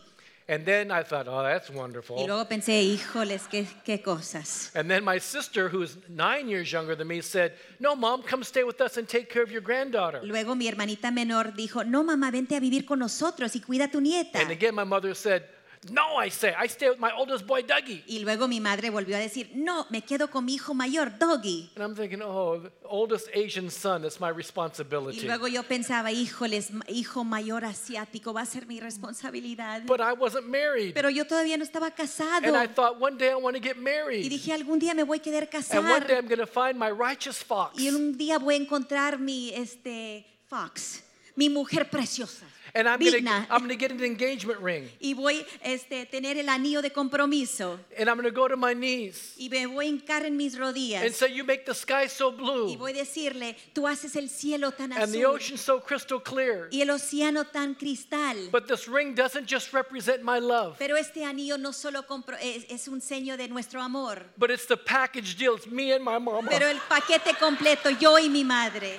And 0.49 0.65
then 0.65 0.89
I 0.91 1.03
thought, 1.03 1.27
"Oh, 1.27 1.43
that's 1.43 1.69
wonderful. 1.69 2.15
Y 2.15 2.21
wonderful." 2.21 2.27
luego 2.27 2.49
pensé, 2.49 2.81
híjoles, 2.81 3.47
qué, 3.47 3.67
qué 3.85 4.01
cosas. 4.01 4.71
And 4.73 4.89
then 4.89 5.03
my 5.03 5.19
sister, 5.19 5.69
who 5.69 5.83
is 5.83 5.95
nine 6.09 6.49
years 6.49 6.71
younger 6.71 6.95
than 6.95 7.07
me, 7.07 7.21
said, 7.21 7.53
"No, 7.77 7.95
Mom, 7.95 8.23
come 8.23 8.43
stay 8.43 8.63
with 8.63 8.81
us 8.81 8.97
and 8.97 9.07
take 9.07 9.29
care 9.29 9.43
of 9.43 9.51
your 9.51 9.61
granddaughter." 9.61 10.21
Luego 10.23 10.55
mi 10.55 10.67
hermanita 10.67 11.11
menor 11.11 11.53
dijo, 11.53 11.85
no, 11.85 12.03
mamá, 12.03 12.31
vente 12.31 12.55
a 12.55 12.59
vivir 12.59 12.83
con 12.85 12.97
nosotros 12.97 13.55
y 13.55 13.61
cuida 13.61 13.85
a 13.85 13.91
tu 13.91 14.01
nieta. 14.01 14.39
And 14.41 14.49
again, 14.49 14.73
my 14.73 14.85
mother 14.85 15.13
said, 15.15 15.43
"No, 15.91 16.19
I 16.21 16.29
say, 16.29 16.53
I 16.57 16.67
stay 16.67 16.89
with 16.89 16.99
my 16.99 17.11
oldest 17.17 17.45
boy, 17.45 17.61
Dougie." 17.63 18.03
Y 18.07 18.19
luego 18.19 18.47
mi 18.47 18.59
madre 18.59 18.89
volvió 18.89 19.15
a 19.15 19.19
decir, 19.19 19.51
no, 19.55 19.87
me 19.89 20.01
quedo 20.01 20.29
con 20.29 20.43
mi 20.45 20.55
hijo 20.55 20.73
mayor, 20.73 21.17
Doggy. 21.17 21.71
And 21.75 21.83
I'm 21.85 21.95
thinking, 21.95 22.21
"Oh, 22.21 22.59
the 22.59 22.71
oldest 22.83 23.27
Asian 23.33 23.71
son, 23.71 24.01
that's 24.01 24.19
my 24.19 24.27
Y 24.29 24.33
responsibility." 24.33 25.21
luego 25.25 25.47
yo 25.47 25.63
pensaba, 25.63 26.11
híjoles, 26.11 26.69
hijo 26.87 27.23
mayor 27.23 27.63
asiático 27.65 28.33
va 28.33 28.41
a 28.41 28.45
ser 28.45 28.65
mi 28.65 28.79
responsabilidad. 28.79 29.83
But 29.85 30.01
I 30.01 30.13
wasn't 30.13 30.47
married. 30.47 30.93
Pero 30.93 31.09
yo 31.09 31.25
todavía 31.25 31.57
no 31.57 31.63
estaba 31.63 31.91
casado. 31.91 32.47
And 32.47 32.55
I 32.57 32.67
thought 32.67 32.99
one 33.01 33.17
day 33.17 33.29
I 33.29 33.35
want 33.35 33.55
to 33.55 33.61
get 33.63 33.77
Y 33.77 33.81
married. 33.81 34.29
dije, 34.29 34.51
algún 34.53 34.79
día 34.79 34.93
me 34.93 35.03
voy 35.03 35.19
a 35.19 35.21
querer 35.21 35.49
And 35.53 35.85
one 35.85 35.99
day 36.01 36.07
casar. 36.07 36.17
I'm 36.19 36.27
going 36.27 36.39
to 36.39 36.47
find 36.47 36.77
my 36.77 36.89
righteous 36.91 37.43
fox. 37.43 37.79
Y 37.79 37.87
un 37.89 38.17
día 38.17 38.37
voy 38.37 38.55
a 38.55 38.57
encontrar 38.57 39.17
mi 39.19 39.51
este, 39.53 40.25
Fox, 40.47 41.03
mi 41.35 41.47
mujer 41.47 41.89
preciosa, 41.89 42.45
And 42.73 42.87
I'm 42.87 42.99
going 42.99 43.11
to 43.11 43.17
digna. 43.19 43.47
I'm 43.49 43.59
going 43.59 43.69
to 43.69 43.75
get 43.75 43.91
an 43.91 44.03
engagement 44.03 44.59
ring. 44.59 44.89
Y 45.01 45.13
voy 45.13 45.45
a 45.63 45.73
este, 45.73 46.05
tener 46.05 46.37
el 46.37 46.49
anillo 46.49 46.81
de 46.81 46.91
compromiso. 46.91 47.79
And 47.97 48.09
I'm 48.09 48.15
going 48.17 48.25
to 48.25 48.31
go 48.31 48.47
to 48.47 48.57
my 48.57 48.73
knees 48.73 49.35
Y 49.37 49.49
me 49.49 49.65
voy 49.65 49.85
a 49.85 49.89
hincar 49.89 50.25
en 50.25 50.37
mis 50.37 50.53
and 50.55 50.63
rodillas. 50.63 51.11
say, 51.13 51.31
You 51.33 51.43
make 51.43 51.65
the 51.65 51.73
sky 51.73 52.07
so 52.07 52.31
Y 52.31 52.35
blue 52.35 52.77
voy 52.77 52.91
a 52.91 52.95
decirle, 52.95 53.55
tú 53.73 53.87
haces 53.87 54.15
el 54.15 54.29
cielo 54.29 54.71
tan 54.71 54.93
and 54.93 55.11
the 55.11 55.25
ocean 55.25 55.57
so 55.57 55.79
crystal 55.79 56.19
clear. 56.19 56.69
y 56.71 56.81
el 56.81 56.89
océano 56.89 57.45
tan 57.45 57.75
cristal. 57.75 58.49
But 58.51 58.67
this 58.67 58.87
ring 58.87 59.15
doesn't 59.15 59.47
just 59.47 59.73
represent 59.73 60.23
my 60.23 60.39
love, 60.39 60.77
Pero 60.77 60.95
este 60.97 61.23
anillo 61.23 61.57
no 61.57 61.71
solo 61.73 62.05
es, 62.41 62.65
es 62.69 62.87
un 62.87 63.01
seño 63.01 63.37
de 63.37 63.47
nuestro 63.47 63.81
amor, 63.81 64.23
but 64.37 64.49
it's 64.49 64.65
the 64.65 64.77
package 64.77 65.35
deal. 65.37 65.55
It's 65.55 65.67
me 65.67 65.91
and 65.93 66.03
my 66.03 66.19
mama. 66.19 66.49
pero 66.49 66.67
el 66.67 66.79
paquete 66.87 67.35
completo, 67.39 67.89
yo 67.89 68.17
y 68.17 68.29
mi 68.29 68.43
madre. 68.43 68.97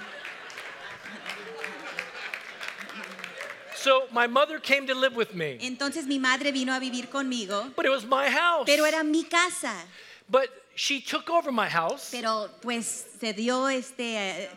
So 3.83 4.03
my 4.13 4.27
mother 4.27 4.59
came 4.61 4.87
to 4.87 4.95
live 4.95 5.17
with 5.17 5.35
me, 5.35 5.57
Entonces 5.63 6.07
mi 6.07 6.19
madre 6.19 6.53
vino 6.53 6.73
a 6.75 6.79
vivir 6.79 7.09
conmigo, 7.09 7.73
but 7.75 7.87
it 7.87 7.91
was 7.91 8.05
my 8.05 8.29
house. 8.29 8.67
pero 8.67 8.85
era 8.85 9.03
mi 9.03 9.25
casa. 9.25 9.73
But 10.29 10.51
she 10.75 11.01
took 11.01 11.31
over 11.31 11.51
my 11.51 11.67
house. 11.69 12.11
Pero 12.11 12.51
pues 12.61 13.07
se 13.19 13.33
dio 13.33 13.69
este, 13.69 14.17
eh, 14.17 14.49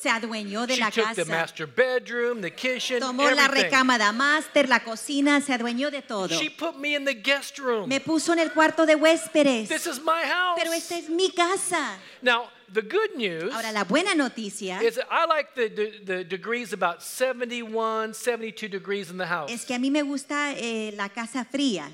se 0.00 0.08
adueñó 0.08 0.66
de 0.66 0.74
She 0.76 0.80
la 0.80 0.90
took 0.90 1.08
the 1.14 1.24
casa. 1.24 1.30
master 1.30 1.66
bedroom, 1.66 2.40
the 2.40 2.52
kitchen, 2.52 3.00
Tomó 3.00 3.24
la 3.34 3.46
everything. 3.46 3.64
recámara 3.70 4.12
máster, 4.12 4.68
la 4.68 4.78
cocina, 4.84 5.40
se 5.40 5.52
adueñó 5.52 5.90
de 5.90 6.02
todo. 6.02 6.28
She 6.28 6.50
put 6.50 6.76
me 6.76 6.94
in 6.94 7.04
the 7.04 7.14
guest 7.14 7.58
room. 7.58 7.88
Me 7.88 7.98
puso 8.00 8.32
en 8.32 8.38
el 8.38 8.52
cuarto 8.52 8.86
de 8.86 8.94
huéspedes. 8.94 9.68
This 9.68 9.86
is 9.86 9.98
my 10.00 10.22
house. 10.24 10.56
Pero 10.56 10.72
esta 10.72 10.96
es 10.96 11.08
mi 11.08 11.30
casa. 11.32 11.98
Now, 12.22 12.48
the 12.72 12.82
good 12.82 13.16
news 13.16 13.52
Ahora, 13.52 13.72
la 13.72 13.82
buena 13.84 14.14
noticia 14.14 14.80
is 14.82 14.94
that 14.96 15.06
I 15.10 15.26
like 15.26 15.54
the, 15.56 15.68
the, 15.68 15.98
the 16.04 16.24
degrees 16.24 16.72
about 16.72 17.02
71, 17.02 18.14
72 18.14 18.68
degrees 18.68 19.10
in 19.10 19.16
the 19.18 19.26
house. 19.26 19.50
es 19.50 19.64
que 19.64 19.74
a 19.74 19.78
mí 19.78 19.90
me 19.90 20.02
gusta 20.02 20.52
eh, 20.56 20.92
la 20.96 21.08
casa 21.08 21.44
fría, 21.44 21.90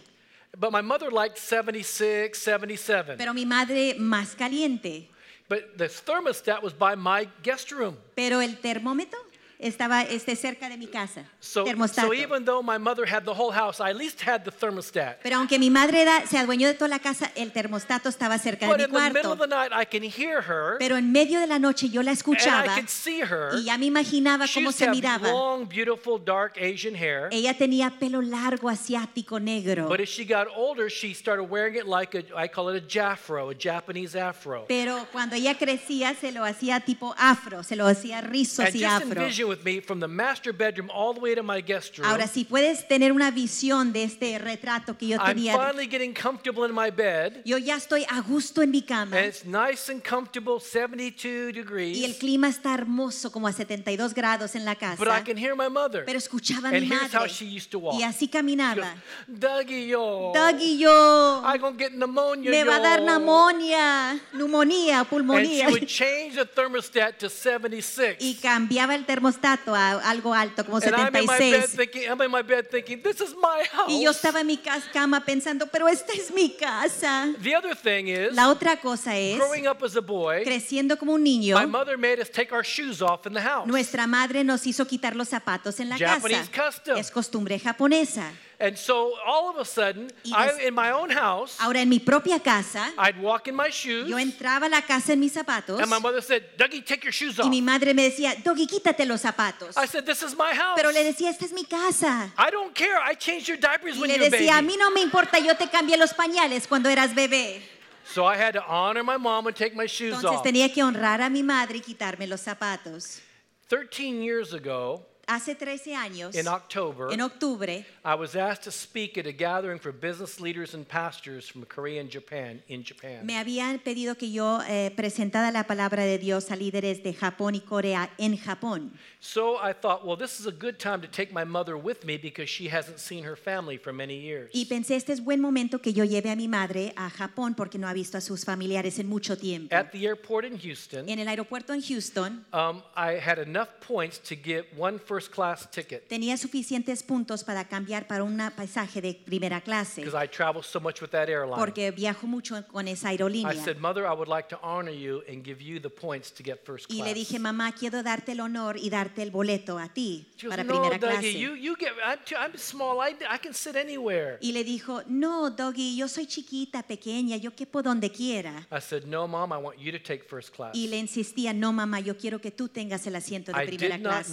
But 0.56 0.70
my 0.72 0.82
mother 0.82 1.10
liked 1.10 1.36
76, 1.38 2.38
77. 2.38 3.16
pero 3.16 3.32
mi 3.34 3.44
madre 3.46 3.96
más 3.98 4.36
caliente. 4.36 5.08
But 5.48 5.76
the 5.76 5.88
thermostat 5.88 6.62
was 6.62 6.72
by 6.72 6.94
my 6.94 7.28
guest 7.42 7.70
room. 7.70 7.96
Pero 8.14 8.40
el 8.40 8.56
termómetro 8.60 9.18
estaba 9.66 10.02
este, 10.02 10.36
cerca 10.36 10.68
de 10.68 10.76
mi 10.76 10.86
casa. 10.86 11.24
So, 11.40 11.64
termostato. 11.64 12.08
so 12.08 12.14
even 12.14 12.44
though 12.44 12.62
my 12.62 12.78
mother 12.78 13.04
had 13.06 13.24
the 13.24 13.32
whole 13.34 13.52
house, 13.52 13.80
I 13.80 13.90
at 13.90 13.96
least 13.96 14.20
had 14.22 14.44
the 14.44 14.50
thermostat. 14.50 15.16
Pero 15.22 15.36
aunque 15.36 15.58
mi 15.58 15.70
madre 15.70 16.04
se 16.28 16.38
adueñó 16.38 16.66
de 16.68 16.74
toda 16.74 16.88
la 16.88 16.98
casa, 16.98 17.30
el 17.34 17.50
termostato 17.52 18.08
estaba 18.08 18.38
cerca 18.38 18.66
But 18.66 18.78
de 18.78 18.84
in 18.84 18.90
mi 18.92 18.98
the 18.98 19.02
middle 19.10 19.22
cuarto. 19.22 19.32
of 19.32 19.38
the 19.38 19.46
night, 19.56 19.72
I 19.72 19.84
can 19.86 20.02
hear 20.02 20.42
her 20.42 20.76
Pero 20.78 20.96
en 20.96 21.10
medio 21.12 21.40
de 21.40 21.46
la 21.46 21.58
noche 21.58 21.88
yo 21.88 22.02
la 22.02 22.10
and 22.10 22.18
I 22.18 22.20
escuchaba 22.20 22.74
could 22.74 22.88
see 22.88 23.20
her. 23.22 23.50
y 23.54 23.64
ya 23.64 23.78
me 23.78 23.86
imaginaba 23.86 24.46
She 24.46 24.60
cómo 24.60 24.68
used 24.70 24.78
to 24.78 24.84
se 24.84 24.90
have 24.90 24.94
miraba. 24.96 25.28
long, 25.32 25.66
beautiful, 25.66 26.18
dark 26.18 26.56
Asian 26.58 26.94
hair. 26.94 27.28
Ella 27.32 27.54
tenía 27.56 27.90
pelo 27.98 28.20
largo, 28.22 28.68
asiático, 28.68 29.40
negro. 29.40 29.88
But 29.88 30.00
as 30.00 30.08
she 30.08 30.24
got 30.24 30.46
older, 30.54 30.90
she 30.90 31.14
started 31.14 31.44
wearing 31.50 31.76
it 31.76 31.86
like 31.86 32.14
a, 32.14 32.22
I 32.36 32.48
call 32.48 32.68
it 32.74 32.82
a 32.82 32.86
jafro, 32.86 33.50
a 33.50 33.54
Japanese 33.54 34.14
afro. 34.16 34.64
Pero 34.68 35.06
cuando 35.12 35.34
ella 35.36 35.54
crecía 35.56 36.14
se 36.14 36.32
lo 36.32 36.44
hacía 36.44 36.80
tipo 36.84 37.14
afro, 37.16 37.62
se 37.62 37.76
lo 37.76 37.86
hacía 37.86 38.20
rizos 38.20 38.66
And 38.66 38.74
y 38.76 38.82
just 38.84 39.02
afro. 39.04 39.22
envision 39.22 39.53
with 39.54 39.64
me 39.64 39.80
from 39.80 40.00
the 40.00 40.08
master 40.08 40.52
bedroom 40.52 40.90
all 40.90 41.14
the 41.14 41.20
way 41.20 41.34
to 41.34 41.42
my 41.42 41.60
guest 41.60 41.96
room. 41.98 42.06
Ahora, 42.08 42.26
si 42.26 42.44
puedes 42.44 42.86
tener 42.88 43.12
una 43.12 43.30
visión 43.30 43.92
de 43.92 44.04
este 44.04 44.38
retrato 44.38 44.96
que 44.98 45.08
yo 45.08 45.16
I'm 45.18 45.36
tenía, 45.36 45.52
finally 45.56 45.86
getting 45.86 46.12
comfortable 46.14 46.64
in 46.64 46.74
my 46.74 46.90
bed. 46.90 47.42
yo 47.44 47.56
ya 47.58 47.76
estoy 47.76 48.04
a 48.08 48.20
gusto 48.20 48.62
en 48.62 48.70
mi 48.70 48.82
cama 48.82 49.16
And 49.16 49.26
it's 49.26 49.44
nice 49.44 49.90
and 49.90 50.02
comfortable, 50.02 50.60
72 50.60 51.24
y 51.24 51.48
el 51.48 51.52
degrees. 51.52 52.16
clima 52.18 52.48
está 52.48 52.74
hermoso, 52.74 53.30
como 53.30 53.46
a 53.46 53.52
72 53.52 54.14
grados 54.14 54.54
en 54.54 54.64
la 54.64 54.74
casa. 54.74 54.96
But 54.98 55.08
I 55.08 55.22
can 55.22 55.36
hear 55.36 55.54
my 55.54 55.68
mother. 55.68 56.04
Pero 56.04 56.18
escuchaba 56.18 56.68
a 56.68 56.72
And 56.72 56.80
mi 56.82 56.88
here's 56.88 57.12
how 57.12 57.20
madre 57.20 57.30
she 57.32 57.44
used 57.46 57.70
to 57.70 57.78
walk. 57.78 57.98
y 57.98 58.02
así 58.02 58.26
goes, 58.26 58.32
caminaba. 58.32 58.94
Dougie, 59.26 59.86
yo. 59.88 60.32
Dougie, 60.34 60.78
yo 60.78 61.42
I'm 61.44 61.60
to 61.60 61.72
get 61.78 61.92
pneumonia, 61.92 62.50
me 62.50 62.64
va 62.64 62.76
a 62.76 62.80
dar 62.80 63.00
yo." 63.00 63.06
neumonía, 63.06 64.20
neumonía, 64.32 64.98
And 65.00 65.06
she 65.06 65.10
pulmonía. 65.14 65.70
would 65.70 65.86
change 65.86 66.34
the 66.36 66.44
thermostat 66.46 67.18
to 67.18 67.28
76. 67.28 68.16
Y 68.20 68.34
cambiaba 68.40 68.94
el 68.94 69.04
termostato 69.04 69.33
a 69.42 70.10
algo 70.10 70.34
alto, 70.34 70.64
como 70.64 70.78
And 70.78 70.94
I'm 70.94 71.14
in 71.16 71.26
my 71.26 71.38
bed 71.38 71.64
76. 71.64 71.76
thinking, 71.76 72.08
I'm 72.10 72.20
in 72.22 72.30
my 72.30 72.42
bed 72.42 72.68
thinking, 72.70 73.02
this 73.02 73.20
is 73.20 73.34
my 73.34 73.64
house. 73.72 73.88
Y 73.90 74.02
yo 74.04 74.10
estaba 74.10 74.40
en 74.40 74.46
mi 74.46 74.58
cama 74.92 75.24
pensando, 75.24 75.66
pero 75.66 75.88
esta 75.88 76.12
es 76.12 76.30
mi 76.32 76.50
casa. 76.56 77.32
The 77.42 77.56
other 77.56 77.74
thing 77.76 78.08
is, 78.08 78.34
La 78.34 78.48
otra 78.48 78.80
cosa 78.80 79.16
es, 79.16 79.36
growing 79.38 79.66
up 79.66 79.82
as 79.84 79.96
a 79.96 80.00
boy, 80.00 80.44
creciendo 80.44 80.98
como 80.98 81.14
un 81.14 81.22
niño, 81.22 81.58
my 81.58 81.66
mother 81.66 81.96
made 81.98 82.20
us 82.20 82.30
take 82.30 82.52
our 82.54 82.64
shoes 82.64 83.00
off 83.02 83.26
in 83.26 83.32
the 83.34 83.40
house. 83.40 83.66
nuestra 83.66 84.06
madre 84.06 84.44
nos 84.44 84.66
hizo 84.66 84.86
quitar 84.86 85.16
los 85.16 85.28
zapatos 85.28 85.80
en 85.80 85.88
la 85.88 85.96
Japanese 85.98 86.48
casa. 86.50 86.70
custom. 86.70 86.96
Es 86.98 87.10
costumbre 87.10 87.58
japonesa. 87.58 88.32
And 88.60 88.76
so 88.78 89.12
all 89.26 89.50
of 89.50 89.56
a 89.58 89.64
sudden, 89.64 90.12
Y 90.24 90.32
I, 90.32 90.68
in 90.68 90.74
my 90.74 90.92
own 90.92 91.10
house, 91.10 91.56
Ahora 91.60 91.80
en 91.80 91.88
mi 91.88 91.98
propia 91.98 92.38
casa, 92.38 92.92
I'd 92.96 93.20
walk 93.20 93.48
in 93.48 93.56
my 93.56 93.68
shoes, 93.70 94.08
yo 94.08 94.16
entraba 94.16 94.66
a 94.66 94.68
la 94.68 94.82
casa 94.82 95.12
en 95.12 95.20
mis 95.20 95.32
zapatos 95.32 95.80
and 95.80 95.90
my 95.90 95.98
mother 95.98 96.22
said, 96.22 96.42
Dougie, 96.56 96.84
take 96.84 97.02
your 97.02 97.12
shoes 97.12 97.38
off." 97.40 97.46
y 97.46 97.50
mi 97.50 97.60
madre 97.60 97.94
me 97.94 98.04
decía, 98.04 98.34
Dougie, 98.44 98.66
quítate 98.66 99.04
los 99.06 99.20
zapatos. 99.20 99.76
I 99.76 99.86
said, 99.86 100.04
this 100.06 100.22
is 100.22 100.36
my 100.36 100.52
house. 100.54 100.76
Pero 100.76 100.92
le 100.92 101.02
decía, 101.02 101.30
esta 101.30 101.44
es 101.44 101.52
mi 101.52 101.64
casa. 101.64 102.32
I 102.38 102.50
don't 102.50 102.74
care. 102.74 102.96
I 103.02 103.14
changed 103.14 103.48
your 103.48 103.58
diapers 103.58 103.96
Y 103.96 104.00
when 104.00 104.10
you 104.10 104.18
were 104.18 104.26
a 104.26 104.30
decía, 104.30 104.58
a 104.58 104.62
mí 104.62 104.76
no 104.78 104.90
me 104.90 105.00
importa, 105.00 105.38
yo 105.40 105.56
te 105.56 105.68
cambié 105.68 105.96
los 105.96 106.14
pañales 106.14 106.68
cuando 106.68 106.88
eras 106.88 107.14
bebé. 107.14 107.60
So 108.06 108.24
I 108.24 108.36
had 108.36 108.52
to 108.52 108.62
honor 108.68 109.02
my 109.02 109.16
mom 109.16 109.46
and 109.46 109.56
take 109.56 109.74
my 109.74 109.86
shoes 109.86 110.14
Entonces 110.14 110.38
off. 110.38 110.42
tenía 110.44 110.72
que 110.72 110.82
honrar 110.82 111.20
a 111.22 111.28
mi 111.30 111.42
madre 111.42 111.78
y 111.78 111.80
quitarme 111.80 112.26
los 112.26 112.40
zapatos. 112.40 113.20
13 113.68 114.22
years 114.22 114.52
ago, 114.52 115.04
Hace 115.26 115.54
13 115.54 115.94
años, 115.96 116.34
in 116.34 116.46
October, 116.48 117.12
en 117.12 117.20
octubre, 117.20 117.84
I 118.04 118.14
was 118.14 118.36
asked 118.36 118.64
to 118.64 118.70
speak 118.70 119.16
at 119.16 119.26
a 119.26 119.32
gathering 119.32 119.78
for 119.78 119.92
business 119.92 120.38
leaders 120.40 120.74
and 120.74 120.86
pastors 120.86 121.48
from 121.50 121.64
Korea 121.64 122.00
and 122.00 122.10
Japan 122.10 122.62
in 122.68 122.84
Japan. 122.84 123.24
me 123.24 123.36
habían 123.36 123.78
pedido 123.78 124.16
que 124.16 124.30
yo 124.30 124.60
eh, 124.68 124.92
presentara 124.94 125.50
la 125.50 125.64
palabra 125.64 126.04
de 126.04 126.18
Dios 126.18 126.50
a 126.50 126.56
líderes 126.56 127.02
de 127.02 127.14
Japón 127.14 127.54
y 127.54 127.60
Corea 127.60 128.10
en 128.18 128.36
Japón. 128.36 128.92
So 129.20 129.56
I 129.56 129.72
thought, 129.72 130.04
well, 130.04 130.16
this 130.18 130.38
is 130.38 130.46
a 130.46 130.52
good 130.52 130.78
time 130.78 131.00
to 131.00 131.08
take 131.08 131.32
my 131.32 131.44
mother 131.44 131.76
with 131.76 132.04
me 132.04 132.18
because 132.18 132.48
she 132.50 132.68
hasn't 132.68 132.98
seen 132.98 133.24
her 133.24 133.36
family 133.36 133.78
for 133.78 133.92
many 133.92 134.18
years. 134.20 134.50
Y 134.52 134.66
pensé, 134.66 134.96
este 134.96 135.12
es 135.12 135.20
buen 135.20 135.40
momento 135.40 135.80
que 135.80 135.92
yo 135.94 136.04
lleve 136.04 136.30
a 136.30 136.36
mi 136.36 136.48
madre 136.48 136.92
a 136.96 137.08
Japón 137.08 137.54
porque 137.54 137.78
no 137.78 137.88
ha 137.88 137.94
visto 137.94 138.18
a 138.18 138.20
sus 138.20 138.44
familiares 138.44 138.98
en 138.98 139.08
mucho 139.08 139.36
tiempo. 139.38 139.74
At 139.74 139.90
the 139.92 140.04
airport 140.06 140.44
in 140.44 140.58
Houston, 140.58 141.08
En 141.08 141.18
el 141.18 141.28
aeropuerto 141.28 141.72
en 141.72 141.80
Houston, 141.80 142.44
um, 142.52 142.82
I 142.94 143.18
had 143.18 143.38
enough 143.38 143.68
points 143.80 144.18
to 144.18 144.34
get 144.36 144.66
one 144.76 144.98
first 145.14 145.32
class 145.32 145.70
ticket 145.70 146.08
Tenía 146.08 146.36
suficientes 146.36 147.02
puntos 147.02 147.44
para 147.44 147.64
cambiar 147.64 148.06
para 148.06 148.24
un 148.24 148.36
pasaje 148.56 149.00
de 149.00 149.14
primera 149.14 149.60
clase, 149.60 150.02
because 150.02 150.14
I 150.16 150.26
travel 150.28 150.62
so 150.62 150.80
much 150.80 151.00
with 151.00 151.10
that 151.10 151.28
airline. 151.28 151.56
porque 151.58 151.90
viajo 151.92 152.26
mucho 152.26 152.66
con 152.68 152.88
esa 152.88 153.10
I 153.12 153.16
aerolínea. 153.16 153.54
said, 153.64 153.78
Mother, 153.78 154.04
I 154.06 154.12
would 154.12 154.28
like 154.28 154.48
to 154.48 154.58
honor 154.62 154.92
you 154.92 155.22
and 155.28 155.44
give 155.44 155.62
you 155.62 155.78
the 155.80 155.90
points 155.90 156.32
to 156.32 156.42
get 156.42 156.64
first 156.64 156.86
Y 156.90 156.96
class. 156.96 157.08
le 157.08 157.14
dije, 157.14 157.38
mamá, 157.38 157.72
quiero 157.72 158.02
darte 158.02 158.32
el 158.32 158.40
honor 158.40 158.76
y 158.76 158.90
darte 158.90 159.22
el 159.22 159.30
boleto 159.30 159.78
a 159.78 159.88
ti 159.88 160.26
She 160.36 160.46
goes, 160.46 160.56
para 160.56 160.64
no, 160.64 160.80
primera 160.82 160.98
Dougie, 160.98 161.20
clase. 161.20 161.38
you, 161.38 161.54
you 161.54 161.76
get, 161.78 161.92
I'm, 162.04 162.18
too, 162.24 162.36
I'm 162.36 162.56
small, 162.58 163.00
I, 163.00 163.14
I 163.28 163.38
can 163.38 163.54
sit 163.54 163.76
anywhere. 163.76 164.38
Y 164.40 164.52
le 164.52 164.64
dijo, 164.64 165.02
no, 165.06 165.50
Doggy, 165.50 165.96
yo 165.96 166.08
soy 166.08 166.26
chiquita, 166.26 166.82
pequeña, 166.82 167.36
yo 167.36 167.54
quepo 167.54 167.82
donde 167.82 168.10
quiera. 168.10 168.66
I 168.72 168.80
said, 168.80 169.04
no, 169.04 169.26
Mom, 169.28 169.52
I 169.52 169.58
want 169.58 169.78
you 169.78 169.92
to 169.92 169.98
take 169.98 170.24
first 170.28 170.52
class. 170.54 170.74
Y 170.74 170.88
le 170.88 170.98
insistía, 170.98 171.52
no, 171.52 171.72
mamá, 171.72 172.00
yo 172.00 172.16
quiero 172.16 172.40
que 172.40 172.50
tú 172.50 172.68
tengas 172.68 173.06
el 173.06 173.14
asiento 173.16 173.52
de 173.52 173.62
I 173.64 173.66
primera 173.68 173.98
clase. 173.98 174.32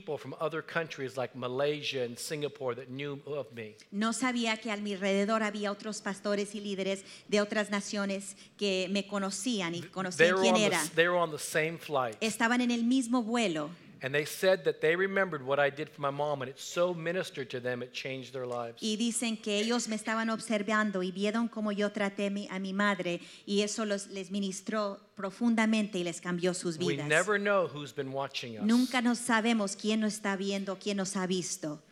People 0.00 0.16
from 0.18 0.34
other 0.40 0.62
countries 0.62 1.16
like 1.16 1.34
Malaysia 1.36 2.02
and 2.02 2.18
Singapore 2.18 2.74
that 2.74 2.88
knew 2.90 3.20
of 3.26 3.52
me. 3.54 3.76
No 3.92 4.12
sabía 4.12 4.56
que 4.60 4.70
a 4.72 4.76
mi 4.76 4.94
alrededor 4.94 5.42
había 5.42 5.70
otros 5.70 6.00
pastores 6.00 6.54
y 6.54 6.60
líderes 6.60 7.04
de 7.28 7.40
otras 7.40 7.70
naciones 7.70 8.34
que 8.58 8.88
me 8.90 9.06
conocían 9.06 9.74
y 9.74 9.80
They 9.82 9.90
conocían 9.90 10.34
were, 10.34 10.42
quién 10.42 10.54
on 10.54 10.60
the, 10.60 10.66
era. 10.66 10.82
they 10.94 11.08
were 11.08 11.18
on 11.18 11.30
the 11.30 11.38
same 11.38 11.78
flight. 11.78 12.16
Estaban 12.20 12.60
en 12.60 12.70
el 12.70 12.84
mismo 12.84 13.22
vuelo 13.22 13.70
And 14.02 14.14
they 14.14 14.24
said 14.24 14.64
that 14.64 14.80
they 14.80 14.96
remembered 14.96 15.42
what 15.44 15.58
I 15.58 15.68
did 15.70 15.90
for 15.90 16.00
my 16.00 16.10
mom, 16.10 16.40
and 16.40 16.50
it 16.50 16.58
so 16.58 16.94
ministered 16.94 17.50
to 17.50 17.60
them, 17.60 17.82
it 17.82 17.92
changed 17.92 18.32
their 18.32 18.46
lives. 18.46 18.78
y 18.82 18.96
dicen 18.96 19.36
que 19.36 19.58
ellos 19.60 19.88
me 19.88 19.94
estaban 19.96 20.30
observando 20.30 21.02
y 21.02 21.12
vieron 21.12 21.48
cómo 21.48 21.70
yo 21.70 21.90
traté 21.92 22.30
mi, 22.30 22.48
a 22.50 22.58
mi 22.58 22.72
madre 22.72 23.20
y 23.46 23.60
eso 23.60 23.84
los, 23.84 24.06
les 24.08 24.30
ministró 24.30 24.98
profundamente 25.16 25.98
y 25.98 26.04
les 26.04 26.20
cambió 26.20 26.54
sus 26.54 26.78
We 26.78 26.94
vidas. 26.94 27.08
never 27.08 27.38
know 27.38 27.66
who's 27.68 27.92
been 27.94 28.12
watching 28.12 28.56
us. 28.58 28.64
Nunca 28.64 29.02
nos 29.02 29.18
sabemos 29.18 29.76
quién 29.76 30.00
nos 30.00 30.14
está 30.14 30.34
viendo, 30.36 30.78
quién 30.78 30.96
nos 30.96 31.14
ha 31.16 31.26
visto. 31.26 31.82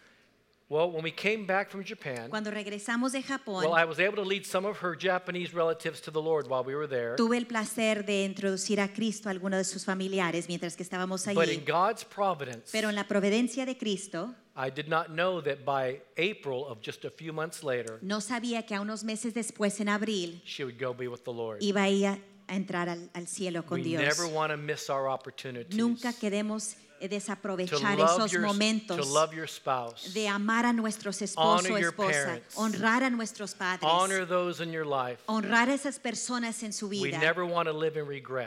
Well, 0.71 0.91
when 0.93 1.03
we 1.03 1.11
came 1.11 1.47
back 1.47 1.71
from 1.71 1.83
Japan, 1.83 2.29
Cuando 2.29 2.51
regresamos 2.51 3.13
de 3.13 3.23
Japón, 3.23 3.65
well, 3.65 3.75
I 3.75 3.87
was 3.87 3.99
able 3.99 4.17
to 4.17 4.23
lead 4.23 4.45
some 4.45 4.67
of 4.69 4.77
her 4.83 4.95
Japanese 4.95 5.55
relatives 5.55 5.99
to 6.03 6.11
the 6.11 6.21
Lord 6.21 6.47
while 6.47 6.63
we 6.63 6.75
were 6.75 6.87
there. 6.87 7.17
tuve 7.17 7.39
el 7.39 7.47
placer 7.47 8.05
de 8.05 8.27
introducir 8.27 8.79
a 8.79 8.89
Cristo 8.93 9.31
a 9.31 9.33
algunos 9.33 9.57
de 9.59 9.65
sus 9.65 9.87
familiares 9.87 10.47
mientras 10.47 10.77
que 10.77 10.83
estábamos 10.83 11.25
But 11.35 11.49
in. 11.49 11.65
God's 11.65 12.05
providence, 12.05 12.71
Pero 12.71 12.91
en 12.91 12.97
la 12.97 13.05
providencia 13.09 13.65
de 13.65 13.79
Cristo, 13.79 14.35
I 14.55 14.69
did 14.71 14.89
not 14.89 15.07
know 15.09 15.41
that 15.41 15.65
by 15.65 16.03
April 16.19 16.67
of 16.67 16.81
just 16.83 17.07
a 17.07 17.11
few 17.11 17.33
months 17.33 17.65
later, 17.65 17.99
no 18.03 18.21
sabía 18.21 18.67
que 18.67 18.75
a 18.77 18.83
unos 18.83 19.05
meses 19.05 19.33
después, 19.33 19.81
en 19.81 19.89
abril, 19.89 20.43
she 20.45 20.65
would 20.65 20.79
go 20.79 20.93
be 20.93 21.09
with 21.09 21.23
the 21.25 21.33
Lord. 21.33 21.63
iba 21.63 21.85
a 21.85 21.89
ir 21.89 22.07
a 22.09 22.19
a 22.51 22.57
entrar 22.57 22.89
al, 22.89 23.11
al 23.15 23.27
cielo 23.27 23.65
con 23.67 23.81
We 23.81 23.85
Dios. 23.89 24.03
never 24.03 24.27
want 24.27 24.51
to 24.51 24.57
miss 24.57 24.89
our 24.89 25.07
opportunities 25.09 25.75
Nunca 25.77 26.13
queremos 26.15 26.77
desaprovechar 27.09 27.99
love, 27.99 28.11
esos 28.11 28.33
your, 28.33 28.43
to 28.43 28.49
momentos 28.49 29.07
spouse, 29.47 30.13
de 30.15 30.29
amar 30.29 30.67
a 30.67 30.73
nuestros 30.73 31.21
esposos 31.23 31.71
o 31.71 31.77
esposa, 31.77 32.25
parents. 32.25 32.57
honrar 32.57 33.03
a 33.03 33.11
nuestros 33.11 33.55
padres, 33.55 33.89
honor 33.91 34.27
those 34.27 34.63
in 34.63 34.73
your 34.73 34.87
life. 34.87 35.23
honrar 35.27 35.69
a 35.69 35.75
esas 35.75 35.99
personas 35.99 36.63
en 36.63 36.73
su 36.73 36.89
vida. 36.89 37.21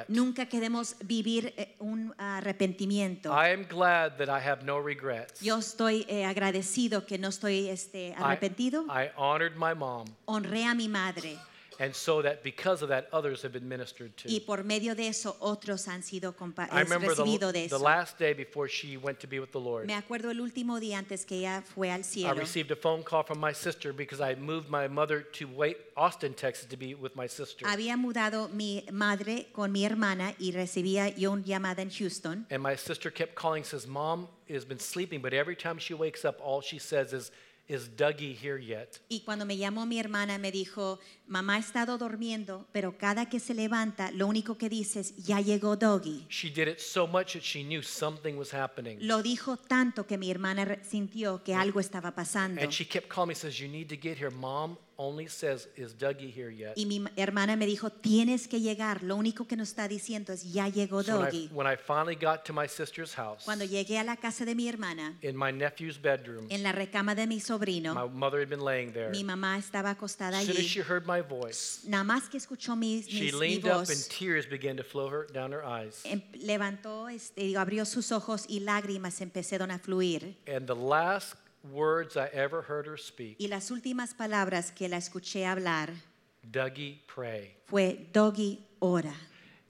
Nunca 0.08 0.46
queremos 0.48 0.96
vivir 1.04 1.54
eh, 1.58 1.76
un 1.80 2.14
arrepentimiento. 2.18 3.32
I 3.32 3.54
am 3.54 3.66
glad 3.68 4.18
that 4.18 4.30
I 4.30 4.40
have 4.46 4.64
no 4.64 4.80
regrets. 4.80 5.40
Yo 5.42 5.58
estoy 5.58 6.06
eh, 6.08 6.26
agradecido 6.26 7.06
que 7.06 7.18
no 7.18 7.30
estoy 7.30 7.70
este, 7.70 8.10
I, 8.10 8.14
arrepentido. 8.18 8.86
I 8.90 9.12
honored 9.16 9.56
my 9.56 9.74
mom, 9.74 10.06
Honré 10.26 10.66
a 10.66 10.74
mi 10.74 10.88
madre 10.88 11.38
and 11.82 11.96
so 11.96 12.22
that 12.22 12.44
because 12.44 12.84
of 12.84 12.90
that, 12.90 13.08
others 13.12 13.42
have 13.42 13.52
been 13.52 13.68
ministered 13.68 14.16
to. 14.16 14.30
y 14.30 14.40
por 14.46 14.64
medio 14.64 14.94
de 14.94 15.08
eso 15.08 15.36
otros 15.40 15.88
han 15.88 16.04
sido 16.04 16.36
I 16.70 16.84
remember 16.84 17.10
recibido 17.10 17.52
the, 17.52 17.64
de 17.64 17.68
the 17.70 17.80
last 17.80 18.20
day 18.20 18.34
before 18.34 18.68
she 18.68 18.98
went 18.98 19.20
to 19.20 19.28
be 19.28 19.40
with 19.40 19.52
the 19.52 19.60
Lord. 19.60 19.88
Me 19.88 19.96
acuerdo 19.96 20.30
el 20.30 20.40
último 20.40 20.80
día 20.80 21.00
antes 21.00 21.26
que 21.26 21.40
ella 21.40 21.64
fue 21.64 21.90
al 21.90 22.02
I 22.02 22.04
cielo. 22.04 22.36
received 22.36 22.72
a 22.72 22.76
phone 22.76 23.04
call 23.04 23.24
from 23.24 23.40
my 23.40 23.52
sister 23.52 23.94
because 23.94 24.22
I 24.22 24.36
moved 24.36 24.70
my 24.70 24.88
mother 24.88 25.24
to 25.40 25.48
Wait, 25.48 25.78
Austin, 25.98 26.36
Texas 26.36 26.68
to 26.68 26.78
be 26.78 26.94
with 26.94 27.16
my 27.16 27.28
sister. 27.28 27.66
Había 27.66 27.98
mudado 27.98 28.50
mi 28.50 28.86
madre 28.92 29.48
con 29.52 29.72
mi 29.72 29.84
hermana 29.84 30.36
y 30.40 30.52
recibía 30.52 31.10
yo 31.10 31.32
una 31.32 31.44
llamada 31.44 31.82
en 31.82 31.90
Houston. 31.90 32.46
And 32.52 32.62
my 32.62 32.76
sister 32.76 33.10
kept 33.10 33.34
calling, 33.34 33.64
says, 33.64 33.88
Mom 33.88 34.28
has 34.50 34.66
been 34.66 34.80
sleeping, 34.80 35.22
but 35.22 35.34
every 35.34 35.56
time 35.56 35.80
she 35.80 35.96
wakes 35.96 36.26
up, 36.26 36.40
all 36.44 36.62
she 36.62 36.78
says 36.78 37.12
is, 37.12 37.32
Is 37.72 37.90
Dougie 37.96 38.36
here 38.36 38.60
yet? 38.62 39.00
Y 39.08 39.22
cuando 39.22 39.46
me 39.46 39.56
llamó 39.56 39.86
mi 39.86 39.98
hermana 39.98 40.38
me 40.38 40.52
dijo, 40.52 41.00
mamá 41.26 41.56
ha 41.56 41.60
estado 41.60 41.98
durmiendo, 41.98 42.68
pero 42.74 42.98
cada 42.98 43.30
que 43.30 43.40
se 43.40 43.54
levanta 43.54 44.12
lo 44.12 44.28
único 44.28 44.58
que 44.58 44.68
dice 44.68 45.00
es, 45.00 45.16
ya 45.16 45.40
llegó 45.40 45.78
Dougie. 45.78 46.26
She 46.28 46.50
did 46.50 46.68
it 46.68 46.80
so 46.80 47.08
much 47.08 47.32
that 47.32 47.44
she 47.44 47.64
knew 47.64 47.82
something 47.82 48.36
was 48.36 48.54
happening. 48.54 48.98
Lo 49.00 49.24
dijo 49.24 49.56
tanto 49.56 50.06
que 50.06 50.18
mi 50.18 50.30
hermana 50.30 50.80
sintió 50.84 51.46
que 51.46 51.56
algo 51.56 51.80
estaba 51.80 52.14
pasando. 52.14 52.62
And 52.62 52.74
she 52.74 52.84
kept 52.84 53.08
calling 53.08 53.30
me, 53.30 53.36
says, 53.36 53.58
You 53.62 53.70
need 53.70 53.88
to 53.88 53.96
get 53.96 54.18
here. 54.18 54.32
Mom 54.32 54.78
only 55.02 55.28
says, 55.28 55.68
Is 55.76 55.94
Dougie 55.98 56.30
here 56.32 56.52
yet? 56.52 56.74
Y 56.78 56.86
mi 56.86 57.00
ma- 57.00 57.10
hermana 57.18 57.56
me 57.56 57.66
dijo, 57.66 57.90
tienes 57.90 58.48
que 58.48 58.60
llegar. 58.60 59.02
Lo 59.04 59.16
único 59.16 59.48
que 59.48 59.56
nos 59.58 59.70
está 59.70 59.88
diciendo 59.88 60.32
es, 60.32 60.54
ya 60.54 60.70
llegó 60.70 61.02
So 61.04 61.18
when, 61.18 61.22
I, 61.22 61.26
Doggy. 61.32 61.50
when 61.52 61.66
I 61.68 61.76
finally 61.76 62.16
got 62.16 62.46
to 62.46 62.54
my 62.54 62.68
sister's 62.68 63.14
house, 63.16 63.44
Cuando 63.46 63.66
llegué 63.66 63.98
a 63.98 64.04
la 64.04 64.16
casa 64.18 64.46
de 64.46 64.54
mi 64.54 64.68
hermana, 64.70 65.18
in 65.24 65.36
my 65.36 65.52
nephew's 65.52 65.98
bedroom, 66.00 66.46
en 66.50 66.62
la 66.62 66.72
recama 66.72 67.16
de 67.16 67.26
mi 67.26 67.36
my 67.36 67.42
sobrino, 67.42 68.10
mother 68.14 68.40
had 68.40 68.50
been 68.50 68.64
laying 68.64 68.94
there. 68.94 69.10
mi 69.10 69.24
mamá 69.24 69.58
estaba 69.58 69.90
acostada 69.90 70.38
As 70.38 70.46
soon 70.46 70.58
as 70.58 70.64
allí. 70.64 70.68
she 70.68 70.82
heard 70.82 71.06
my 71.08 71.22
voice, 71.22 71.80
Nada 71.88 72.04
más 72.04 72.30
que 72.30 72.38
escuchó 72.38 72.76
mi, 72.78 73.02
she 73.02 73.24
mis- 73.26 73.34
mi 73.34 73.40
leaned 73.40 73.66
up 73.66 73.80
and 73.80 73.88
voz, 73.88 74.08
tears 74.08 74.46
began 74.48 74.78
to 74.78 74.84
flow 74.84 75.10
her 75.10 75.26
down 75.34 75.52
her 75.52 75.64
eyes. 75.66 76.02
em- 76.06 76.22
levantó, 76.40 77.10
este, 77.10 77.42
digo, 77.42 77.60
abrió 77.60 77.86
sus 77.86 78.12
ojos 78.12 78.46
y 78.48 78.60
lágrimas 78.60 79.20
empezaron 79.22 79.72
a 79.72 79.80
fluir. 79.80 80.36
And 80.48 80.68
the 80.68 80.76
last 80.76 81.34
words 81.64 82.16
I 82.18 82.28
ever 82.34 82.62
heard 82.62 82.88
her 82.88 82.98
speak, 82.98 83.36
Y 83.40 83.48
las 83.48 83.72
últimas 83.72 84.14
palabras 84.14 84.72
que 84.72 84.88
la 84.90 84.98
escuché 84.98 85.46
hablar 85.46 85.92
Dougie, 86.44 87.02
pray. 87.14 87.56
fue, 87.66 88.08
Dougie, 88.14 88.60
ora. 88.80 89.14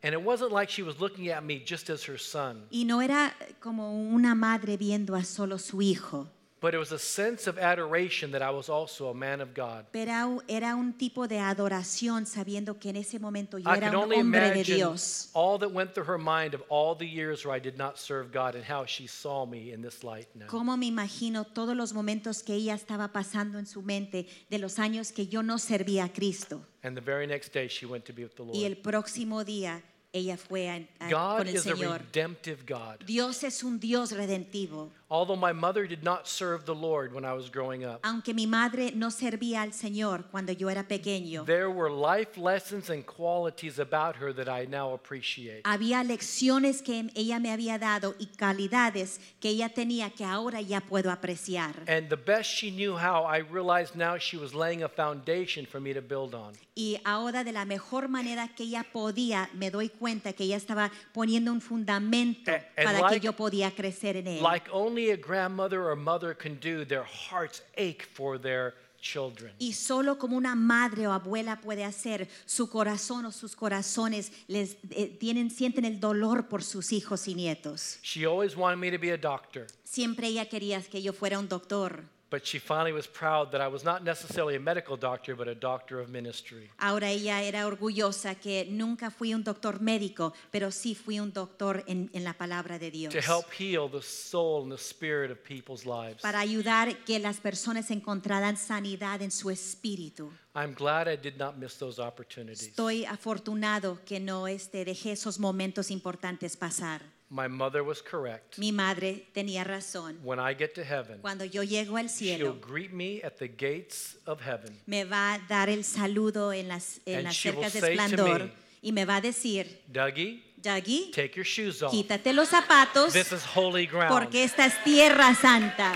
And 0.04 0.14
it 0.16 0.22
wasn't 0.24 0.52
like 0.52 0.70
she 0.72 0.82
was 0.82 1.00
looking 1.00 1.30
at 1.30 1.44
me 1.44 1.60
just 1.64 1.90
as 1.90 2.04
her 2.08 2.18
son, 2.18 2.66
Y 2.72 2.86
no 2.86 3.02
era 3.02 3.34
como 3.60 3.92
una 3.92 4.34
madre 4.36 4.78
viendo 4.78 5.16
a 5.16 5.24
solo 5.24 5.58
su 5.60 5.82
hijo, 5.82 6.28
but 6.62 6.74
it 6.76 6.78
was 6.78 6.92
a 6.92 7.00
sense 7.00 7.48
of 7.48 7.58
adoration 7.58 8.32
that 8.32 8.42
I 8.44 8.52
was 8.52 8.70
also 8.70 9.10
a 9.10 9.14
man 9.14 9.42
of 9.42 9.54
God. 9.56 9.86
pero 9.92 10.42
era 10.48 10.76
un 10.76 10.94
tipo 10.94 11.28
de 11.28 11.40
adoración 11.40 12.26
sabiendo 12.28 12.80
que 12.80 12.92
en 12.92 12.98
ese 12.98 13.20
momento 13.20 13.58
yo 13.58 13.70
I 13.70 13.78
era 13.78 13.90
un 13.98 14.12
hombre 14.14 14.40
de 14.42 14.48
imagine 14.60 14.76
Dios. 14.78 15.30
all 15.34 15.58
that 15.60 15.72
went 15.72 15.94
through 15.94 16.06
her 16.08 16.20
mind 16.20 16.54
of 16.54 16.62
all 16.70 16.96
the 16.96 17.08
years 17.08 17.44
where 17.46 17.56
I 17.56 17.60
did 17.60 17.78
not 17.78 17.98
serve 17.98 18.32
God 18.32 18.56
and 18.56 18.64
how 18.64 18.86
she 18.86 19.08
saw 19.08 19.46
me 19.46 19.72
in 19.74 19.82
this 19.82 20.04
light 20.04 20.28
now. 20.36 20.46
Cómo 20.48 20.78
me 20.78 20.86
imagino 20.88 21.46
todos 21.46 21.76
los 21.76 21.94
momentos 21.94 22.44
que 22.44 22.54
ella 22.54 22.76
estaba 22.76 23.12
pasando 23.12 23.58
en 23.58 23.66
su 23.66 23.82
mente 23.82 24.28
de 24.50 24.60
los 24.60 24.78
años 24.78 25.12
que 25.12 25.28
yo 25.28 25.42
no 25.42 25.58
servía 25.58 26.06
a 26.06 26.10
Cristo. 26.14 26.62
And 26.84 26.96
the 26.96 27.02
very 27.04 27.26
next 27.28 27.54
day 27.54 27.68
she 27.68 27.86
went 27.86 28.06
to 28.06 28.14
be 28.14 28.24
with 28.24 28.36
the 28.36 28.44
Lord. 28.44 28.56
Y 28.56 28.66
el 28.66 28.78
próximo 28.78 29.44
día 29.44 29.82
ella 30.14 30.36
fue 30.38 30.70
a- 30.70 30.88
a- 31.00 31.10
God 31.10 31.38
con 31.40 31.48
el 31.48 31.56
is 31.56 31.66
a 31.66 31.74
redemptive 31.74 32.66
God. 32.68 33.00
Dios 33.06 33.44
es 33.44 33.64
un 33.64 33.80
Dios 33.80 34.12
redentivo. 34.12 34.92
Although 35.14 35.36
my 35.36 35.52
mother 35.52 35.86
did 35.88 36.04
not 36.06 36.26
serve 36.26 36.64
the 36.64 36.74
Lord 36.74 37.14
when 37.14 37.26
I 37.26 37.34
was 37.34 37.50
growing 37.50 37.84
up, 37.84 38.00
Aunque 38.06 38.34
mi 38.34 38.48
madre 38.48 38.94
no 38.96 39.10
servía 39.12 39.62
al 39.62 39.74
Señor 39.74 40.24
cuando 40.32 40.54
yo 40.54 40.70
era 40.70 40.88
pequeño, 40.88 41.44
there 41.46 41.70
were 41.70 41.90
life 41.92 42.38
lessons 42.40 42.90
and 42.90 43.06
qualities 43.06 43.78
about 43.78 44.16
her 44.22 44.32
that 44.34 44.48
I 44.48 44.66
now 44.66 44.94
appreciate. 44.94 45.64
había 45.66 46.02
lecciones 46.06 46.82
que 46.82 47.10
ella 47.14 47.40
me 47.42 47.52
había 47.52 47.78
dado 47.78 48.16
y 48.20 48.28
calidades 48.28 49.20
que 49.42 49.50
ella 49.50 49.68
tenía 49.68 50.12
que 50.12 50.24
ahora 50.24 50.62
ya 50.62 50.80
puedo 50.80 51.12
apreciar. 51.12 51.76
And 51.90 52.08
the 52.08 52.16
best 52.16 52.50
she 52.50 52.72
knew 52.72 52.96
how, 52.96 53.26
I 53.26 53.40
realized 53.42 53.96
now 53.98 54.18
she 54.18 54.38
was 54.38 54.54
laying 54.54 54.82
a 54.82 54.88
foundation 54.88 55.66
for 55.66 55.82
me 55.82 55.94
to 55.94 56.02
build 56.02 56.34
on. 56.34 56.54
Y 56.74 57.02
ahora 57.04 57.44
de 57.44 57.52
la 57.52 57.66
mejor 57.66 58.08
manera 58.08 58.48
que 58.56 58.64
ella 58.64 58.86
podía, 58.94 59.50
me 59.54 59.70
doy 59.70 59.90
cuenta 59.90 60.32
que 60.32 60.46
ella 60.46 60.56
estaba 60.56 60.90
poniendo 61.14 61.52
un 61.52 61.60
fundamento 61.60 62.50
A- 62.50 62.56
and 62.78 62.86
para 62.86 63.02
like- 63.02 63.20
que 63.20 63.26
yo 63.26 63.34
podía 63.34 63.72
crecer 63.72 64.16
en 64.16 64.28
él. 64.28 64.42
Like 64.42 64.70
only 64.72 65.01
a 65.10 65.18
grandmother 65.18 65.90
or 65.90 65.96
mother 65.96 66.36
can 66.36 66.60
do, 66.60 66.86
their 66.86 67.04
hearts 67.04 67.64
ache 67.76 68.04
for 68.04 68.40
their 68.40 68.74
children. 69.02 69.52
Y 69.58 69.74
solo 69.74 70.18
como 70.18 70.38
una 70.38 70.56
madre 70.56 71.08
o 71.08 71.12
abuela 71.12 71.60
puede 71.60 71.84
hacer, 71.84 72.30
su 72.46 72.70
corazón 72.70 73.26
o 73.26 73.32
sus 73.32 73.56
corazones 73.56 74.32
les 74.48 74.78
eh, 74.92 75.18
tienen 75.20 75.50
sienten 75.50 75.86
el 75.86 76.00
dolor 76.00 76.48
por 76.48 76.64
sus 76.64 76.92
hijos 76.92 77.28
y 77.28 77.34
nietos. 77.34 77.98
She 78.04 78.26
always 78.26 78.56
wanted 78.56 78.78
me 78.78 78.92
to 78.92 79.00
be 79.00 79.12
a 79.12 79.18
doctor, 79.18 79.68
Siempre 79.84 80.28
ella 80.28 80.48
quería 80.48 80.82
que 80.82 81.02
yo 81.02 81.12
fuera 81.12 81.40
un 81.40 81.50
doctor. 81.50 82.04
But 82.32 82.46
she 82.46 82.60
finally 82.60 82.94
was 82.94 83.08
proud 83.08 83.52
that 83.52 83.60
I 83.60 83.68
was 83.68 83.84
not 83.84 84.04
necessarily 84.04 84.56
a 84.56 84.60
medical 84.60 84.96
doctor, 84.96 85.36
but 85.36 85.50
a 85.50 85.54
doctor 85.54 86.00
of 86.00 86.10
ministry. 86.10 86.70
Ahora 86.80 87.10
ella 87.10 87.44
era 87.44 87.68
orgullosa 87.68 88.36
que 88.36 88.66
nunca 88.70 89.12
fui 89.12 89.34
un 89.34 89.44
doctor 89.44 89.82
médico, 89.82 90.34
pero 90.50 90.72
sí 90.72 90.96
fui 90.96 91.20
un 91.20 91.34
doctor 91.34 91.84
en, 91.88 92.10
en 92.14 92.24
la 92.24 92.34
palabra 92.34 92.80
de 92.80 92.90
Dios. 92.90 93.14
To 93.14 93.20
help 93.20 93.52
heal 93.52 93.90
the 93.92 94.02
soul 94.02 94.64
and 94.64 94.72
the 94.72 94.82
spirit 94.82 95.30
of 95.30 95.44
people's 95.44 95.86
lives. 95.86 96.22
Para 96.22 96.40
ayudar 96.40 97.04
que 97.04 97.20
las 97.20 97.42
personas 97.42 97.92
encontraran 97.92 98.56
sanidad 98.56 99.22
en 99.22 99.32
su 99.32 99.50
espíritu. 99.50 100.32
I'm 100.56 100.74
glad 100.74 101.08
I 101.08 101.18
did 101.18 101.38
not 101.38 101.58
miss 101.58 101.78
those 101.78 102.02
opportunities. 102.02 102.70
Estoy 102.70 103.04
afortunado 103.06 104.00
que 104.06 104.22
no 104.22 104.48
este, 104.48 104.86
dejé 104.86 105.12
esos 105.12 105.38
momentos 105.38 105.92
importantes 105.92 106.56
pasar. 106.56 107.02
My 107.34 107.48
mother 107.48 107.82
was 107.82 108.02
correct. 108.02 108.58
Mi 108.58 108.74
madre 108.74 109.26
tenía 109.34 109.64
razón. 109.64 110.20
When 110.22 110.38
I 110.38 110.54
get 110.54 110.76
to 110.76 110.84
heaven, 110.84 111.20
Cuando 111.22 111.46
yo 111.46 111.64
llego 111.64 111.96
al 111.98 112.10
cielo, 112.10 112.38
she'll 112.52 112.60
greet 112.60 112.92
me 112.92 113.22
at 113.24 113.38
the 113.38 113.48
gates 113.48 114.18
of 114.26 114.42
heaven. 114.42 114.78
me 114.86 115.06
va 115.06 115.36
a 115.36 115.40
dar 115.48 115.70
el 115.70 115.86
saludo 115.86 116.52
en 116.52 116.68
las, 116.68 117.00
en 117.06 117.20
And 117.20 117.24
las 117.28 117.38
cercas 117.38 117.72
de 117.72 117.80
esplendor 117.80 118.40
me, 118.44 118.52
y 118.82 118.92
me 118.92 119.06
va 119.06 119.16
a 119.16 119.22
decir, 119.22 119.82
Dougie, 119.88 120.44
Dougie, 120.62 121.10
take 121.14 121.34
your 121.38 121.46
shoes 121.46 121.82
off. 121.82 121.92
quítate 121.94 122.34
los 122.34 122.50
zapatos 122.50 123.14
This 123.14 123.32
is 123.32 123.46
holy 123.46 123.86
ground. 123.88 124.10
porque 124.12 124.44
esta 124.44 124.66
es 124.66 124.84
tierra 124.84 125.34
santa. 125.34 125.94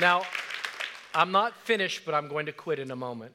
Now, 0.00 0.22
I'm 1.14 1.30
not 1.30 1.54
finished, 1.62 2.04
but 2.04 2.14
I'm 2.14 2.26
going 2.28 2.46
to 2.46 2.52
quit 2.52 2.80
in 2.80 2.90
a 2.90 2.96
moment 2.96 3.32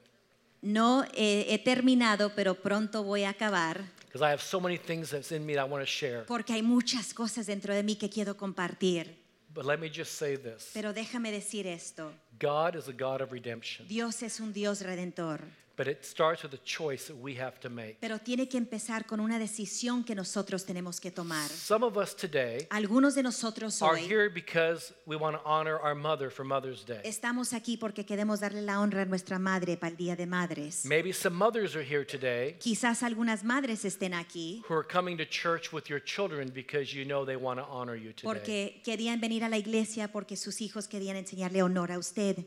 No 0.61 1.05
eh, 1.13 1.45
he 1.49 1.57
terminado, 1.59 2.33
pero 2.35 2.55
pronto 2.55 3.03
voy 3.03 3.23
a 3.23 3.29
acabar. 3.29 3.81
Because 4.05 4.21
I 4.21 4.31
have 4.31 4.41
so 4.41 4.59
many 4.59 4.77
things 4.77 5.11
that's 5.11 5.31
in 5.31 5.45
me 5.45 5.53
that 5.53 5.65
I 5.65 5.69
want 5.69 5.83
to 5.83 5.89
share. 5.89 6.25
porque 6.25 6.53
hay 6.53 6.63
muchas 6.63 7.13
cosas 7.13 7.45
dentro 7.45 7.73
de 7.73 7.83
mí 7.83 7.95
que 7.95 8.09
quiero 8.09 8.35
compartir. 8.35 9.15
But 9.53 9.65
let 9.65 9.79
me 9.79 9.89
just 9.89 10.13
say 10.13 10.37
this. 10.37 10.71
Pero 10.73 10.93
déjame 10.93 11.31
decir 11.31 11.65
esto, 11.65 12.11
God 12.39 12.75
is 12.75 12.87
a 12.87 12.91
God 12.91 13.21
of 13.21 13.31
redemption, 13.31 13.87
Dios 13.87 14.21
es 14.23 14.39
un 14.39 14.51
Dios 14.53 14.81
redentor, 14.81 15.41
but 15.79 15.87
it 15.87 16.03
starts 16.03 16.43
with 16.43 16.53
a 16.53 16.59
choice 16.65 17.07
that 17.07 17.15
we 17.15 17.33
have 17.35 17.57
to 17.61 17.69
make. 17.69 17.95
pero 18.01 18.19
tiene 18.19 18.49
que 18.49 18.57
empezar 18.57 19.05
con 19.05 19.21
una 19.21 19.39
decisión 19.39 20.03
que 20.03 20.13
nosotros 20.13 20.65
tenemos 20.65 20.99
que 20.99 21.09
tomar. 21.09 21.49
Some 21.49 21.85
of 21.85 21.95
us 21.95 22.13
today 22.13 22.67
Algunos 22.69 23.15
de 23.15 23.23
nosotros 23.23 23.81
are 23.81 23.93
hoy 23.93 24.05
here 24.05 24.29
because 24.29 24.93
we 25.05 25.15
want 25.15 25.37
to 25.37 25.41
honor 25.45 25.79
our 25.81 25.95
mother 25.95 26.29
for 26.29 26.43
Mother's 26.43 26.83
Day. 26.85 26.99
estamos 27.05 27.53
aquí 27.53 27.77
porque 27.77 28.05
queremos 28.05 28.41
darle 28.41 28.61
la 28.61 28.81
honra 28.81 29.03
a 29.03 29.05
nuestra 29.05 29.39
madre 29.39 29.77
para 29.77 29.91
el 29.91 29.95
Día 29.95 30.17
de 30.17 30.25
Madres. 30.25 30.83
Maybe 30.83 31.13
some 31.13 31.37
mothers 31.37 31.77
are 31.77 31.85
here 31.85 32.03
today 32.03 32.57
Quizás 32.59 33.01
algunas 33.01 33.45
madres 33.45 33.85
estén 33.85 34.13
aquí 34.13 34.61
who 34.67 34.75
are 34.75 34.85
coming 34.85 35.15
to 35.15 35.25
church 35.25 35.71
with 35.71 35.85
your 35.87 36.03
children 36.03 36.51
because 36.53 36.93
you 36.93 37.05
know 37.05 37.23
they 37.23 37.37
want 37.37 37.57
to 37.57 37.65
honor 37.69 37.95
you 37.95 38.11
today. 38.11 38.25
porque 38.25 38.81
querían 38.83 39.21
venir 39.21 39.45
a 39.45 39.49
la 39.49 39.57
iglesia 39.57 40.11
porque 40.11 40.35
sus 40.35 40.59
hijos 40.59 40.89
querían 40.89 41.15
enseñarle 41.15 41.61
honor 41.61 41.93
a 41.93 41.97
usted. 41.97 42.45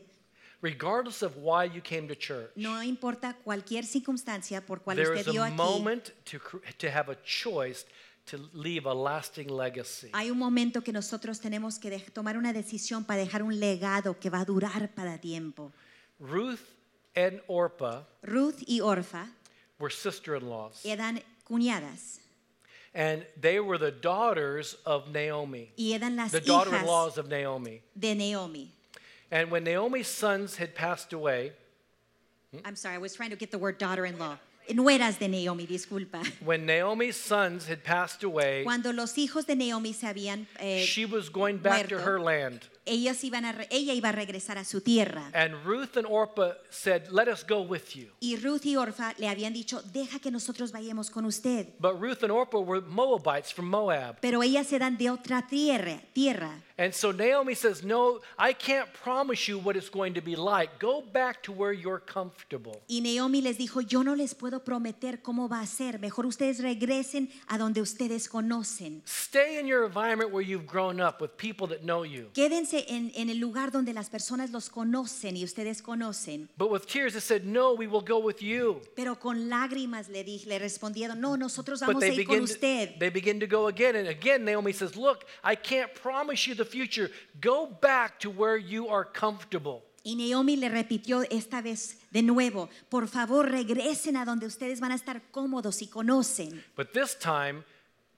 Regardless 0.63 1.21
of 1.21 1.35
why 1.35 1.65
you 1.65 1.81
came 1.81 2.07
to 2.07 2.15
church, 2.15 2.49
No 2.55 2.81
importa 2.81 3.35
cualquier 3.43 3.83
circunstancia 3.83 4.65
por 4.65 4.79
cual 4.79 4.95
there 4.95 5.13
usted 5.13 5.27
is 5.31 5.37
a 5.37 5.47
aquí. 5.47 5.55
moment 5.55 6.11
to, 6.23 6.39
to 6.77 6.89
have 6.89 7.09
a 7.09 7.17
choice 7.25 7.85
to 8.27 8.37
leave 8.53 8.85
a 8.85 8.93
lasting 8.93 9.49
legacy. 9.49 10.09
Hay 10.13 10.31
un 10.31 10.39
momento 10.39 10.81
que 10.81 10.93
nosotros 10.93 11.41
tenemos 11.41 11.77
que 11.79 11.99
tomar 12.13 12.37
una 12.37 12.53
decisión 12.53 13.03
para 13.03 13.19
dejar 13.19 13.43
un 13.43 13.59
legado 13.59 14.17
que 14.17 14.29
va 14.29 14.39
a 14.39 14.45
durar 14.45 14.89
para 14.95 15.17
tiempo. 15.17 15.73
Ruth 16.17 16.61
and 17.13 17.41
Orpah 17.47 18.03
Ruth 18.21 18.63
y 18.65 18.79
Orfa 18.79 19.27
were 19.79 19.91
sister 19.91 20.35
in 20.37 20.49
laws, 20.49 20.85
eran 20.85 21.21
cuñadas 21.45 22.19
and 22.95 23.25
they 23.39 23.59
were 23.59 23.77
the 23.77 23.91
daughters 23.91 24.77
of 24.85 25.09
Naomi, 25.11 25.71
y 25.77 25.93
eran 25.93 26.15
las 26.15 26.31
the 26.31 26.39
daughter 26.39 26.69
in 26.69 26.75
hijas 26.77 26.87
laws 26.87 27.17
of 27.17 27.27
Naomi. 27.27 27.81
de 27.99 28.15
Naomi. 28.15 28.71
And 29.33 29.49
when 29.49 29.63
Naomi's 29.63 30.07
sons 30.07 30.57
had 30.57 30.75
passed 30.75 31.11
away, 31.11 31.53
I'm 32.63 32.75
sorry, 32.75 32.93
I 32.93 32.99
was 32.99 33.15
trying 33.15 33.31
to 33.31 33.35
get 33.35 33.49
the 33.49 33.57
word 33.57 33.79
daughter-in-law. 33.79 34.37
Nueras 34.75 35.17
de 35.17 35.27
Naomi, 35.27 35.65
disculpa. 35.65 36.21
when 36.45 36.67
Naomi's 36.67 37.15
sons 37.17 37.67
had 37.67 37.83
passed 37.83 38.23
away, 38.23 38.63
Cuando 38.63 38.93
los 38.93 39.17
hijos 39.17 39.47
de 39.47 39.55
Naomi 39.55 39.91
se 39.91 40.05
habían 40.05 40.45
eh, 40.59 40.85
she 40.85 41.05
was 41.05 41.29
going 41.29 41.57
back 41.57 41.87
to 41.87 41.97
her 41.99 42.19
land. 42.19 42.61
ellos 42.85 43.23
iban 43.23 43.43
a 43.45 43.55
ella 43.71 43.93
iba 43.93 44.09
a 44.09 44.11
regresar 44.11 44.57
a 44.57 44.63
su 44.63 44.81
tierra. 44.81 45.31
And 45.33 45.65
Ruth 45.65 45.97
and 45.97 46.05
Orpah 46.05 46.53
said, 46.69 47.09
Let 47.11 47.27
us 47.27 47.43
go 47.43 47.61
with 47.61 47.95
you. 47.95 48.11
Y 48.21 48.37
Ruth 48.41 48.65
y 48.65 48.75
Orfa 48.75 49.13
le 49.17 49.27
habían 49.27 49.53
dicho, 49.53 49.81
deja 49.81 50.19
que 50.19 50.31
nosotros 50.31 50.71
vayamos 50.71 51.09
con 51.09 51.25
usted. 51.25 51.67
But 51.79 51.99
Ruth 51.99 52.23
and 52.23 52.31
Orpah 52.31 52.59
were 52.59 52.81
Moabites 52.81 53.51
from 53.51 53.69
Moab. 53.69 54.17
Pero 54.21 54.43
ellas 54.43 54.71
eran 54.71 54.97
de 54.97 55.09
otra 55.09 55.47
tierra, 55.47 56.01
tierra. 56.13 56.61
And 56.77 56.93
so 56.93 57.11
Naomi 57.11 57.53
says, 57.53 57.83
No, 57.83 58.19
I 58.37 58.53
can't 58.53 58.91
promise 59.03 59.47
you 59.47 59.59
what 59.59 59.75
it's 59.77 59.89
going 59.89 60.15
to 60.15 60.21
be 60.21 60.35
like. 60.35 60.79
Go 60.79 61.01
back 61.01 61.43
to 61.43 61.51
where 61.51 61.71
you're 61.71 61.99
comfortable. 61.99 62.81
Y 62.89 62.99
Naomi 63.01 63.41
les 63.41 63.57
dijo, 63.57 63.81
yo 63.81 64.01
no 64.01 64.15
les 64.15 64.33
puedo 64.33 64.63
prometer 64.63 65.21
cómo 65.21 65.47
va 65.47 65.59
a 65.61 65.67
ser. 65.67 65.99
Mejor 65.99 66.25
ustedes 66.25 66.59
regresen 66.63 67.29
a 67.47 67.57
donde 67.59 67.79
ustedes 67.79 68.27
conocen. 68.27 69.01
Stay 69.05 69.59
in 69.59 69.67
your 69.67 69.85
environment 69.85 70.31
where 70.31 70.41
you've 70.41 70.65
grown 70.65 70.99
up 70.99 71.21
with 71.21 71.37
people 71.37 71.67
that 71.67 71.81
know 71.83 72.03
you. 72.03 72.29
Quédense 72.33 72.85
en, 72.87 73.11
en 73.15 73.29
el 73.29 73.37
lugar 73.37 73.71
donde 73.71 73.93
las 73.93 74.09
personas 74.09 74.49
los 74.51 74.69
conocen 74.69 75.37
y 75.37 75.43
ustedes 75.43 75.81
conocen. 75.83 76.49
But 76.57 76.71
with 76.71 76.87
tears, 76.87 77.13
they 77.13 77.21
said, 77.21 77.45
No, 77.45 77.73
we 77.75 77.85
will 77.85 78.01
go 78.03 78.17
with 78.17 78.41
you. 78.41 78.81
Pero 78.95 79.15
con 79.19 79.47
lágrimas 79.47 80.09
le, 80.09 80.23
di- 80.23 80.43
le 80.47 80.57
respondieron, 80.57 81.19
no, 81.19 81.35
nosotros 81.37 81.79
But 81.81 81.87
vamos 81.87 82.03
a 82.03 82.07
they 82.07 82.15
ir 82.15 82.25
con 82.25 82.35
begin, 82.35 82.47
to, 82.47 82.53
usted. 82.53 82.99
they 82.99 83.09
begin 83.09 83.39
to 83.39 83.45
go 83.47 83.67
again. 83.67 83.95
And 83.95 84.07
again, 84.07 84.43
Naomi 84.43 84.71
says, 84.73 84.95
Look, 84.95 85.25
I 85.43 85.55
can't 85.55 85.93
promise 85.93 86.47
you 86.47 86.55
the 86.55 86.62
future. 86.65 87.11
Go 87.39 87.67
back 87.81 88.19
to 88.19 88.29
where 88.29 88.57
you 88.57 88.89
are 88.89 89.05
comfortable. 89.05 89.83
Y 90.03 90.15
Naomi 90.15 90.57
le 90.57 90.67
repitió 90.67 91.23
esta 91.29 91.61
vez 91.61 91.97
de 92.11 92.21
nuevo, 92.21 92.69
por 92.89 93.07
favor 93.07 93.49
regresen 93.49 94.17
a 94.17 94.25
donde 94.25 94.45
ustedes 94.45 94.81
van 94.81 94.91
a 94.91 94.95
estar 94.95 95.21
cómodos 95.31 95.81
y 95.81 95.87
conocen. 95.87 96.61
But 96.75 96.91
this 96.91 97.15
time, 97.17 97.63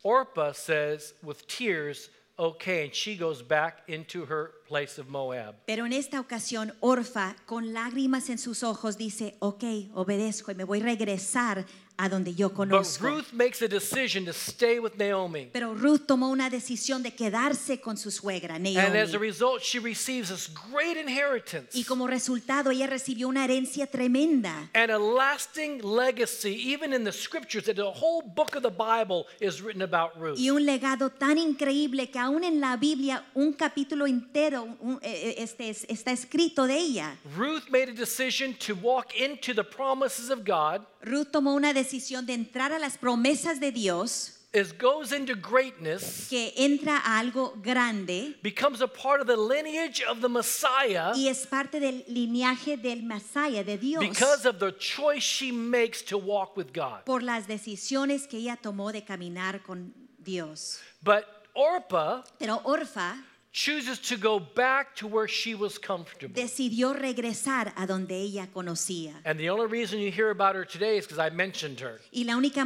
Orpah 0.03 0.53
says 0.53 1.13
with 1.21 1.45
tears, 1.47 2.09
Okay, 2.37 2.83
and 2.83 2.93
she 2.93 3.15
goes 3.15 3.41
back 3.41 3.83
into 3.87 4.25
her 4.25 4.51
place 4.67 4.99
of 4.99 5.07
Moab. 5.07 5.55
Pero 5.65 5.85
en 5.85 5.93
esta 5.93 6.19
ocasión, 6.19 6.73
Orfa, 6.81 7.33
con 7.45 7.71
lágrimas 7.71 8.29
en 8.29 8.37
sus 8.37 8.61
ojos, 8.61 8.97
dice, 8.97 9.37
ok, 9.39 9.63
obedezco 9.93 10.51
y 10.51 10.55
me 10.55 10.65
voy 10.65 10.81
a 10.81 10.83
regresar 10.83 11.65
a 11.97 12.09
donde 12.09 12.33
yo 12.35 12.49
But. 12.49 12.71
Ruth 13.01 13.31
makes 13.33 13.61
a 13.61 13.67
decision 13.67 14.25
to 14.25 14.33
stay 14.33 14.79
with 14.79 14.95
Naomi. 14.97 15.49
Pero 15.53 15.73
Ruth 15.73 16.05
tomó 16.07 16.29
una 16.29 16.49
decisión 16.49 17.01
de 17.03 17.11
quedarse 17.11 17.79
con 17.79 17.97
su 17.97 18.11
suegra, 18.11 18.55
And 18.55 18.67
as 18.95 19.13
a 19.13 19.17
result, 19.19 19.61
she 19.61 19.79
receives 19.79 20.29
this 20.29 20.49
great 20.71 20.97
inheritance 20.97 21.75
Y 21.77 21.83
como 21.85 22.07
resultado, 22.07 22.71
ella 22.71 22.87
recibió 22.87 23.27
una 23.27 23.45
herencia 23.45 23.87
tremenda 23.87 24.69
and 24.73 24.91
a 24.91 24.97
lasting 24.99 25.81
legacy, 25.83 26.49
even 26.73 26.93
in 26.93 27.03
the 27.03 27.11
scriptures, 27.11 27.65
that 27.65 27.75
the 27.75 27.83
whole 27.83 28.21
book 28.21 28.55
of 28.55 28.63
the 28.63 28.69
Bible 28.69 29.25
is 29.39 29.61
written 29.61 29.81
about 29.81 30.11
Ruth. 30.19 30.37
y 30.37 30.49
un 30.49 30.65
legado 30.65 31.09
tan 31.11 31.37
increíble 31.37 32.09
que 32.09 32.19
aún 32.19 32.43
en 32.43 32.59
la 32.59 32.75
Biblia 32.77 33.23
un 33.33 33.53
capítulo 33.53 34.05
entero 34.07 34.63
un- 34.81 34.99
eh, 35.01 35.35
eh, 35.37 35.43
este, 35.43 35.69
es- 35.69 35.85
está 35.89 36.11
escrito 36.11 36.67
de 36.67 36.77
ella. 36.77 37.17
Ruth 37.37 37.69
made 37.69 37.89
a 37.89 37.93
decision 37.93 38.53
to 38.55 38.75
walk 38.75 39.13
into 39.15 39.53
the 39.53 39.63
promises 39.63 40.29
of 40.29 40.43
God, 40.45 40.81
Ruth 41.05 41.27
tomó 41.31 41.53
una 41.53 41.71
decisión 41.73 42.25
de 42.25 42.33
entrar 42.33 42.73
a 42.73 42.79
las 42.79 42.97
promesas 42.97 43.59
de 43.59 43.71
Dios, 43.71 44.31
is 44.53 44.71
goes 44.71 45.11
into 45.11 45.35
greatness, 45.35 46.27
que 46.29 46.53
entra 46.55 46.97
a 46.97 47.19
algo 47.19 47.53
grande 47.61 48.35
becomes 48.41 48.81
a 48.81 48.87
part 48.87 49.19
of 49.19 49.27
the 49.27 49.35
lineage 49.35 50.01
of 50.01 50.21
the 50.21 50.29
Messiah 50.29 51.11
y 51.13 51.27
es 51.27 51.45
parte 51.45 51.79
del 51.79 52.05
lineaje 52.07 52.77
del 52.77 53.03
Masaya, 53.03 53.63
de 53.63 53.77
Dios, 53.77 54.01
because 54.01 54.47
of 54.47 54.57
the 54.59 54.71
choice 54.77 55.21
she 55.21 55.51
makes 55.51 56.01
to 56.01 56.17
walk 56.17 56.55
with 56.55 56.71
God. 56.73 57.03
por 57.05 57.21
las 57.21 57.47
decisiones 57.47 58.27
que 58.27 58.37
ella 58.37 58.55
tomó 58.55 58.91
de 58.93 59.03
caminar 59.03 59.61
con 59.61 59.93
Dios. 60.17 60.79
But 61.03 61.25
Orpah 61.53 62.23
Pero 62.39 62.61
Orfa 62.63 63.15
chooses 63.55 63.99
to 63.99 64.17
go 64.17 64.37
back 64.37 64.93
to 64.95 65.07
where 65.07 65.29
she 65.29 65.55
was 65.55 65.79
comfortable. 65.79 66.35
decidió 66.35 66.91
regresar 66.91 67.73
a 67.77 67.87
donde 67.87 68.11
ella 68.11 68.47
conocía. 68.53 69.13
And 69.23 69.39
the 69.39 69.49
only 69.49 69.67
reason 69.67 69.99
you 69.99 70.11
hear 70.11 70.29
about 70.29 70.55
her 70.55 70.65
today 70.65 70.97
is 70.97 71.07
because 71.07 71.19
I 71.19 71.33
mentioned 71.33 71.79
her. 71.79 72.01
Y 72.11 72.25
la 72.25 72.35
única 72.35 72.65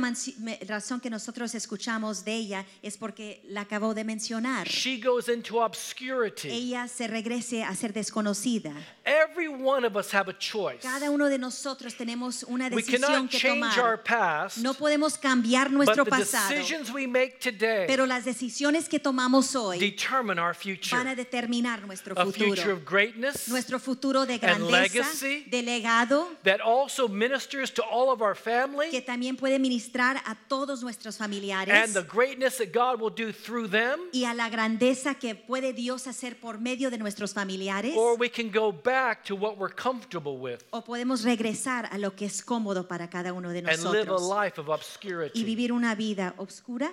razón 0.67 0.99
que 0.99 1.11
nosotros 1.11 1.53
escuchamos 1.53 2.25
de 2.25 2.35
ella 2.35 2.65
es 2.81 2.97
porque 2.97 3.43
la 3.49 3.61
acabó 3.61 3.93
de 3.93 4.03
mencionar. 4.03 4.67
She 4.67 4.99
goes 4.99 5.29
into 5.29 5.61
obscurity. 5.61 6.49
Ella 6.49 6.87
se 6.87 7.07
regrese 7.07 7.63
a 7.63 7.75
ser 7.75 7.93
desconocida. 7.93 8.73
Every 9.05 9.47
one 9.47 9.85
of 9.85 9.95
us 9.95 10.11
have 10.11 10.27
a 10.27 10.37
choice. 10.37 10.81
Cada 10.81 11.11
uno 11.11 11.29
de 11.29 11.37
nosotros 11.37 11.93
tenemos 11.95 12.43
una 12.47 12.67
We 12.69 12.81
decisión 12.81 13.01
cannot 13.01 13.29
que 13.29 13.39
change 13.39 13.77
our 13.77 13.97
past, 13.97 14.57
No 14.57 14.73
podemos 14.73 15.19
cambiar 15.19 15.69
nuestro 15.71 16.03
but 16.03 16.13
nuestro 16.13 16.39
the 16.39 16.55
decisions 16.55 16.91
we 16.91 17.05
make 17.05 17.39
today 17.39 17.85
pero 17.87 18.05
las 18.05 18.25
decisiones 18.25 18.89
que 18.89 18.99
tomamos 18.99 19.55
hoy 19.55 19.77
determine 19.77 20.39
our 20.39 20.53
van 20.91 21.07
a 21.07 21.15
determinar 21.15 21.85
nuestro 21.85 22.13
A 22.19 22.23
future 22.25 22.45
futuro. 22.55 22.73
of 22.73 22.85
greatness 22.85 23.47
Nuestro 23.47 23.79
futuro 23.79 24.25
de 24.25 24.33
and 24.33 24.41
grandeza, 24.41 24.71
legacy. 24.71 25.45
de 25.49 25.61
legado, 25.63 26.27
that 26.43 26.59
also 26.61 27.07
ministers 27.07 27.71
to 27.73 27.83
all 27.83 28.09
of 28.11 28.21
our 28.21 28.35
family 28.35 28.89
que 28.89 29.01
también 29.01 29.35
puede 29.37 29.59
ministrar 29.59 30.17
a 30.25 30.35
todos 30.47 30.81
nuestros 30.83 31.17
familiares 31.17 31.73
and 31.73 31.93
the 31.93 32.03
greatness 32.03 32.57
that 32.57 32.71
God 32.73 33.01
will 33.01 33.13
do 33.13 33.31
through 33.31 33.67
them. 33.69 33.99
y 34.13 34.25
a 34.25 34.33
la 34.33 34.49
grandeza 34.49 35.15
que 35.15 35.35
puede 35.35 35.73
Dios 35.73 36.07
hacer 36.07 36.39
por 36.39 36.59
medio 36.59 36.89
de 36.89 36.97
nuestros 36.97 37.33
familiares. 37.33 37.93
Or 37.97 38.17
we 38.19 38.29
can 38.29 38.51
go 38.51 38.71
back 38.71 39.23
to 39.25 39.35
what 39.35 39.57
we're 39.57 39.73
comfortable 39.73 40.37
with 40.37 40.59
O 40.71 40.83
podemos 40.83 41.23
regresar 41.23 41.87
a 41.91 41.97
lo 41.97 42.15
que 42.15 42.25
es 42.25 42.43
cómodo 42.43 42.87
para 42.87 43.09
cada 43.09 43.33
uno 43.33 43.49
de 43.49 43.59
and 43.59 43.67
live 43.67 43.79
a 43.79 44.05
nosotros 44.05 44.21
life 44.29 44.59
of 44.59 44.67
y 44.67 44.71
obscurity. 44.71 45.43
vivir 45.43 45.71
una 45.71 45.95
vida 45.95 46.33
oscura. 46.37 46.91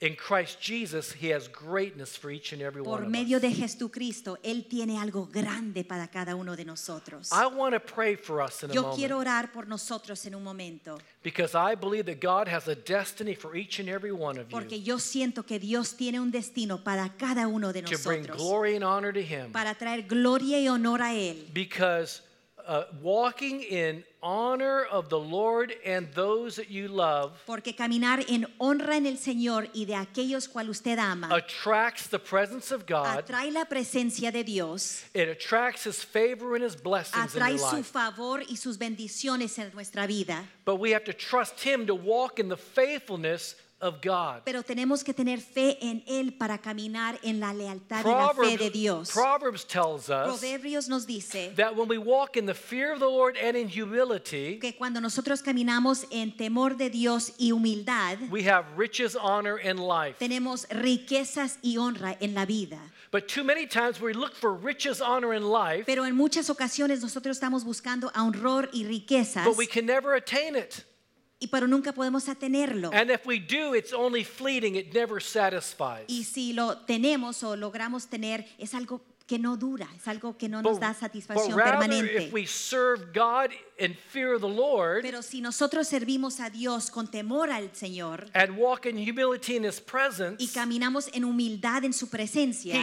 In 0.00 0.14
Christ 0.14 0.60
Jesus, 0.60 1.12
He 1.12 1.32
has 1.32 1.48
greatness 1.48 2.16
for 2.16 2.30
each 2.30 2.52
and 2.52 2.62
every 2.62 2.80
one 2.80 2.98
Por 2.98 3.02
of 3.02 3.08
medio 3.08 3.38
us. 3.38 3.42
de 3.42 3.50
Jesucristo, 3.52 4.38
Él 4.44 4.66
tiene 4.68 4.96
algo 4.98 5.26
grande 5.26 5.82
para 5.84 6.06
cada 6.06 6.36
uno 6.36 6.54
de 6.54 6.64
nosotros. 6.64 7.30
I 7.32 7.46
want 7.46 7.74
to 7.74 7.80
pray 7.80 8.14
for 8.14 8.40
us 8.40 8.62
in 8.62 8.70
a 8.70 8.74
Yo 8.74 8.82
moment 8.82 8.96
quiero 8.96 9.18
orar 9.18 9.50
por 9.52 9.66
nosotros 9.66 10.24
en 10.26 10.36
un 10.36 10.44
momento, 10.44 10.98
because 11.24 11.56
I 11.56 11.74
believe 11.74 12.06
that 12.06 12.20
God 12.20 12.46
has 12.46 12.68
a 12.68 12.76
destiny 12.76 13.34
for 13.34 13.56
each 13.56 13.80
and 13.80 13.88
every 13.88 14.12
one 14.12 14.38
of 14.38 14.48
porque 14.48 14.78
you 14.78 14.94
yo 14.94 14.98
siento 14.98 15.44
que 15.44 15.58
Dios 15.58 15.96
tiene 15.96 16.20
un 16.20 16.30
destino 16.30 16.84
para 16.84 17.08
cada 17.18 17.48
uno 17.48 17.72
de 17.72 17.82
to 17.82 17.98
bring 18.04 18.22
nosotros, 18.22 18.36
glory 18.36 18.76
and 18.76 18.84
honor 18.84 19.12
to 19.12 19.20
Him. 19.20 19.50
para 19.52 19.74
traer 19.74 20.06
gloria 20.06 20.60
y 20.60 20.68
honor 20.68 21.02
a 21.02 21.12
Él. 21.14 21.50
Because 21.52 22.22
uh, 22.68 22.84
walking 23.02 23.62
in 23.62 24.04
honor 24.22 24.84
of 24.90 25.08
the 25.08 25.18
Lord 25.18 25.72
and 25.86 26.06
those 26.12 26.56
that 26.56 26.70
you 26.70 26.86
love 26.88 27.32
Porque 27.46 27.74
caminar 27.74 28.20
en 28.28 28.46
honra 28.58 28.96
en 28.96 29.06
el 29.06 29.16
Señor 29.16 29.70
y 29.72 29.86
de 29.86 29.94
aquellos 29.94 30.48
cual 30.48 30.68
usted 30.68 30.98
ama 30.98 31.28
attracts 31.34 32.08
the 32.08 32.18
presence 32.18 32.70
of 32.70 32.84
God. 32.86 33.06
atrae 33.24 33.50
la 33.50 33.64
presencia 33.64 34.30
de 34.30 34.44
Dios, 34.44 35.04
It 35.14 35.28
attracts 35.28 35.84
His 35.84 36.04
favor 36.04 36.54
and 36.56 36.62
His 36.64 36.76
blessings 36.76 37.34
in 37.34 37.40
atrae 37.40 37.56
your 37.56 37.70
su 37.70 37.76
life. 37.76 37.86
favor 37.86 38.42
y 38.46 38.56
sus 38.56 38.76
bendiciones 38.76 39.58
en 39.58 39.70
nuestra 39.72 40.06
vida. 40.06 40.44
But 40.66 40.76
we 40.76 40.90
have 40.90 41.04
to 41.04 41.14
trust 41.14 41.60
Him 41.60 41.86
to 41.86 41.94
walk 41.94 42.38
in 42.38 42.48
the 42.48 42.56
faithfulness 42.58 43.54
of 43.80 44.00
God. 44.00 44.42
Pero 44.44 44.62
tenemos 44.62 45.04
que 45.04 45.14
tener 45.14 45.40
fe 45.40 45.78
en 45.80 46.02
Él 46.06 46.36
para 46.36 46.58
caminar 46.58 47.18
en 47.22 47.40
la 47.40 47.52
lealtad 47.52 48.04
y 48.04 48.08
la 48.08 48.34
fe 48.34 48.56
de 48.56 48.70
Dios. 48.70 49.10
Proverbs 49.12 49.64
tells 49.64 50.08
us 50.08 50.40
Proverbios 50.40 50.88
nos 50.88 51.06
dice 51.06 51.52
that 51.56 51.76
when 51.76 51.88
we 51.88 51.98
walk 51.98 52.36
in 52.36 52.46
the 52.46 52.54
fear 52.54 52.92
of 52.92 52.98
the 52.98 53.08
Lord 53.08 53.36
and 53.36 53.56
in 53.56 53.68
humility, 53.68 54.58
que 54.58 54.74
cuando 54.74 55.00
nosotros 55.00 55.42
caminamos 55.42 56.06
en 56.10 56.36
temor 56.36 56.76
de 56.76 56.90
Dios 56.90 57.32
y 57.38 57.52
humildad, 57.52 58.18
we 58.30 58.42
have 58.42 58.64
riches, 58.76 59.14
honor, 59.14 59.60
and 59.64 59.78
life. 59.78 60.18
tenemos 60.18 60.66
riquezas 60.70 61.58
y 61.62 61.76
honra 61.76 62.16
en 62.20 62.34
la 62.34 62.44
vida. 62.44 62.78
But 63.10 63.26
too 63.26 63.42
many 63.42 63.66
times 63.66 64.00
we 64.02 64.12
look 64.12 64.34
for 64.34 64.52
riches, 64.52 65.00
honor, 65.00 65.32
and 65.32 65.50
life, 65.50 65.84
Pero 65.86 66.04
en 66.04 66.14
muchas 66.14 66.50
ocasiones 66.50 67.00
nosotros 67.00 67.38
estamos 67.38 67.64
buscando 67.64 68.10
honor 68.14 68.68
y 68.72 68.84
riquezas, 68.84 69.44
but 69.44 69.56
we 69.56 69.66
can 69.66 69.86
never 69.86 70.14
attain 70.14 70.56
it. 70.56 70.84
Y 71.40 71.46
pero 71.48 71.66
nunca 71.66 71.92
podemos 71.92 72.28
atenerlo. 72.28 72.90
And 72.92 73.10
if 73.10 73.26
we 73.26 73.38
do, 73.38 73.74
it's 73.74 73.92
only 73.92 74.24
fleeting, 74.24 74.76
it 74.76 74.92
never 74.92 75.22
satisfies. 75.22 76.04
Y 76.08 76.24
si 76.24 76.52
lo 76.52 76.78
tenemos 76.78 77.42
o 77.42 77.56
logramos 77.56 78.08
tener, 78.08 78.46
es 78.58 78.74
algo 78.74 79.00
que 79.28 79.38
no 79.38 79.58
dura, 79.58 79.86
es 79.94 80.08
algo 80.08 80.38
que 80.38 80.48
no 80.48 80.62
nos 80.62 80.80
da 80.80 80.94
satisfacción 80.94 81.54
permanente. 81.54 82.30
Pero 85.02 85.22
si 85.22 85.42
nosotros 85.42 85.86
servimos 85.86 86.40
a 86.40 86.48
Dios 86.48 86.90
con 86.90 87.10
temor 87.10 87.50
al 87.50 87.70
Señor 87.76 88.26
y 90.38 90.46
caminamos 90.48 91.10
en 91.12 91.24
humildad 91.24 91.84
en 91.84 91.92
su 91.92 92.08
presencia, 92.08 92.82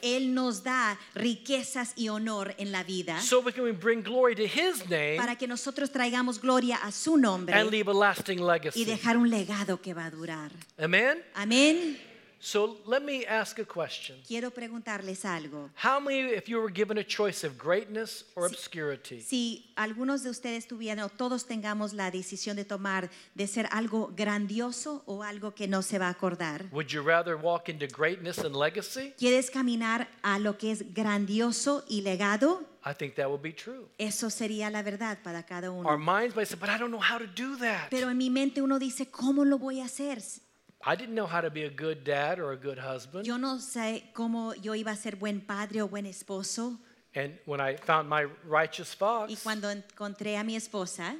Él 0.00 0.32
nos 0.32 0.62
da 0.62 0.96
riquezas 1.14 1.92
y 1.96 2.08
honor 2.08 2.54
en 2.58 2.70
la 2.70 2.84
vida 2.84 3.18
para 5.16 5.36
que 5.36 5.48
nosotros 5.48 5.90
traigamos 5.90 6.40
gloria 6.40 6.76
a 6.76 6.92
su 6.92 7.16
nombre 7.16 7.56
y 8.74 8.84
dejar 8.84 9.16
un 9.16 9.28
legado 9.28 9.82
que 9.82 9.92
va 9.92 10.04
a 10.04 10.10
durar. 10.10 10.52
Amén. 10.78 11.20
Amén. 11.34 12.11
So 12.44 12.78
let 12.86 13.04
me 13.04 13.24
ask 13.24 13.60
a 13.60 13.64
question. 13.64 14.20
Quiero 14.26 14.50
preguntarles 14.50 15.24
algo. 15.24 15.70
How 15.76 16.00
many, 16.00 16.34
if 16.34 16.48
you 16.48 16.60
were 16.60 16.72
given 16.72 16.98
a 16.98 17.04
choice 17.04 17.46
of 17.46 17.56
greatness 17.56 18.24
or 18.34 18.46
obscurity, 18.46 19.20
Si 19.20 19.72
algunos 19.76 20.24
de 20.24 20.30
ustedes 20.30 20.66
tuvieran 20.66 21.04
o 21.04 21.08
todos 21.08 21.46
tengamos 21.46 21.92
la 21.92 22.10
decisión 22.10 22.56
de 22.56 22.64
tomar 22.64 23.10
de 23.36 23.46
ser 23.46 23.68
algo 23.70 24.12
grandioso 24.16 25.04
o 25.06 25.22
algo 25.22 25.54
que 25.54 25.68
no 25.68 25.82
se 25.82 26.00
va 26.00 26.08
a 26.08 26.10
acordar, 26.10 26.66
would 26.72 26.88
you 26.88 27.00
rather 27.00 27.36
walk 27.36 27.68
into 27.68 27.86
greatness 27.86 28.40
and 28.40 28.56
legacy? 28.56 29.14
¿quieres 29.16 29.48
caminar 29.48 30.08
a 30.22 30.40
lo 30.40 30.58
que 30.58 30.72
es 30.72 30.92
grandioso 30.92 31.84
y 31.88 32.02
legado? 32.02 32.64
I 32.84 32.92
think 32.92 33.14
that 33.14 33.28
would 33.28 33.42
be 33.42 33.52
true. 33.52 33.86
Eso 33.98 34.30
sería 34.30 34.68
la 34.68 34.82
verdad 34.82 35.18
para 35.22 35.44
cada 35.46 35.70
uno. 35.70 35.88
Our 35.88 35.96
minds 35.96 36.34
might 36.34 36.48
say, 36.48 36.58
but 36.58 36.68
I 36.68 36.76
don't 36.76 36.90
know 36.90 37.00
how 37.00 37.18
to 37.18 37.26
do 37.28 37.56
that. 37.58 37.88
Pero 37.88 38.10
en 38.10 38.18
mi 38.18 38.30
mente 38.30 38.60
uno 38.60 38.80
dice, 38.80 39.08
¿cómo 39.08 39.44
lo 39.44 39.58
voy 39.58 39.80
a 39.80 39.84
hacer? 39.84 40.20
I 40.84 40.96
didn't 40.96 41.14
know 41.14 41.26
how 41.26 41.40
to 41.40 41.50
be 41.50 41.62
a 41.64 41.70
good 41.70 42.02
dad 42.04 42.38
or 42.40 42.52
a 42.52 42.56
good 42.56 42.78
husband. 42.78 43.24
Yo 43.26 43.36
no 43.38 43.58
sé 43.58 44.02
cómo 44.12 44.52
yo 44.60 44.74
iba 44.74 44.90
a 44.90 44.96
ser 44.96 45.16
buen 45.16 45.40
padre 45.40 45.80
o 45.82 45.86
buen 45.88 46.06
esposo. 46.06 46.78
And 47.14 47.34
when 47.44 47.60
I 47.60 47.76
found 47.76 48.08
my 48.08 48.26
righteous 48.48 48.96
Y 49.28 49.36
cuando 49.42 49.68
encontré 49.70 50.38
a 50.38 50.42
mi 50.42 50.56
esposa, 50.56 51.14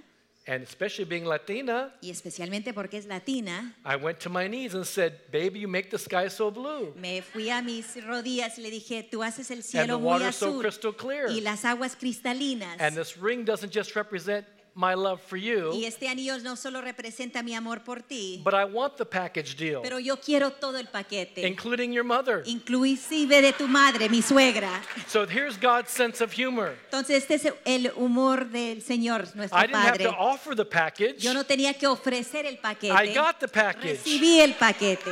and 0.46 0.64
especially 0.64 1.04
being 1.04 1.24
Latina, 1.24 1.92
y 2.00 2.10
especialmente 2.10 2.72
porque 2.74 2.94
es 2.96 3.06
latina, 3.06 3.74
I 3.84 3.94
went 3.96 4.18
to 4.20 4.30
my 4.30 4.48
knees 4.48 4.74
and 4.74 4.84
said, 4.84 5.12
Baby, 5.30 5.60
you 5.60 5.68
make 5.68 5.90
the 5.90 5.98
sky 5.98 6.28
so 6.28 6.50
blue. 6.50 6.92
me 6.96 7.20
fui 7.20 7.50
a 7.50 7.62
mis 7.62 7.94
rodillas 8.04 8.58
y 8.58 8.62
le 8.62 8.70
dije, 8.70 9.06
tú 9.08 9.22
haces 9.22 9.50
el 9.52 9.62
cielo 9.62 9.82
And 9.82 9.90
the 9.92 9.98
muy 9.98 10.06
water 10.06 10.32
so 10.32 10.48
azul 10.48 10.60
crystal 10.62 10.92
clear. 10.92 11.28
y 11.30 11.40
las 11.42 11.64
aguas 11.64 11.94
cristalinas. 11.94 12.80
And 12.80 12.96
this 12.96 13.16
ring 13.18 13.44
doesn't 13.44 13.70
just 13.72 13.94
represent 13.94 14.44
my 14.74 14.94
love 14.94 15.20
for 15.20 15.38
Y 15.38 15.52
you, 15.52 15.84
este 15.84 16.08
anillo 16.08 16.38
no 16.38 16.56
solo 16.56 16.80
representa 16.80 17.42
mi 17.42 17.54
amor 17.54 17.82
por 17.84 18.02
ti, 18.02 18.40
but 18.42 18.54
I 18.54 18.64
want 18.64 18.96
the 18.96 19.04
package 19.04 19.56
deal, 19.56 19.80
pero 19.82 19.98
yo 19.98 20.16
quiero 20.18 20.50
todo 20.52 20.78
el 20.78 20.86
paquete, 20.88 21.46
including 21.46 21.92
your 21.92 22.04
mother. 22.04 22.42
inclusive 22.46 23.42
de 23.42 23.52
tu 23.52 23.68
madre, 23.68 24.08
mi 24.08 24.22
suegra. 24.22 24.82
So 25.06 25.26
here's 25.26 25.58
God's 25.58 25.90
sense 25.90 26.22
of 26.22 26.32
humor. 26.32 26.76
Entonces 26.86 27.22
este 27.22 27.34
es 27.34 27.52
el 27.64 27.92
humor 27.96 28.48
del 28.48 28.82
Señor, 28.82 29.28
nuestro 29.34 29.58
I 29.58 29.66
didn't 29.66 29.76
have 29.76 29.98
to 29.98 30.14
offer 30.16 30.54
the 30.56 30.64
package, 30.64 31.18
Yo 31.18 31.34
no 31.34 31.44
tenía 31.44 31.74
que 31.74 31.86
ofrecer 31.86 32.46
el 32.46 32.58
paquete. 32.58 32.92
I 32.94 33.14
got 33.14 33.38
the 33.38 33.48
package. 33.48 33.98
Recibí 33.98 34.40
el 34.40 34.54
paquete. 34.54 35.10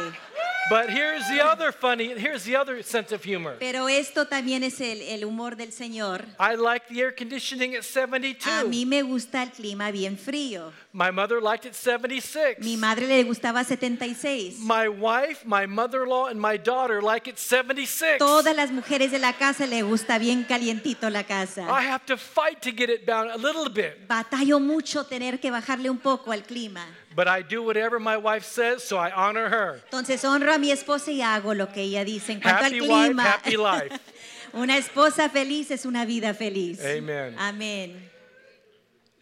But 0.70 0.88
here's 0.88 1.26
the 1.28 1.40
other 1.44 1.72
funny, 1.72 2.14
here's 2.16 2.44
the 2.44 2.54
other 2.54 2.80
sense 2.84 3.12
of 3.12 3.24
humor. 3.24 3.56
Pero 3.58 3.88
esto 3.88 4.26
también 4.28 4.62
es 4.62 4.80
el, 4.80 5.02
el 5.02 5.24
humor 5.24 5.56
del 5.56 5.72
Señor. 5.72 6.24
I 6.38 6.54
like 6.54 6.86
the 6.88 7.00
air 7.00 7.12
conditioning 7.12 7.74
at 7.74 7.80
A 7.80 7.82
72. 7.82 8.68
mí 8.68 8.86
me 8.86 9.02
gusta 9.02 9.42
el 9.42 9.50
clima 9.50 9.90
bien 9.90 10.16
frío. 10.16 10.72
My 10.92 11.10
mother 11.10 11.40
liked 11.42 11.66
it 11.66 11.74
76. 11.74 12.60
Mi 12.64 12.76
madre 12.76 13.08
le 13.08 13.24
gustaba 13.24 13.64
76. 13.64 14.58
My 14.60 14.88
wife, 14.88 15.44
my 15.44 15.66
mother-in-law, 15.66 16.26
and 16.28 16.40
my 16.40 16.56
daughter 16.56 17.02
like 17.02 17.28
it 17.28 17.36
76. 17.38 18.18
Todas 18.18 18.54
las 18.54 18.70
mujeres 18.70 19.10
de 19.10 19.18
la 19.18 19.32
casa 19.32 19.66
le 19.66 19.82
gusta 19.82 20.18
bien 20.18 20.44
calientito 20.44 21.10
la 21.10 21.20
I 21.20 21.24
casa. 21.24 21.62
have 21.66 22.04
to 22.06 22.16
fight 22.16 22.60
to 22.62 22.70
get 22.70 22.90
it 22.90 23.04
down 23.06 23.28
a 23.30 23.36
little 23.36 23.68
bit. 23.68 24.06
Batallo 24.08 24.60
mucho 24.60 25.04
tener 25.04 25.40
que 25.40 25.50
bajarle 25.50 25.90
un 25.90 25.98
poco 25.98 26.30
al 26.30 26.42
clima. 26.44 26.86
But 27.14 27.26
I 27.26 27.42
do 27.42 27.62
whatever 27.62 27.98
my 27.98 28.16
wife 28.16 28.44
says, 28.44 28.84
so 28.84 28.96
I 28.96 29.10
honor 29.10 29.48
her. 29.48 29.80
Entonces 29.90 30.24
honro 30.24 30.52
a 30.54 30.58
mi 30.58 30.70
esposa 30.70 31.10
y 31.10 31.20
hago 31.22 31.54
lo 31.54 31.66
que 31.66 31.82
ella 31.82 32.04
dice 32.04 32.32
en 32.32 32.40
cuanto 32.40 32.64
Happy 32.64 32.78
al 32.78 32.88
wife, 32.88 33.06
clima. 33.08 33.22
happy 33.24 33.56
life. 33.56 33.98
una 34.52 34.76
esposa 34.76 35.28
feliz 35.28 35.70
es 35.72 35.84
una 35.86 36.04
vida 36.04 36.34
feliz. 36.34 36.80
Amen. 36.84 37.34
Amén. 37.38 38.10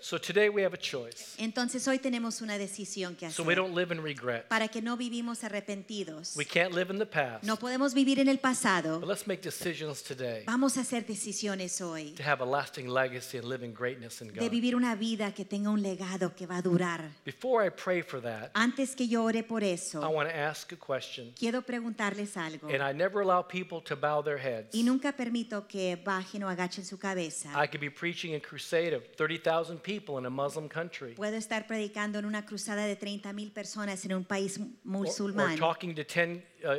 So 0.00 0.16
today 0.16 0.48
we 0.48 0.62
have 0.62 0.74
a 0.74 0.78
choice. 0.78 1.34
Entonces 1.38 1.88
hoy 1.88 1.98
tenemos 1.98 2.40
una 2.40 2.56
decisión 2.56 3.16
que 3.16 3.26
hacer. 3.26 3.34
So 3.34 3.42
we 3.42 3.56
don't 3.56 3.74
live 3.74 3.92
in 3.92 4.00
regret. 4.00 4.46
para 4.48 4.68
que 4.68 4.80
no 4.80 4.96
vivimos 4.96 5.42
arrepentidos. 5.42 6.36
We 6.36 6.44
can't 6.44 6.72
live 6.72 6.92
in 6.92 7.00
the 7.00 7.06
past. 7.06 7.42
No 7.42 7.56
podemos 7.56 7.94
vivir 7.94 8.20
en 8.20 8.28
el 8.28 8.38
pasado. 8.38 9.00
But 9.00 9.08
let's 9.08 9.26
make 9.26 9.42
decisions 9.42 10.04
today 10.04 10.44
Vamos 10.46 10.76
a 10.76 10.82
hacer 10.82 11.04
decisiones 11.04 11.80
hoy 11.80 12.12
to 12.12 12.22
have 12.22 12.40
a 12.40 12.46
lasting 12.46 12.88
legacy 12.88 13.38
and 13.38 13.48
living 13.48 13.74
greatness 13.74 14.20
in 14.22 14.28
God. 14.28 14.38
de 14.38 14.48
vivir 14.48 14.76
una 14.76 14.94
vida 14.94 15.34
que 15.34 15.44
tenga 15.44 15.68
un 15.70 15.82
legado 15.82 16.32
que 16.36 16.46
va 16.46 16.58
a 16.58 16.62
durar. 16.62 17.10
Before 17.24 17.66
I 17.66 17.70
pray 17.70 18.02
for 18.02 18.22
that, 18.22 18.52
Antes 18.54 18.94
que 18.94 19.08
yo 19.08 19.24
ore 19.24 19.42
por 19.42 19.64
eso. 19.64 20.00
I 20.00 20.14
want 20.14 20.30
to 20.30 20.36
ask 20.36 20.72
a 20.72 20.76
question. 20.76 21.32
quiero 21.36 21.62
preguntarles 21.62 22.36
algo. 22.36 22.68
And 22.68 22.84
I 22.84 22.92
never 22.92 23.20
allow 23.20 23.42
people 23.42 23.80
to 23.82 23.96
bow 23.96 24.22
their 24.22 24.38
heads. 24.38 24.72
Y 24.72 24.84
nunca 24.84 25.16
permito 25.16 25.66
que 25.66 25.96
bajen 25.96 26.44
o 26.44 26.48
agachen 26.48 26.84
su 26.84 26.98
cabeza. 26.98 27.50
I 27.60 27.66
could 27.66 27.80
be 27.80 27.90
preaching 27.90 28.36
a 28.36 28.40
crusade 28.40 28.94
of 28.94 29.02
30,000 29.16 29.80
people 29.80 29.87
in 29.88 30.26
a 30.26 30.30
Muslim 30.30 30.68
country. 30.68 31.14
Puedo 31.14 31.36
estar 31.36 31.66
predicando 31.66 32.18
en 32.18 32.24
una 32.24 32.44
cruzada 32.44 32.86
de 32.86 32.96
30 32.96 33.32
mil 33.32 33.50
personas 33.50 34.04
en 34.04 34.14
un 34.14 34.24
país 34.24 34.58
Or, 34.58 35.06
or 35.06 35.56
talking 35.56 35.94
to 35.94 36.04
10 36.04 36.42
uh, 36.64 36.76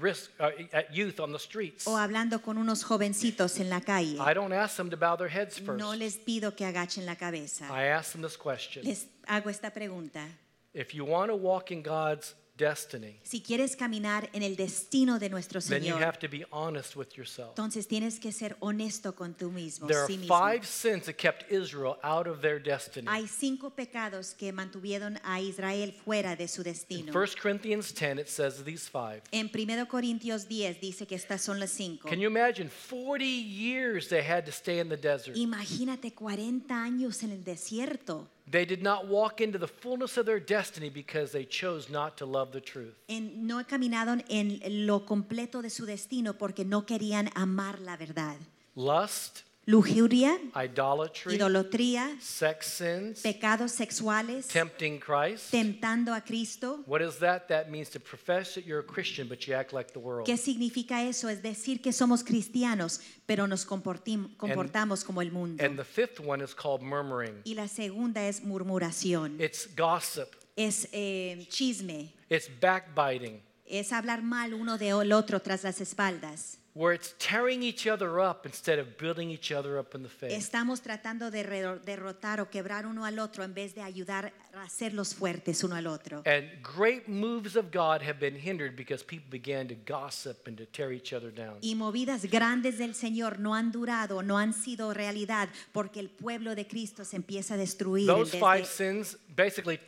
risk, 0.00 0.30
uh, 0.40 0.50
at 0.72 0.94
youth 0.94 1.20
on 1.20 1.32
the 1.32 1.38
streets. 1.38 1.86
o 1.86 1.96
hablando 1.96 2.40
con 2.42 2.58
unos 2.58 2.84
jovencitos 2.84 3.58
en 3.60 3.70
la 3.70 3.80
calle. 3.80 4.18
I 4.18 4.34
don't 4.34 4.52
ask 4.52 4.76
them 4.76 4.90
to 4.90 4.96
bow 4.96 5.16
their 5.16 5.28
heads 5.28 5.58
first. 5.58 5.78
No 5.78 5.94
les 5.94 6.16
pido 6.16 6.54
que 6.54 6.64
agachen 6.64 7.06
la 7.06 7.16
cabeza. 7.16 7.66
I 7.70 7.88
ask 7.88 8.12
them 8.12 8.22
this 8.22 8.36
question. 8.36 8.84
Les 8.84 9.06
hago 9.26 9.50
esta 9.50 9.70
pregunta. 9.70 10.24
If 10.72 10.94
you 10.94 11.04
want 11.04 11.30
to 11.30 11.36
walk 11.36 11.70
in 11.70 11.82
God's 11.82 12.34
destiny, 12.56 13.18
Si 13.24 13.40
quieres 13.40 13.76
caminar 13.76 14.30
en 14.32 14.42
el 14.42 14.54
destino 14.56 15.18
de 15.18 15.28
nuestro 15.28 15.60
then 15.60 15.82
you 15.82 15.94
Señor, 15.94 16.02
have 16.02 16.18
to 16.18 16.28
be 16.28 16.44
honest 16.52 16.94
with 16.96 17.08
yourself. 17.16 17.50
entonces 17.50 17.86
tienes 17.88 18.20
que 18.20 18.30
ser 18.32 18.56
honesto 18.60 19.14
con 19.14 19.34
tú 19.34 19.50
mismo, 19.50 19.86
There 19.88 19.98
are 20.00 20.06
sí 20.06 20.18
mismo. 20.18 20.28
five 20.38 20.64
sins 20.64 21.04
that 21.06 21.16
kept 21.16 21.50
Israel 21.50 21.96
out 22.02 22.26
of 22.28 22.40
their 22.40 22.62
destiny. 22.62 23.06
Hay 23.10 23.26
cinco 23.26 23.70
pecados 23.70 24.34
que 24.34 24.52
mantuvieron 24.52 25.18
a 25.24 25.40
Israel 25.40 25.92
fuera 26.04 26.36
de 26.36 26.46
su 26.46 26.60
In 26.62 26.64
destino. 26.64 27.12
1 27.12 27.26
Corinthians 27.42 27.92
10, 27.92 28.18
it 28.20 28.28
says 28.28 28.62
these 28.64 28.88
five. 28.88 29.22
En 29.32 29.50
1 29.52 29.86
Corintios 29.88 30.46
10 30.48 30.80
dice 30.80 31.06
que 31.06 31.16
estas 31.16 31.42
son 31.42 31.58
las 31.58 31.70
cinco. 31.70 32.08
Can 32.08 32.20
you 32.20 32.28
imagine 32.28 32.68
40 32.70 33.24
years 33.24 34.08
they 34.08 34.22
had 34.22 34.44
to 34.44 34.52
stay 34.52 34.78
in 34.80 34.88
the 34.88 34.96
desert? 34.96 35.36
Imagínate 35.36 36.12
40 36.14 36.72
años 36.74 37.22
en 37.24 37.32
el 37.32 37.42
desierto. 37.42 38.28
They 38.50 38.66
did 38.66 38.82
not 38.82 39.06
walk 39.08 39.40
into 39.40 39.58
the 39.58 39.66
fullness 39.66 40.18
of 40.18 40.26
their 40.26 40.38
destiny 40.38 40.90
because 40.90 41.32
they 41.32 41.46
chose 41.46 41.90
not 41.90 42.16
to 42.18 42.26
love 42.26 42.52
the 42.52 42.60
truth. 42.60 42.94
En- 43.08 43.46
no 43.46 43.64
caminaron 43.64 44.22
en 44.28 44.60
lo 44.86 45.06
completo 45.06 45.62
de 45.62 45.70
su 45.70 45.86
destino 45.86 46.34
porque 46.34 46.64
no 46.64 46.84
querían 46.84 47.30
amar 47.34 47.80
la 47.80 47.96
verdad. 47.96 48.36
Lust, 48.76 49.44
Lujuria, 49.66 50.38
idolatry, 50.54 51.36
idolatría, 51.36 52.14
sex 52.20 52.66
sins, 52.66 53.22
pecados 53.22 53.72
sexuales, 53.72 54.46
tempting 54.48 54.98
Christ. 55.00 55.50
tentando 55.50 56.12
a 56.12 56.20
Cristo. 56.20 56.82
What 56.86 57.00
is 57.00 57.18
that? 57.20 57.48
That 57.48 57.70
means 57.70 57.88
to 57.90 57.98
profess 58.00 58.54
that 58.54 58.64
you're 58.64 58.80
a 58.80 58.86
Christian, 58.86 59.26
but 59.26 59.46
you 59.46 59.54
act 59.54 59.72
like 59.72 59.92
the 59.92 59.98
world. 59.98 60.26
¿Qué 60.26 60.36
significa 60.36 61.02
eso? 61.02 61.28
Es 61.30 61.42
decir, 61.42 61.80
que 61.80 61.92
somos 61.92 62.22
cristianos, 62.22 63.00
pero 63.26 63.46
nos 63.46 63.64
comportamos 63.64 65.04
como 65.04 65.22
el 65.22 65.32
mundo. 65.32 65.64
And 65.64 65.78
the 65.78 65.84
fifth 65.84 66.20
one 66.20 66.42
is 66.44 66.54
called 66.54 66.82
murmuring. 66.82 67.40
Y 67.44 67.54
la 67.54 67.66
segunda 67.68 68.26
es 68.28 68.42
murmuración, 68.44 69.40
It's 69.40 69.66
gossip. 69.74 70.28
es 70.56 70.88
eh, 70.92 71.46
chisme, 71.48 72.12
It's 72.28 72.50
backbiting, 72.60 73.40
es 73.64 73.92
hablar 73.92 74.22
mal 74.22 74.52
uno 74.52 74.76
del 74.76 75.12
otro 75.12 75.40
tras 75.40 75.64
las 75.64 75.80
espaldas. 75.80 76.58
Where 76.74 76.92
it's 76.92 77.14
tearing 77.18 77.62
each 77.62 77.86
other 77.86 78.20
up 78.20 78.44
instead 78.44 78.80
of 78.80 78.98
building 78.98 79.30
each 79.30 79.52
other 79.52 79.78
up 79.78 79.94
in 79.94 80.02
the 80.02 80.08
faith. 80.08 80.32
Estamos 80.32 80.80
tratando 80.80 81.30
de 81.30 81.44
derrotar 81.84 82.40
o 82.40 82.50
quebrar 82.50 82.84
uno 82.84 83.04
al 83.04 83.20
otro 83.20 83.44
en 83.44 83.54
vez 83.54 83.76
de 83.76 83.82
ayudar 83.82 84.32
a 84.52 84.64
hacerlos 84.64 85.14
fuertes 85.14 85.62
uno 85.62 85.76
al 85.76 85.86
otro. 85.86 86.24
And 86.26 86.50
great 86.62 87.06
moves 87.06 87.54
of 87.54 87.66
God 87.72 88.02
have 88.02 88.18
been 88.18 88.36
hindered 88.36 88.74
because 88.74 89.04
people 89.04 89.30
began 89.30 89.68
to 89.68 89.76
gossip 89.86 90.48
and 90.48 90.56
to 90.58 90.66
tear 90.66 90.92
each 90.92 91.12
other 91.12 91.32
down. 91.32 91.58
Y 91.60 91.76
movidas 91.76 92.24
grandes 92.28 92.78
del 92.78 92.96
Señor 92.96 93.38
no 93.38 93.54
han 93.54 93.70
durado, 93.70 94.22
no 94.22 94.36
han 94.36 94.52
sido 94.52 94.92
realidad, 94.92 95.48
porque 95.72 96.00
el 96.00 96.10
pueblo 96.10 96.56
de 96.56 96.66
Cristo 96.66 97.04
se 97.04 97.14
empieza 97.16 97.54
a 97.54 97.56
destruir. 97.56 98.08
Those 98.08 98.36
five 98.36 98.66
sins 98.66 99.16
basically 99.36 99.78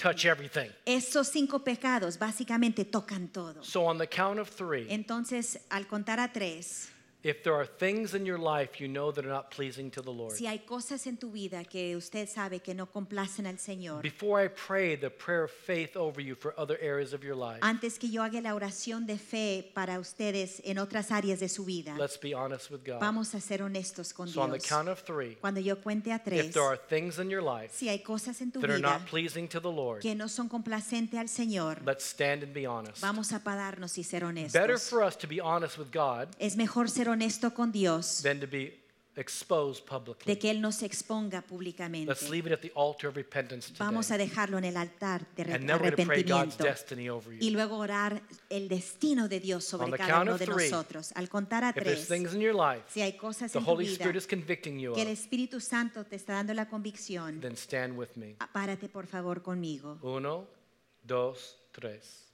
touch 0.00 0.24
everything. 0.24 0.70
Esos 0.86 1.28
cinco 1.28 1.58
pecados 1.60 2.18
básicamente 2.18 2.84
tocan 2.84 3.28
todo. 3.28 3.62
So, 3.62 3.84
on 3.86 3.98
the 3.98 4.06
count 4.06 4.38
of 4.38 4.48
three, 4.48 4.86
Entonces, 4.88 5.60
al 5.70 5.86
contar 5.86 6.18
a 6.20 6.32
tres, 6.32 6.90
if 7.22 7.42
there 7.42 7.54
are 7.54 7.66
things 7.66 8.14
in 8.14 8.24
your 8.24 8.38
life 8.38 8.80
you 8.80 8.88
know 8.88 9.10
that 9.10 9.24
are 9.24 9.32
not 9.32 9.50
pleasing 9.50 9.90
to 9.90 10.00
the 10.00 10.10
Lord, 10.10 10.36
si 10.36 10.46
hay 10.46 10.58
cosas 10.58 11.06
en 11.06 11.16
tu 11.16 11.30
vida 11.30 11.64
que 11.64 11.96
usted 11.96 12.28
sabe 12.28 12.60
que 12.60 12.74
no 12.74 12.86
complacen 12.86 13.46
al 13.46 13.58
Señor, 13.58 14.02
before 14.02 14.42
I 14.42 14.48
pray 14.48 14.96
the 14.96 15.10
prayer 15.10 15.44
of 15.44 15.50
faith 15.50 15.96
over 15.96 16.20
you 16.20 16.34
for 16.34 16.54
other 16.56 16.78
areas 16.80 17.12
of 17.12 17.22
your 17.22 17.34
life, 17.34 17.58
antes 17.62 17.98
que 17.98 18.08
yo 18.08 18.22
haga 18.22 18.40
la 18.40 18.54
oración 18.54 19.06
de 19.06 19.18
fe 19.18 19.70
para 19.74 19.98
ustedes 19.98 20.62
en 20.64 20.78
otras 20.78 21.10
áreas 21.10 21.40
de 21.40 21.48
su 21.48 21.64
vida, 21.64 21.96
let's 21.98 22.18
be 22.18 22.32
honest 22.32 22.70
with 22.70 22.84
God. 22.84 23.00
vamos 23.00 23.34
a 23.34 23.40
ser 23.40 23.62
honestos 23.62 24.12
con 24.12 24.28
So, 24.28 24.42
on 24.42 24.52
the 24.52 24.60
count 24.60 24.88
of 24.88 25.02
three, 25.02 25.36
Cuando 25.40 25.60
yo 25.60 25.76
cuente 25.76 26.12
a 26.12 26.20
if 26.26 26.52
there 26.52 26.64
are 26.64 26.76
things 26.76 27.18
in 27.18 27.28
your 27.28 27.42
life 27.42 27.74
si 27.74 27.88
hay 27.88 27.98
cosas 27.98 28.40
en 28.40 28.52
tu 28.52 28.60
that 28.60 28.70
are 28.70 28.78
not 28.78 29.04
pleasing 29.06 29.48
to 29.48 29.60
the 29.60 29.70
Lord, 29.70 30.00
que 30.02 30.14
no 30.14 30.28
son 30.28 30.48
complacentes 30.48 31.18
al 31.18 31.28
Señor, 31.28 31.82
let's 31.84 32.04
stand 32.04 32.42
and 32.42 32.54
be 32.54 32.66
honest. 32.66 33.02
vamos 33.02 33.32
a 33.32 33.40
pararnos 33.40 33.98
y 33.98 34.04
ser 34.04 34.20
Better 34.52 34.78
for 34.78 35.02
us 35.02 35.16
to 35.16 35.26
be 35.26 35.40
honest 35.40 35.78
with 35.78 35.90
God 35.90 36.28
Es 36.38 36.56
mejor 36.56 36.90
ser 36.90 37.09
honesto 37.10 37.52
con 37.54 37.70
Dios 37.72 38.20
than 38.22 38.40
to 38.40 38.46
be 38.46 38.78
exposed 39.16 39.84
publicly. 39.84 40.32
de 40.32 40.38
que 40.38 40.50
Él 40.50 40.60
nos 40.62 40.82
exponga 40.82 41.42
públicamente. 41.42 42.10
Let's 42.10 42.30
leave 42.30 42.46
it 42.48 42.52
at 42.54 42.60
the 42.60 42.72
altar 42.76 43.08
of 43.10 43.16
repentance 43.16 43.70
Vamos 43.76 44.10
a 44.10 44.14
today. 44.14 44.28
dejarlo 44.28 44.56
en 44.56 44.64
el 44.64 44.76
altar 44.76 45.26
de 45.36 45.44
re- 45.44 45.54
And 45.54 45.66
then 45.66 45.76
we're 45.82 45.90
going 45.90 45.96
to 45.96 46.06
pray 46.06 46.22
God's 46.22 46.54
arrepentimiento 46.60 46.64
destiny 46.64 47.08
over 47.10 47.34
y 47.34 47.48
you. 47.48 47.52
luego 47.52 47.76
orar 47.76 48.22
el 48.48 48.68
destino 48.68 49.28
de 49.28 49.40
Dios 49.40 49.64
On 49.74 49.80
sobre 49.80 49.90
the 49.92 49.98
cada 49.98 50.10
count 50.12 50.22
uno 50.22 50.32
of 50.34 50.38
de 50.38 50.46
three, 50.46 50.70
nosotros. 50.70 51.12
Al 51.16 51.28
contar 51.28 51.64
a 51.64 51.70
If 51.70 51.74
there's 51.84 52.06
tres, 52.06 52.08
things 52.08 52.32
in 52.34 52.40
your 52.40 52.54
life 52.54 52.84
si 52.88 53.02
hay 53.02 53.16
cosas 53.16 53.52
the 53.52 53.58
en 53.58 53.64
tu 53.64 53.70
Holy 53.72 53.84
vida 53.86 53.96
Spirit 53.96 54.16
is 54.16 54.26
convicting 54.26 54.78
you 54.78 54.94
que 54.94 55.02
el 55.02 55.08
of, 55.08 55.12
Espíritu 55.12 55.60
Santo 55.60 56.04
te 56.04 56.16
está 56.16 56.34
dando 56.34 56.54
la 56.54 56.66
convicción, 56.68 57.40
then 57.40 57.56
stand 57.56 57.98
with 57.98 58.10
me. 58.16 58.36
ah, 58.38 58.48
párate 58.50 58.88
por 58.88 59.06
favor 59.06 59.42
conmigo. 59.42 59.98
Uno, 60.02 60.46
dos, 61.02 61.56
tres. 61.72 62.26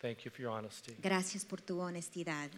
Thank 0.00 0.20
you 0.20 0.30
for 0.30 0.40
your 0.42 0.52
honesty. 0.52 0.94
Gracias 1.02 1.44
por 1.44 1.60
tu 1.60 1.80
honestidad. 1.80 2.48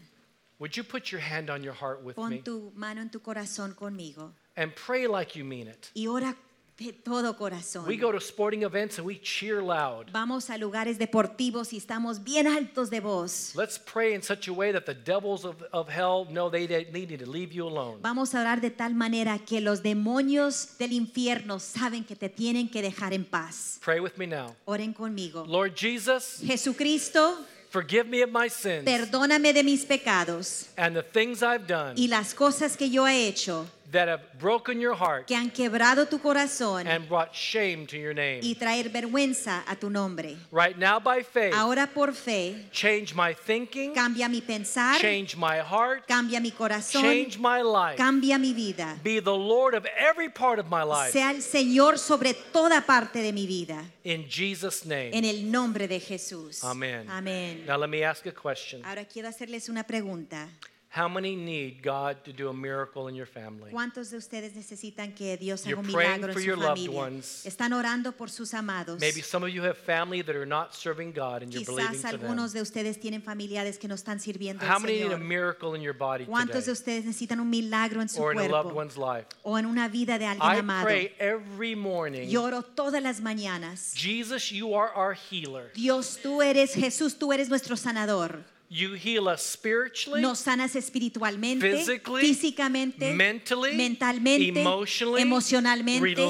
Would 0.60 0.76
you 0.76 0.84
put 0.84 1.10
your 1.10 1.22
hand 1.22 1.48
on 1.48 1.64
your 1.64 1.72
heart 1.72 2.02
with 2.04 2.16
Pon 2.16 2.30
me 2.30 2.42
tu 2.42 2.70
mano 2.76 3.00
en 3.00 3.08
tu 3.08 3.20
corazón 3.20 3.74
conmigo 3.74 4.32
and 4.56 4.74
pray 4.74 5.06
like 5.06 5.34
you 5.34 5.42
mean 5.44 5.66
it? 5.66 5.90
y 5.94 6.06
ora 6.06 6.36
de 6.76 6.92
todo 6.92 7.34
corazón. 7.34 7.86
We 7.86 7.96
go 7.96 8.10
to 8.12 8.20
sporting 8.20 8.62
events 8.62 8.98
and 8.98 9.06
we 9.06 9.18
cheer 9.18 9.62
loud. 9.62 10.10
Vamos 10.12 10.48
a 10.50 10.56
lugares 10.56 10.98
deportivos 10.98 11.72
y 11.72 11.78
estamos 11.78 12.22
bien 12.24 12.46
altos 12.46 12.90
de 12.90 13.00
voz. 13.00 13.54
Let's 13.54 13.78
pray 13.78 14.14
in 14.14 14.22
such 14.22 14.48
a 14.48 14.52
way 14.52 14.72
that 14.72 14.84
the 14.84 14.94
devils 14.94 15.44
of, 15.44 15.62
of 15.72 15.88
hell 15.88 16.26
know 16.30 16.50
they, 16.50 16.66
they 16.66 16.86
need 16.92 17.18
to 17.18 17.26
leave 17.26 17.52
you 17.52 17.66
alone. 17.66 17.98
Vamos 18.02 18.34
a 18.34 18.40
orar 18.40 18.60
de 18.60 18.70
tal 18.70 18.94
manera 18.94 19.38
que 19.38 19.60
los 19.60 19.82
demonios 19.82 20.76
del 20.78 20.92
infierno 20.92 21.58
saben 21.58 22.04
que 22.04 22.16
te 22.16 22.28
tienen 22.28 22.68
que 22.70 22.82
dejar 22.82 23.12
en 23.12 23.24
paz. 23.24 23.78
Pray 23.82 24.00
with 24.00 24.16
me 24.16 24.26
now. 24.26 24.54
Oren 24.66 24.92
conmigo. 24.94 25.44
Lord 25.46 25.74
Jesus, 25.74 26.40
Jesucristo, 26.42 27.46
forgive 27.70 28.06
me 28.08 28.22
of 28.22 28.30
my 28.30 28.48
sins 28.48 28.84
perdóname 28.84 29.52
de 29.52 29.62
mis 29.62 29.84
pecados. 29.84 30.66
and 30.76 30.94
the 30.96 31.02
things 31.02 31.42
I've 31.42 31.66
done 31.66 31.94
y 31.96 32.08
las 32.08 32.34
cosas 32.34 32.76
que 32.76 32.90
yo 32.90 33.06
he 33.06 33.26
hecho 33.28 33.66
that 33.90 34.08
have 34.08 34.22
broken 34.38 34.80
your 34.80 34.94
heart 34.94 35.26
que 35.26 35.36
han 35.36 35.50
quebrado 35.50 36.06
tu 36.06 36.18
corazón 36.18 36.86
and 36.86 37.08
brought 37.08 37.34
shame 37.34 37.86
to 37.86 37.96
your 37.96 38.14
name. 38.14 38.40
y 38.42 38.54
traer 38.54 38.88
vergüenza 38.90 39.62
a 39.66 39.76
tu 39.76 39.90
nombre. 39.90 40.36
Right 40.50 40.76
now, 40.76 40.98
by 41.00 41.22
faith, 41.22 41.54
Ahora 41.54 41.86
por 41.86 42.12
fe, 42.12 42.66
change 42.72 43.14
my 43.14 43.34
thinking, 43.34 43.92
cambia 43.94 44.28
mi 44.28 44.40
pensar, 44.40 45.00
change 45.00 45.36
my 45.36 45.58
heart, 45.58 46.06
cambia 46.06 46.40
mi 46.40 46.50
corazón, 46.50 47.02
change 47.02 47.38
my 47.38 47.62
life. 47.62 47.96
cambia 47.96 48.38
mi 48.38 48.52
vida. 48.52 48.98
Be 49.02 49.20
the 49.20 49.36
Lord 49.36 49.74
of 49.74 49.86
every 49.96 50.28
part 50.28 50.58
of 50.58 50.66
my 50.68 50.82
life. 50.82 51.12
Sea 51.12 51.30
el 51.30 51.42
Señor 51.42 51.98
sobre 51.98 52.34
toda 52.34 52.80
parte 52.82 53.22
de 53.22 53.32
mi 53.32 53.46
vida. 53.46 53.84
In 54.04 54.26
Jesus' 54.28 54.82
En 54.84 54.88
name. 54.88 55.28
el 55.28 55.50
nombre 55.50 55.86
de 55.88 56.00
Jesús. 56.00 56.64
Amen. 56.64 57.08
Amén. 57.10 57.64
Now, 57.66 57.76
let 57.76 57.88
me 57.88 58.04
ask 58.04 58.26
a 58.26 58.32
question. 58.32 58.84
Ahora 58.84 59.04
quiero 59.04 59.28
hacerles 59.28 59.68
una 59.68 59.84
pregunta. 59.84 60.48
How 60.92 61.08
many 61.08 61.36
need 61.36 61.82
God 61.84 62.24
to 62.24 62.32
do 62.32 62.48
a 62.48 62.52
miracle 62.52 63.06
in 63.06 63.14
your 63.14 63.24
family? 63.26 63.70
¿Cuántos 63.70 64.10
de 64.10 64.16
ustedes 64.16 64.56
necesitan 64.56 65.14
que 65.14 65.36
Dios 65.36 65.64
haga 65.64 65.76
un 65.78 65.86
milagro 65.86 66.32
en 66.32 66.42
your 66.44 66.56
su 66.56 66.62
familia? 66.62 67.22
Están 67.44 67.72
orando 67.72 68.10
por 68.10 68.28
sus 68.28 68.52
amados. 68.54 68.98
Maybe 68.98 69.22
some 69.22 69.44
of 69.46 69.50
you 69.50 69.62
have 69.62 69.78
family 69.78 70.20
that 70.20 70.34
are 70.34 70.44
not 70.44 70.74
serving 70.74 71.12
God 71.12 71.44
and 71.44 71.52
you're 71.52 71.64
believing 71.64 71.92
Quizás 71.94 72.06
algunos 72.06 72.52
de 72.52 72.60
ustedes 72.60 72.98
tienen 72.98 73.22
familiares 73.22 73.78
que 73.78 73.86
no 73.86 73.94
están 73.94 74.18
sirviendo 74.18 74.66
How 74.66 74.78
al 74.78 74.80
many 74.80 74.94
need 74.94 75.12
a 75.12 75.16
Señor. 75.16 75.20
miracle 75.20 75.74
in 75.76 75.80
your 75.80 75.94
body 75.94 76.24
¿Cuántos 76.26 76.66
de 76.66 76.72
today 76.72 76.72
ustedes 76.72 77.04
necesitan 77.04 77.38
un 77.38 77.48
milagro 77.50 78.02
en 78.02 78.08
su 78.08 78.20
or 78.20 78.32
in 78.32 78.40
a 78.40 78.48
loved 78.48 78.72
cuerpo 78.72 78.80
one's 78.80 78.96
life? 78.96 79.28
o 79.44 79.56
en 79.56 79.66
una 79.66 79.86
vida 79.86 80.18
de 80.18 80.26
alguien 80.26 80.42
I 80.42 80.58
amado? 80.58 80.86
pray 80.86 81.12
every 81.20 81.76
morning, 81.76 82.28
Lloro 82.28 82.64
todas 82.64 83.00
las 83.00 83.20
mañanas. 83.20 83.94
Jesus, 83.94 84.50
you 84.50 84.74
are 84.74 84.90
our 84.96 85.14
healer. 85.14 85.70
Dios, 85.72 86.18
tú 86.20 86.42
eres 86.42 86.74
Jesús, 86.74 87.16
tú 87.16 87.32
eres 87.32 87.48
nuestro 87.48 87.76
sanador. 87.76 88.42
You 88.72 88.94
heal 88.94 89.26
us 89.28 89.42
spiritually, 89.42 90.22
Nos 90.22 90.38
sanas 90.38 90.76
espiritualmente, 90.76 91.60
physically, 91.72 92.22
físicamente, 92.22 93.12
mentally, 93.14 93.74
mentalmente, 93.76 94.60
emotionally, 94.60 95.22
emocionalmente, 95.22 96.22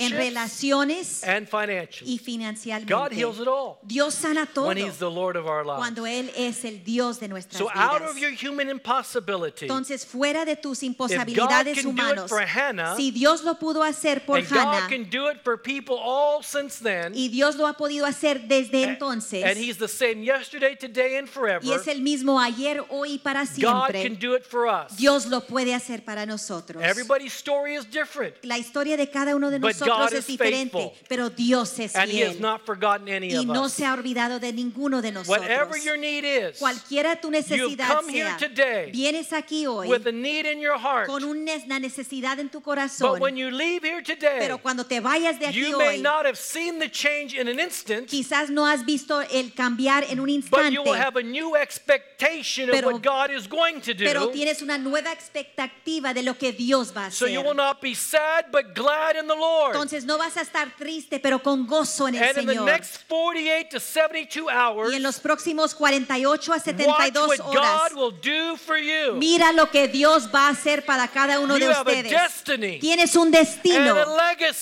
en 0.00 0.10
relaciones 0.10 1.22
and 1.22 1.46
financially. 1.48 2.12
y 2.14 2.18
financialmente. 2.18 2.92
God 2.92 3.12
heals 3.12 3.38
it 3.38 3.46
all 3.46 3.78
Dios 3.84 4.16
sana 4.16 4.46
todo 4.46 4.66
when 4.66 4.78
He's 4.78 4.98
the 4.98 5.08
Lord 5.08 5.36
of 5.36 5.46
our 5.46 5.64
lives. 5.64 5.78
cuando 5.78 6.06
Él 6.06 6.32
es 6.36 6.64
el 6.64 6.82
Dios 6.82 7.20
de 7.20 7.28
nuestras 7.28 7.58
So 7.58 7.70
out 7.72 8.00
vidas. 8.00 8.10
of 8.10 8.18
your 8.18 8.32
human 8.32 8.68
impossibility, 8.68 9.66
Entonces, 9.66 10.04
fuera 10.04 10.44
de 10.44 10.56
tus 10.56 10.80
God 10.80 10.86
imposibilidades 10.86 11.74
can 11.76 11.84
do 11.84 11.90
it 11.90 12.00
humanos, 12.00 12.28
for 12.30 12.40
Hannah, 12.44 12.96
si 12.96 13.12
Dios 13.12 13.44
lo 13.44 13.54
pudo 13.60 13.84
hacer 13.84 14.26
por 14.26 14.38
and 14.38 14.48
God 14.48 14.58
Hannah 14.58 14.88
can 14.88 15.04
do 15.08 15.28
it 15.28 15.38
for 15.44 15.56
people 15.56 15.94
all 16.02 16.42
since 16.42 16.80
then, 16.80 17.12
y 17.14 17.28
Dios 17.28 17.54
lo 17.54 17.68
ha 17.68 17.74
podido 17.74 18.06
hacer 18.06 18.48
desde 18.48 18.82
entonces, 18.82 19.44
and 19.44 19.56
He's 19.56 19.78
the 19.78 19.86
same 19.86 20.24
yesterday, 20.24 20.74
today, 20.74 21.16
and 21.16 21.28
forever, 21.28 21.59
y 21.62 21.72
es 21.72 21.86
el 21.86 22.02
mismo 22.02 22.40
ayer, 22.40 22.82
hoy 22.88 23.14
y 23.14 23.18
para 23.18 23.44
God 23.44 23.88
can 23.88 23.94
siempre, 23.94 24.16
do 24.16 24.36
it 24.36 24.44
for 24.44 24.66
us. 24.66 24.96
Dios 24.96 25.26
lo 25.26 25.42
puede 25.46 25.74
hacer 25.74 26.04
para 26.04 26.26
nosotros. 26.26 26.82
Everybody's 26.82 27.32
story 27.32 27.76
is 27.76 27.84
different, 27.90 28.34
La 28.42 28.58
historia 28.58 28.96
de 28.96 29.08
cada 29.10 29.34
uno 29.36 29.50
de 29.50 29.58
But 29.58 29.72
nosotros 29.72 30.10
God 30.10 30.12
es 30.14 30.26
diferente, 30.26 30.72
faithful. 30.72 31.06
pero 31.08 31.30
Dios 31.30 31.78
es 31.78 31.94
and 31.96 32.10
He 32.10 32.22
has 32.22 32.32
fiel 32.32 32.40
not 32.40 32.64
forgotten 32.64 33.08
any 33.08 33.34
y 33.34 33.44
no 33.44 33.68
se 33.68 33.84
ha 33.84 33.94
olvidado 33.94 34.38
de 34.40 34.52
ninguno 34.52 35.02
de 35.02 35.12
nosotros. 35.12 35.40
Whatever 35.40 35.76
your 35.82 35.98
need 35.98 36.24
is, 36.24 36.58
Cualquiera 36.58 37.20
tu 37.20 37.30
necesidad 37.30 37.96
come 37.96 38.12
here 38.12 38.36
today 38.38 38.90
vienes 38.92 39.32
aquí 39.32 39.66
hoy 39.66 39.88
with 39.88 40.06
a 40.06 40.12
need 40.12 40.46
in 40.46 40.60
your 40.60 40.78
heart, 40.78 41.06
con 41.06 41.24
una 41.24 41.78
necesidad 41.78 42.38
en 42.38 42.48
tu 42.48 42.58
but 42.58 42.64
corazón, 42.64 43.20
when 43.20 43.36
you 43.36 43.50
leave 43.50 43.82
here 43.82 44.02
today, 44.02 44.38
pero 44.38 44.58
cuando 44.58 44.84
te 44.84 45.00
vayas 45.00 45.38
de 45.38 45.46
aquí 45.46 45.60
you 45.60 45.76
may 45.78 45.96
hoy, 45.96 46.02
not 46.02 46.24
have 46.26 46.36
seen 46.36 46.78
the 46.78 46.88
change 46.88 47.34
in 47.34 47.48
an 47.48 47.58
instant, 47.58 48.08
quizás 48.08 48.50
no 48.50 48.66
has 48.66 48.84
visto 48.84 49.20
el 49.20 49.52
cambiar 49.54 50.04
en 50.04 50.20
un 50.20 50.26
but 50.26 50.34
instante, 50.34 50.74
you 50.74 50.82
will 50.82 50.94
have 50.94 51.16
a 51.16 51.22
new 51.22 51.49
new 51.50 51.56
expectation 51.56 52.68
of 52.70 52.74
Pero- 52.74 52.90
what 52.92 53.02
God 53.02 53.30
is 53.30 53.46
going 53.48 53.80
to 53.80 53.94
Pero 53.94 54.26
do. 54.26 54.32
tienes 54.32 54.62
una 54.62 54.78
nueva 54.78 55.12
expectativa 55.12 56.12
de 56.14 56.22
lo 56.22 56.34
que 56.36 56.52
Dios 56.52 56.92
va 56.96 57.06
a 57.06 57.10
So 57.10 57.26
hacer. 57.26 57.34
you 57.34 57.40
will 57.42 57.54
not 57.56 57.80
be 57.80 57.94
sad 57.94 58.46
but 58.52 58.74
glad 58.74 59.16
in 59.16 59.26
the 59.26 59.34
Lord. 59.34 59.74
Entonces 59.74 60.04
no 60.04 60.18
vas 60.18 60.36
a 60.36 60.42
estar 60.42 60.74
triste, 60.76 61.18
pero 61.20 61.40
con 61.42 61.66
gozo 61.66 62.08
en 62.08 62.14
el 62.16 62.22
And 62.22 62.38
in 62.38 62.46
the 62.46 62.52
Señor. 62.54 62.66
next 62.66 63.02
48 63.08 63.70
to 63.70 63.80
72 63.80 64.46
hours, 64.50 64.92
Y 64.92 64.96
en 64.96 65.02
los 65.02 65.18
próximos 65.20 65.74
48 65.74 66.52
a 66.52 66.56
watch 66.56 66.64
72 66.64 67.28
what 67.28 67.40
horas, 67.40 67.92
God 67.92 67.98
will 67.98 68.12
do 68.20 68.56
for 68.56 68.76
you. 68.78 69.14
mira 69.16 69.52
lo 69.52 69.70
que 69.70 69.88
Dios 69.88 70.28
va 70.32 70.48
a 70.48 70.50
hacer 70.50 70.84
para 70.84 71.08
cada 71.08 71.40
uno 71.40 71.56
You 71.56 71.66
de 71.66 71.72
have 71.72 71.88
a 71.88 71.94
ustedes. 71.96 72.10
destiny 72.10 72.78
Tienes 72.78 73.16
un 73.16 73.28
and 73.28 73.36
destino 73.36 73.96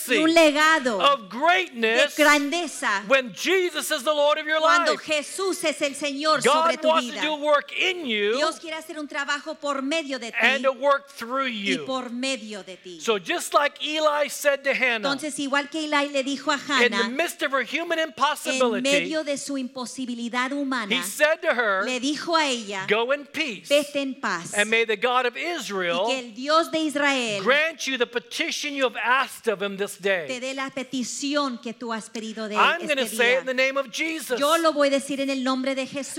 y 0.09 0.17
un 0.19 0.35
legado 0.35 0.99
of 1.01 1.21
de 1.31 1.39
greatness 1.39 2.17
grandeza 2.17 3.05
when 3.09 3.33
Jesus 3.35 3.91
is 3.91 4.03
the 4.03 4.13
Lord 4.15 4.39
of 4.39 4.47
your 4.47 4.61
cuando 4.61 4.93
life. 4.93 5.05
Jesús 5.05 5.63
es 5.65 5.81
el 5.83 5.95
Señor 5.95 6.43
sobre 6.43 6.78
tu 6.81 6.89
wants 6.89 7.07
to 7.09 7.13
vida. 7.13 7.23
do 7.27 7.37
work 7.37 7.73
in 7.73 8.07
you 8.07 8.37
Dios 8.37 8.59
quiere 8.61 8.77
hacer 8.77 8.99
un 8.99 9.07
trabajo 9.09 9.55
por 9.61 9.83
medio 9.83 10.19
de 10.19 10.31
ti 10.31 10.37
and 10.41 10.65
to 10.65 10.73
work 10.73 11.09
through 11.11 11.47
y 11.49 11.73
you. 11.75 11.85
por 11.87 12.11
medio 12.11 12.63
de 12.63 12.77
ti. 12.77 13.01
So 13.01 13.19
just 13.19 13.55
like 13.55 13.83
Eli 13.85 14.29
said 14.29 14.63
to 14.65 14.75
Hannah, 14.75 15.09
Entonces, 15.09 15.39
igual 15.39 15.69
que 15.71 15.85
Eli 15.85 16.09
le 16.09 16.23
dijo 16.23 16.51
a 16.51 16.55
in 16.85 16.91
the 16.91 16.97
Hannah, 16.97 17.09
midst 17.11 17.43
of 17.43 17.53
her 17.53 17.63
human 17.63 17.99
en 17.99 18.09
impossibility, 18.09 18.83
medio 18.83 19.23
de 19.25 19.37
su 19.37 19.57
imposibilidad 19.57 20.53
humana, 20.53 20.95
he 20.95 21.03
said 21.03 21.41
to 21.43 21.55
her, 21.55 21.85
le 21.85 22.01
dijo 22.01 22.37
a 22.37 22.47
ella, 22.47 22.87
Go 22.89 23.13
in 23.13 23.25
peace, 23.27 23.69
vete 23.69 23.97
en 24.01 24.15
paz. 24.15 24.55
and 24.55 24.71
may 24.71 24.85
the 24.85 24.97
God 24.97 25.27
of 25.27 25.37
Y 25.37 25.41
que 25.41 25.55
Israel 25.61 26.07
el 26.11 26.33
Dios 26.35 26.71
de 26.71 26.79
Israel 26.79 27.43
grant 27.43 27.87
you 27.87 27.97
the 27.99 28.07
petition 28.07 28.75
you 28.75 28.85
have 28.85 28.97
asked 28.97 29.49
of 29.49 29.63
him 29.63 29.77
this 29.77 29.97
te 29.97 30.03
day. 30.27 30.41
dé 30.41 30.55
la 30.55 30.71
petición 30.71 31.61
que 31.63 31.73
tú 31.75 31.93
has 31.93 32.09
pedido 32.11 32.49
de 32.49 32.55
él 32.55 32.61
I'm 32.61 32.87
going 32.87 32.97
to 32.97 33.03
este 33.05 33.17
say 33.17 33.33
it 33.33 33.37
día. 33.37 33.41
in 33.41 33.47
the 33.47 33.55
name 33.55 33.77
of 33.77 33.91
Jesus. 33.91 34.39
Yo 34.39 34.57
lo 34.59 34.73
voy 34.73 34.89
a 34.89 34.91
decir 34.93 35.21
en 35.21 35.31
el 35.31 35.43
nombre 35.45 35.75
de 35.75 35.87
Jesús. 35.87 36.19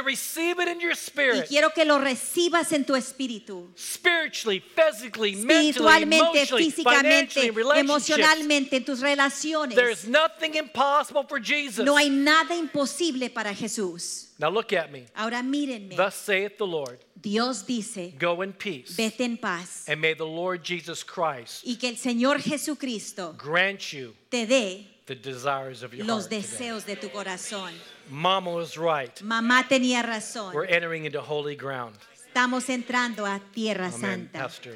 To 0.00 0.06
receive 0.06 0.58
it 0.60 0.68
in 0.68 0.80
your 0.80 0.92
Y 0.92 0.96
spirit, 0.96 1.48
quiero 1.48 1.70
que 1.74 1.84
lo 1.84 1.98
recibas 1.98 2.72
en 2.72 2.84
tu 2.84 2.94
espíritu. 2.94 3.68
spiritually, 3.76 4.60
physically, 4.60 5.34
mentally, 5.34 5.70
Espiritualmente, 5.70 6.40
emotionally, 6.40 6.70
físicamente, 6.70 7.46
emocionalmente, 7.76 8.76
en 8.76 8.84
tus 8.84 9.00
relaciones. 9.00 9.74
There's 9.74 10.06
nothing 10.06 10.54
impossible 10.54 11.24
for 11.24 11.38
Jesus. 11.38 11.84
No 11.84 11.96
hay 11.98 12.08
nada 12.08 12.54
imposible 12.54 13.28
para 13.28 13.54
Jesús. 13.54 14.28
Now 14.38 14.48
look 14.48 14.72
at 14.72 14.90
me. 14.90 15.04
Ahora 15.14 15.42
mírenme. 15.42 15.96
Thus 15.96 16.14
saith 16.14 16.56
the 16.56 16.66
Lord, 16.66 16.98
Dios 17.20 17.66
dice, 17.66 18.14
go 18.18 18.40
in 18.40 18.54
peace, 18.54 18.96
vete 18.96 19.20
en 19.20 19.36
paz. 19.36 19.84
and 19.86 20.00
may 20.00 20.14
the 20.14 20.24
Lord 20.24 20.64
Jesus 20.64 21.04
Christ 21.04 21.62
Y 21.66 21.76
que 21.76 21.90
el 21.90 21.96
Señor 21.96 22.40
Jesucristo 22.40 23.34
grant 23.36 23.92
you 23.92 24.14
te 24.30 24.46
dé 24.46 24.89
the 25.10 25.16
desires 25.16 25.82
of 25.82 25.92
your 25.92 26.06
los 26.06 26.28
heart. 26.28 26.30
today. 26.30 26.42
deseos 26.42 26.86
de 26.86 26.94
tu 26.94 27.08
corazón. 27.08 27.72
Mama 28.08 28.52
was 28.52 28.78
right. 28.78 29.20
Mamá 29.22 29.66
tenía 29.68 30.02
razón. 30.04 30.54
We're 30.54 30.66
entering 30.66 31.04
into 31.04 31.20
holy 31.20 31.56
ground. 31.56 31.96
Estamos 32.32 32.68
entrando 32.68 33.26
a 33.26 33.40
Tierra 33.52 33.88
Amen, 33.88 34.00
Santa. 34.30 34.38
Pastor. 34.38 34.74